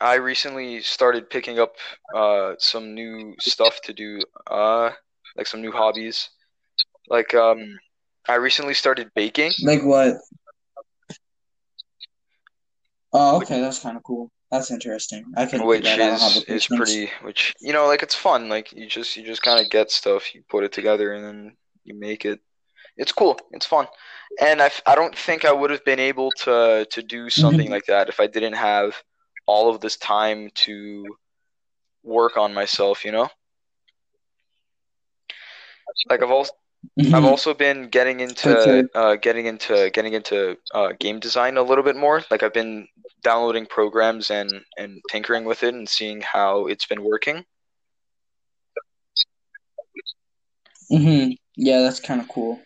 I 0.00 0.14
recently 0.14 0.80
started 0.82 1.30
picking 1.30 1.60
up 1.60 1.76
uh 2.14 2.54
some 2.58 2.94
new 2.94 3.34
stuff 3.38 3.80
to 3.84 3.92
do 3.92 4.20
uh 4.50 4.90
like 5.36 5.46
some 5.46 5.60
new 5.60 5.70
hobbies. 5.70 6.28
Like 7.08 7.34
um 7.34 7.78
I 8.28 8.34
recently 8.34 8.74
started 8.74 9.10
baking. 9.14 9.52
Like 9.62 9.84
what? 9.84 10.16
Oh, 13.12 13.36
okay, 13.36 13.60
that's 13.60 13.80
kind 13.80 13.96
of 13.96 14.02
cool. 14.02 14.30
That's 14.50 14.70
interesting. 14.70 15.24
I 15.36 15.46
can 15.46 15.64
which 15.64 15.84
that. 15.84 16.00
I 16.00 16.08
don't 16.08 16.20
have 16.20 16.36
is 16.36 16.44
is 16.48 16.66
pretty 16.66 17.10
which 17.22 17.54
you 17.60 17.72
know 17.72 17.86
like 17.86 18.02
it's 18.02 18.14
fun 18.14 18.48
like 18.48 18.72
you 18.72 18.86
just 18.86 19.16
you 19.16 19.24
just 19.24 19.42
kind 19.42 19.64
of 19.64 19.70
get 19.70 19.90
stuff 19.90 20.34
you 20.34 20.42
put 20.50 20.64
it 20.64 20.72
together 20.72 21.12
and 21.14 21.24
then 21.24 21.56
you 21.84 21.94
make 21.94 22.24
it 22.24 22.40
it's 22.96 23.12
cool 23.12 23.38
it's 23.52 23.66
fun 23.66 23.86
and 24.40 24.62
I, 24.62 24.70
I 24.86 24.94
don't 24.94 25.16
think 25.16 25.44
I 25.44 25.52
would 25.52 25.70
have 25.70 25.84
been 25.84 26.00
able 26.00 26.32
to 26.32 26.86
to 26.90 27.02
do 27.02 27.30
something 27.30 27.68
Mhm. 27.68 27.70
like 27.70 27.86
that 27.86 28.08
if 28.08 28.20
I 28.20 28.26
didn't 28.26 28.54
have 28.54 29.02
all 29.46 29.70
of 29.70 29.80
this 29.80 29.96
time 29.96 30.50
to 30.54 31.16
work 32.02 32.36
on 32.36 32.54
myself 32.54 33.04
you 33.04 33.12
know 33.12 33.28
like 36.10 36.22
I've 36.22 36.30
also 36.30 36.52
I've 37.14 37.24
Mhm. 37.24 37.24
also 37.24 37.54
been 37.54 37.88
getting 37.88 38.20
into 38.20 38.88
uh, 38.94 39.16
getting 39.16 39.46
into 39.46 39.90
getting 39.90 40.14
into 40.14 40.56
uh, 40.74 40.92
game 40.98 41.20
design 41.20 41.56
a 41.56 41.62
little 41.62 41.84
bit 41.84 41.96
more. 41.96 42.22
Like 42.30 42.42
I've 42.42 42.52
been 42.52 42.88
downloading 43.22 43.66
programs 43.66 44.30
and 44.30 44.62
and 44.76 45.00
tinkering 45.08 45.44
with 45.44 45.62
it 45.62 45.74
and 45.74 45.88
seeing 45.88 46.20
how 46.20 46.66
it's 46.66 46.86
been 46.86 47.02
working. 47.04 47.44
hmm 50.90 51.30
Yeah, 51.56 51.80
that's 51.82 52.00
kind 52.00 52.20
of 52.20 52.28
cool. 52.28 52.60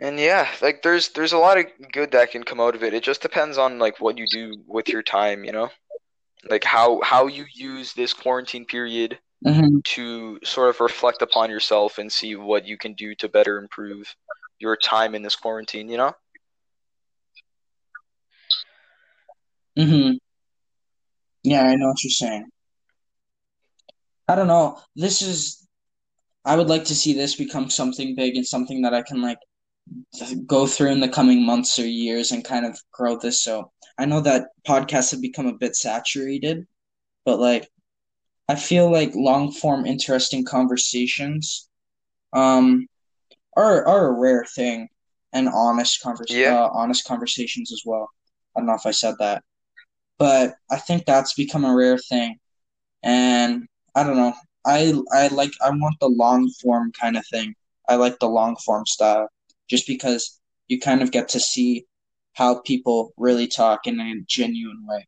And 0.00 0.18
yeah, 0.18 0.48
like 0.62 0.82
there's 0.82 1.10
there's 1.10 1.32
a 1.32 1.38
lot 1.38 1.58
of 1.58 1.66
good 1.92 2.12
that 2.12 2.30
can 2.32 2.42
come 2.42 2.60
out 2.60 2.74
of 2.74 2.82
it. 2.82 2.94
It 2.94 3.02
just 3.04 3.22
depends 3.22 3.58
on 3.58 3.78
like 3.78 4.00
what 4.00 4.18
you 4.18 4.26
do 4.26 4.56
with 4.66 4.88
your 4.88 5.02
time, 5.02 5.44
you 5.44 5.52
know? 5.52 5.70
Like 6.48 6.64
how 6.64 7.00
how 7.02 7.26
you 7.26 7.46
use 7.54 7.92
this 7.94 8.12
quarantine 8.14 8.66
period 8.66 9.18
hmm 9.44 9.78
to 9.84 10.38
sort 10.44 10.70
of 10.70 10.80
reflect 10.80 11.22
upon 11.22 11.50
yourself 11.50 11.98
and 11.98 12.12
see 12.12 12.36
what 12.36 12.66
you 12.66 12.76
can 12.78 12.94
do 12.94 13.14
to 13.16 13.28
better 13.28 13.58
improve 13.58 14.14
your 14.58 14.76
time 14.76 15.14
in 15.14 15.22
this 15.22 15.36
quarantine, 15.36 15.88
you 15.88 15.96
know? 15.98 16.12
hmm 19.76 20.12
Yeah, 21.42 21.62
I 21.62 21.74
know 21.76 21.88
what 21.88 22.02
you're 22.04 22.10
saying. 22.10 22.50
I 24.28 24.34
don't 24.36 24.46
know. 24.46 24.80
This 24.96 25.22
is, 25.22 25.66
I 26.44 26.56
would 26.56 26.68
like 26.68 26.84
to 26.84 26.94
see 26.94 27.12
this 27.12 27.34
become 27.36 27.68
something 27.70 28.14
big 28.14 28.36
and 28.36 28.46
something 28.46 28.82
that 28.82 28.94
I 28.94 29.02
can 29.02 29.20
like 29.22 29.38
go 30.46 30.66
through 30.66 30.90
in 30.92 31.00
the 31.00 31.08
coming 31.08 31.44
months 31.44 31.78
or 31.78 31.86
years 31.86 32.32
and 32.32 32.44
kind 32.44 32.66
of 32.66 32.78
grow 32.92 33.16
this. 33.18 33.42
So 33.42 33.70
I 33.98 34.06
know 34.06 34.20
that 34.20 34.48
podcasts 34.66 35.10
have 35.12 35.20
become 35.20 35.46
a 35.46 35.54
bit 35.54 35.76
saturated, 35.76 36.66
but 37.24 37.38
like 37.38 37.68
I 38.48 38.56
feel 38.56 38.90
like 38.90 39.12
long 39.14 39.52
form 39.52 39.86
interesting 39.86 40.44
conversations 40.44 41.68
um 42.32 42.86
are 43.56 43.86
are 43.86 44.08
a 44.08 44.20
rare 44.20 44.44
thing 44.44 44.88
and 45.32 45.48
honest 45.48 46.02
convers 46.02 46.30
Yeah. 46.30 46.64
uh, 46.64 46.70
honest 46.72 47.06
conversations 47.06 47.72
as 47.72 47.82
well. 47.86 48.08
I 48.56 48.60
don't 48.60 48.66
know 48.66 48.74
if 48.74 48.86
I 48.86 48.92
said 48.92 49.14
that, 49.20 49.44
but 50.18 50.54
I 50.70 50.76
think 50.78 51.06
that's 51.06 51.34
become 51.34 51.64
a 51.64 51.74
rare 51.74 51.98
thing, 51.98 52.38
and 53.02 53.66
I 53.94 54.04
don't 54.04 54.16
know. 54.16 54.34
I 54.66 54.94
I 55.12 55.28
like 55.28 55.52
I 55.64 55.70
want 55.70 55.96
the 56.00 56.08
long 56.08 56.50
form 56.62 56.92
kind 56.92 57.16
of 57.16 57.24
thing. 57.28 57.54
I 57.88 57.96
like 57.96 58.18
the 58.20 58.28
long 58.28 58.56
form 58.56 58.86
style 58.86 59.28
just 59.70 59.86
because 59.86 60.40
you 60.68 60.78
kind 60.78 61.00
of 61.00 61.12
get 61.12 61.28
to 61.30 61.40
see 61.40 61.86
how 62.34 62.60
people 62.60 63.12
really 63.16 63.46
talk 63.46 63.86
in 63.86 63.98
a 64.00 64.14
genuine 64.26 64.84
way, 64.86 65.06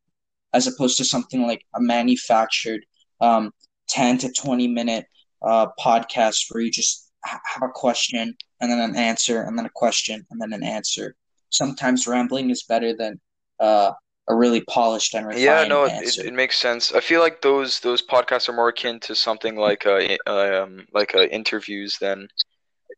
as 0.53 0.67
opposed 0.67 0.97
to 0.97 1.05
something 1.05 1.45
like 1.45 1.63
a 1.75 1.81
manufactured 1.81 2.81
um, 3.21 3.51
10 3.89 4.17
to 4.19 4.31
20 4.31 4.67
minute 4.67 5.05
uh, 5.41 5.67
podcast 5.79 6.37
where 6.49 6.63
you 6.63 6.71
just 6.71 7.11
have 7.23 7.63
a 7.63 7.69
question 7.73 8.33
and 8.59 8.71
then 8.71 8.79
an 8.79 8.95
answer 8.95 9.41
and 9.43 9.57
then 9.57 9.65
a 9.65 9.71
question 9.75 10.25
and 10.31 10.41
then 10.41 10.53
an 10.53 10.63
answer. 10.63 11.15
Sometimes 11.49 12.07
rambling 12.07 12.49
is 12.49 12.63
better 12.63 12.95
than 12.95 13.19
uh, 13.59 13.91
a 14.27 14.35
really 14.35 14.61
polished 14.61 15.13
and 15.13 15.27
refined 15.27 15.43
Yeah, 15.43 15.65
no, 15.65 15.85
it, 15.85 16.17
it, 16.17 16.33
makes 16.33 16.57
sense. 16.57 16.93
I 16.93 16.99
feel 16.99 17.19
like 17.19 17.41
those 17.41 17.79
those 17.81 18.01
podcasts 18.01 18.49
are 18.49 18.53
more 18.53 18.69
akin 18.69 18.99
to 19.01 19.15
something 19.15 19.55
like 19.55 19.85
uh, 19.85 19.99
um 20.27 20.85
like 20.93 21.13
uh, 21.13 21.23
interviews 21.23 21.97
than 21.99 22.27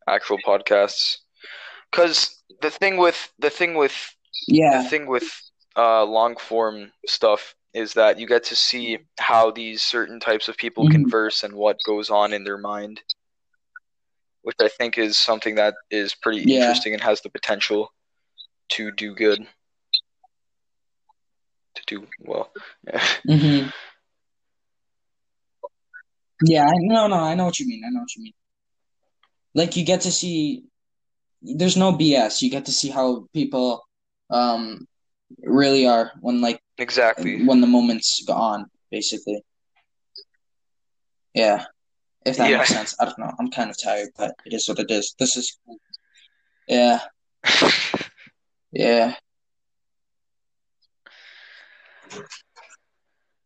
actual 0.08 0.38
podcasts. 0.46 1.18
Because 1.96 2.44
the 2.62 2.70
thing 2.70 2.98
with 2.98 3.32
the 3.40 3.50
thing 3.50 3.76
with 3.76 3.96
yeah 4.50 4.82
the 4.84 4.90
thing 4.90 5.08
with 5.08 5.24
uh, 5.78 6.04
long 6.04 6.36
form 6.36 6.92
stuff 7.08 7.56
is 7.74 7.94
that 7.94 8.20
you 8.20 8.28
get 8.28 8.44
to 8.46 8.56
see 8.56 8.98
how 9.18 9.50
these 9.52 9.82
certain 9.82 10.20
types 10.20 10.50
of 10.50 10.58
people 10.58 10.86
Mhm. 10.86 10.92
converse 10.92 11.44
and 11.44 11.54
what 11.54 11.78
goes 11.86 12.10
on 12.10 12.34
in 12.34 12.44
their 12.44 12.58
mind, 12.58 13.02
which 14.42 14.58
I 14.62 14.68
think 14.68 14.98
is 14.98 15.18
something 15.18 15.56
that 15.56 15.76
is 15.90 16.14
pretty 16.16 16.40
Yeah. 16.40 16.58
interesting 16.58 16.94
and 16.94 17.02
has 17.02 17.22
the 17.22 17.30
potential 17.30 17.94
to 18.70 18.92
do 18.92 19.16
good, 19.16 19.48
to 21.76 21.84
do 21.88 22.08
well. 22.20 22.52
Yeah, 26.44 26.68
I 26.68 26.74
no, 26.78 27.08
no, 27.08 27.16
I 27.16 27.36
know 27.36 27.46
what 27.46 27.60
you 27.60 27.68
mean. 27.68 27.84
I 27.86 27.90
know 27.90 28.02
what 28.02 28.14
you 28.18 28.24
mean. 28.24 28.34
Like 29.54 29.78
you 29.78 29.86
get 29.86 30.02
to 30.02 30.12
see, 30.12 30.66
there's 31.58 31.78
no 31.78 31.94
BS. 31.94 32.42
You 32.42 32.50
get 32.50 32.66
to 32.66 32.72
see 32.72 32.90
how 32.90 33.28
people 33.34 33.84
um 34.30 34.88
really 35.44 35.88
are 35.88 36.12
when 36.22 36.42
like 36.42 36.60
exactly. 36.78 37.46
when 37.46 37.62
the 37.62 37.68
moment's 37.68 38.24
gone, 38.26 38.66
basically. 38.92 39.42
Yeah, 41.34 41.66
if 42.26 42.38
that 42.38 42.50
Yeah. 42.50 42.58
makes 42.58 42.70
sense. 42.70 42.96
I 43.00 43.06
don't 43.06 43.20
know. 43.20 43.32
I'm 43.40 43.52
kind 43.52 43.70
of 43.70 43.82
tired, 43.82 44.10
but 44.18 44.34
it 44.46 44.54
is 44.54 44.68
what 44.68 44.80
it 44.80 44.92
is. 44.92 45.16
This 45.20 45.38
is. 45.38 45.58
Yeah, 46.68 47.00
yeah. 48.72 49.16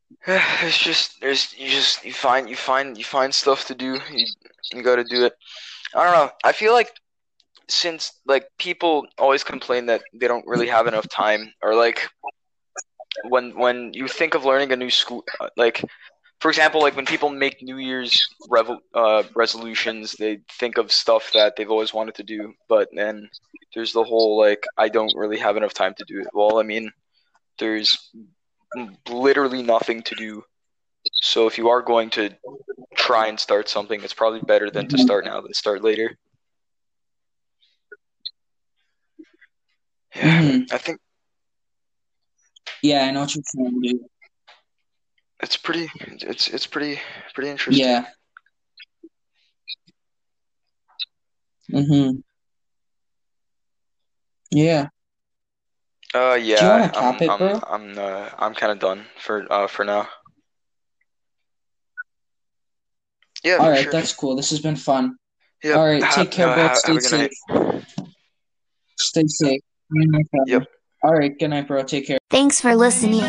it's 0.28 0.78
just 0.78 1.20
there's 1.22 1.54
you 1.58 1.70
just 1.70 2.04
you 2.06 2.14
find 2.14 2.50
you 2.50 2.56
find 2.56 2.98
you 2.98 3.04
find 3.04 3.34
stuff 3.34 3.66
to 3.68 3.76
do. 3.76 4.00
You 4.12 4.26
you 4.74 4.84
got 4.84 4.96
to 4.98 5.04
do 5.04 5.26
it. 5.26 5.34
I 5.96 6.04
don't 6.04 6.14
know. 6.14 6.32
I 6.44 6.52
feel 6.52 6.74
like 6.74 6.92
since 7.70 8.12
like 8.26 8.48
people 8.58 9.08
always 9.18 9.44
complain 9.44 9.86
that 9.88 10.02
they 10.14 10.28
don't 10.28 10.48
really 10.48 10.68
have 10.68 10.88
enough 10.88 11.08
time, 11.10 11.54
or 11.62 11.76
like 11.76 12.10
when 13.24 13.58
when 13.58 13.94
you 13.94 14.08
think 14.08 14.34
of 14.34 14.46
learning 14.46 14.72
a 14.72 14.76
new 14.76 14.90
school, 14.90 15.24
like 15.56 15.84
for 16.40 16.50
example, 16.50 16.82
like 16.82 16.96
when 16.96 17.06
people 17.06 17.30
make 17.30 17.62
New 17.62 17.78
Year's 17.78 18.18
revel 18.50 18.80
uh, 18.94 19.24
resolutions, 19.36 20.14
they 20.14 20.40
think 20.52 20.78
of 20.78 20.92
stuff 20.92 21.32
that 21.34 21.56
they've 21.56 21.70
always 21.70 21.94
wanted 21.94 22.16
to 22.16 22.24
do, 22.24 22.54
but 22.68 22.88
then 22.94 23.30
there's 23.74 23.94
the 23.94 24.04
whole 24.04 24.38
like 24.38 24.66
I 24.78 24.90
don't 24.90 25.14
really 25.16 25.38
have 25.38 25.58
enough 25.58 25.74
time 25.74 25.94
to 25.96 26.06
do 26.08 26.22
it. 26.22 26.28
Well, 26.34 26.60
I 26.60 26.64
mean, 26.64 26.92
there's 27.60 28.12
literally 29.10 29.62
nothing 29.62 30.02
to 30.04 30.16
do. 30.16 30.44
So 31.14 31.48
if 31.48 31.58
you 31.58 31.70
are 31.70 31.82
going 31.82 32.10
to 32.12 32.30
try 32.96 33.28
and 33.28 33.40
start 33.40 33.70
something, 33.70 34.02
it's 34.04 34.14
probably 34.14 34.42
better 34.42 34.70
than 34.70 34.88
to 34.88 34.98
start 34.98 35.26
now 35.26 35.42
than 35.42 35.54
start 35.54 35.84
later. 35.84 36.18
Yeah, 40.20 40.42
Mhm. 40.42 40.72
I 40.72 40.78
think 40.78 41.00
Yeah, 42.82 43.06
I 43.06 43.12
know 43.12 43.22
what 43.22 43.36
you're 43.36 43.44
saying, 43.46 43.82
dude. 43.82 44.02
it's 45.42 45.56
pretty 45.58 45.90
it's 46.06 46.48
it's 46.50 46.68
pretty 46.68 47.00
pretty 47.34 47.50
interesting. 47.50 47.86
Yeah. 47.86 48.06
Mm-hmm. 51.72 52.20
Yeah. 54.52 54.88
Uh 56.14 56.36
Do 56.36 56.42
you 56.42 56.48
yeah, 56.48 56.92
I'm 56.96 57.22
it, 57.22 57.30
I'm 57.30 57.38
bro? 57.40 57.60
I'm 57.68 57.98
uh, 58.00 58.30
I'm 58.38 58.54
kind 58.56 58.72
of 58.72 58.80
done 58.80 59.06
for 59.20 59.46
uh 59.52 59.68
for 59.68 59.86
now. 59.86 60.08
Yeah, 63.44 63.58
All 63.58 63.70
right, 63.70 63.84
sure. 63.84 63.92
that's 63.92 64.12
cool. 64.14 64.36
This 64.36 64.50
has 64.50 64.60
been 64.60 64.76
fun. 64.76 65.16
Yeah, 65.64 65.76
All 65.76 65.86
right, 65.86 66.04
ha- 66.04 66.16
take 66.24 66.32
care, 66.32 66.50
uh, 66.50 66.56
bro. 66.56 66.74
Stay 66.76 66.94
have 66.94 67.04
safe. 67.04 67.32
night. 67.54 67.86
Stay 68.98 69.24
safe. 69.28 69.62
Good 69.92 70.12
night. 70.12 70.28
Yep. 70.48 70.68
All 71.04 71.14
right, 71.14 71.38
good 71.38 71.48
night, 71.50 71.68
bro. 71.68 71.84
Take 71.84 72.08
care. 72.08 72.18
Thanks 72.30 72.62
for 72.62 72.76
listening. 72.76 73.24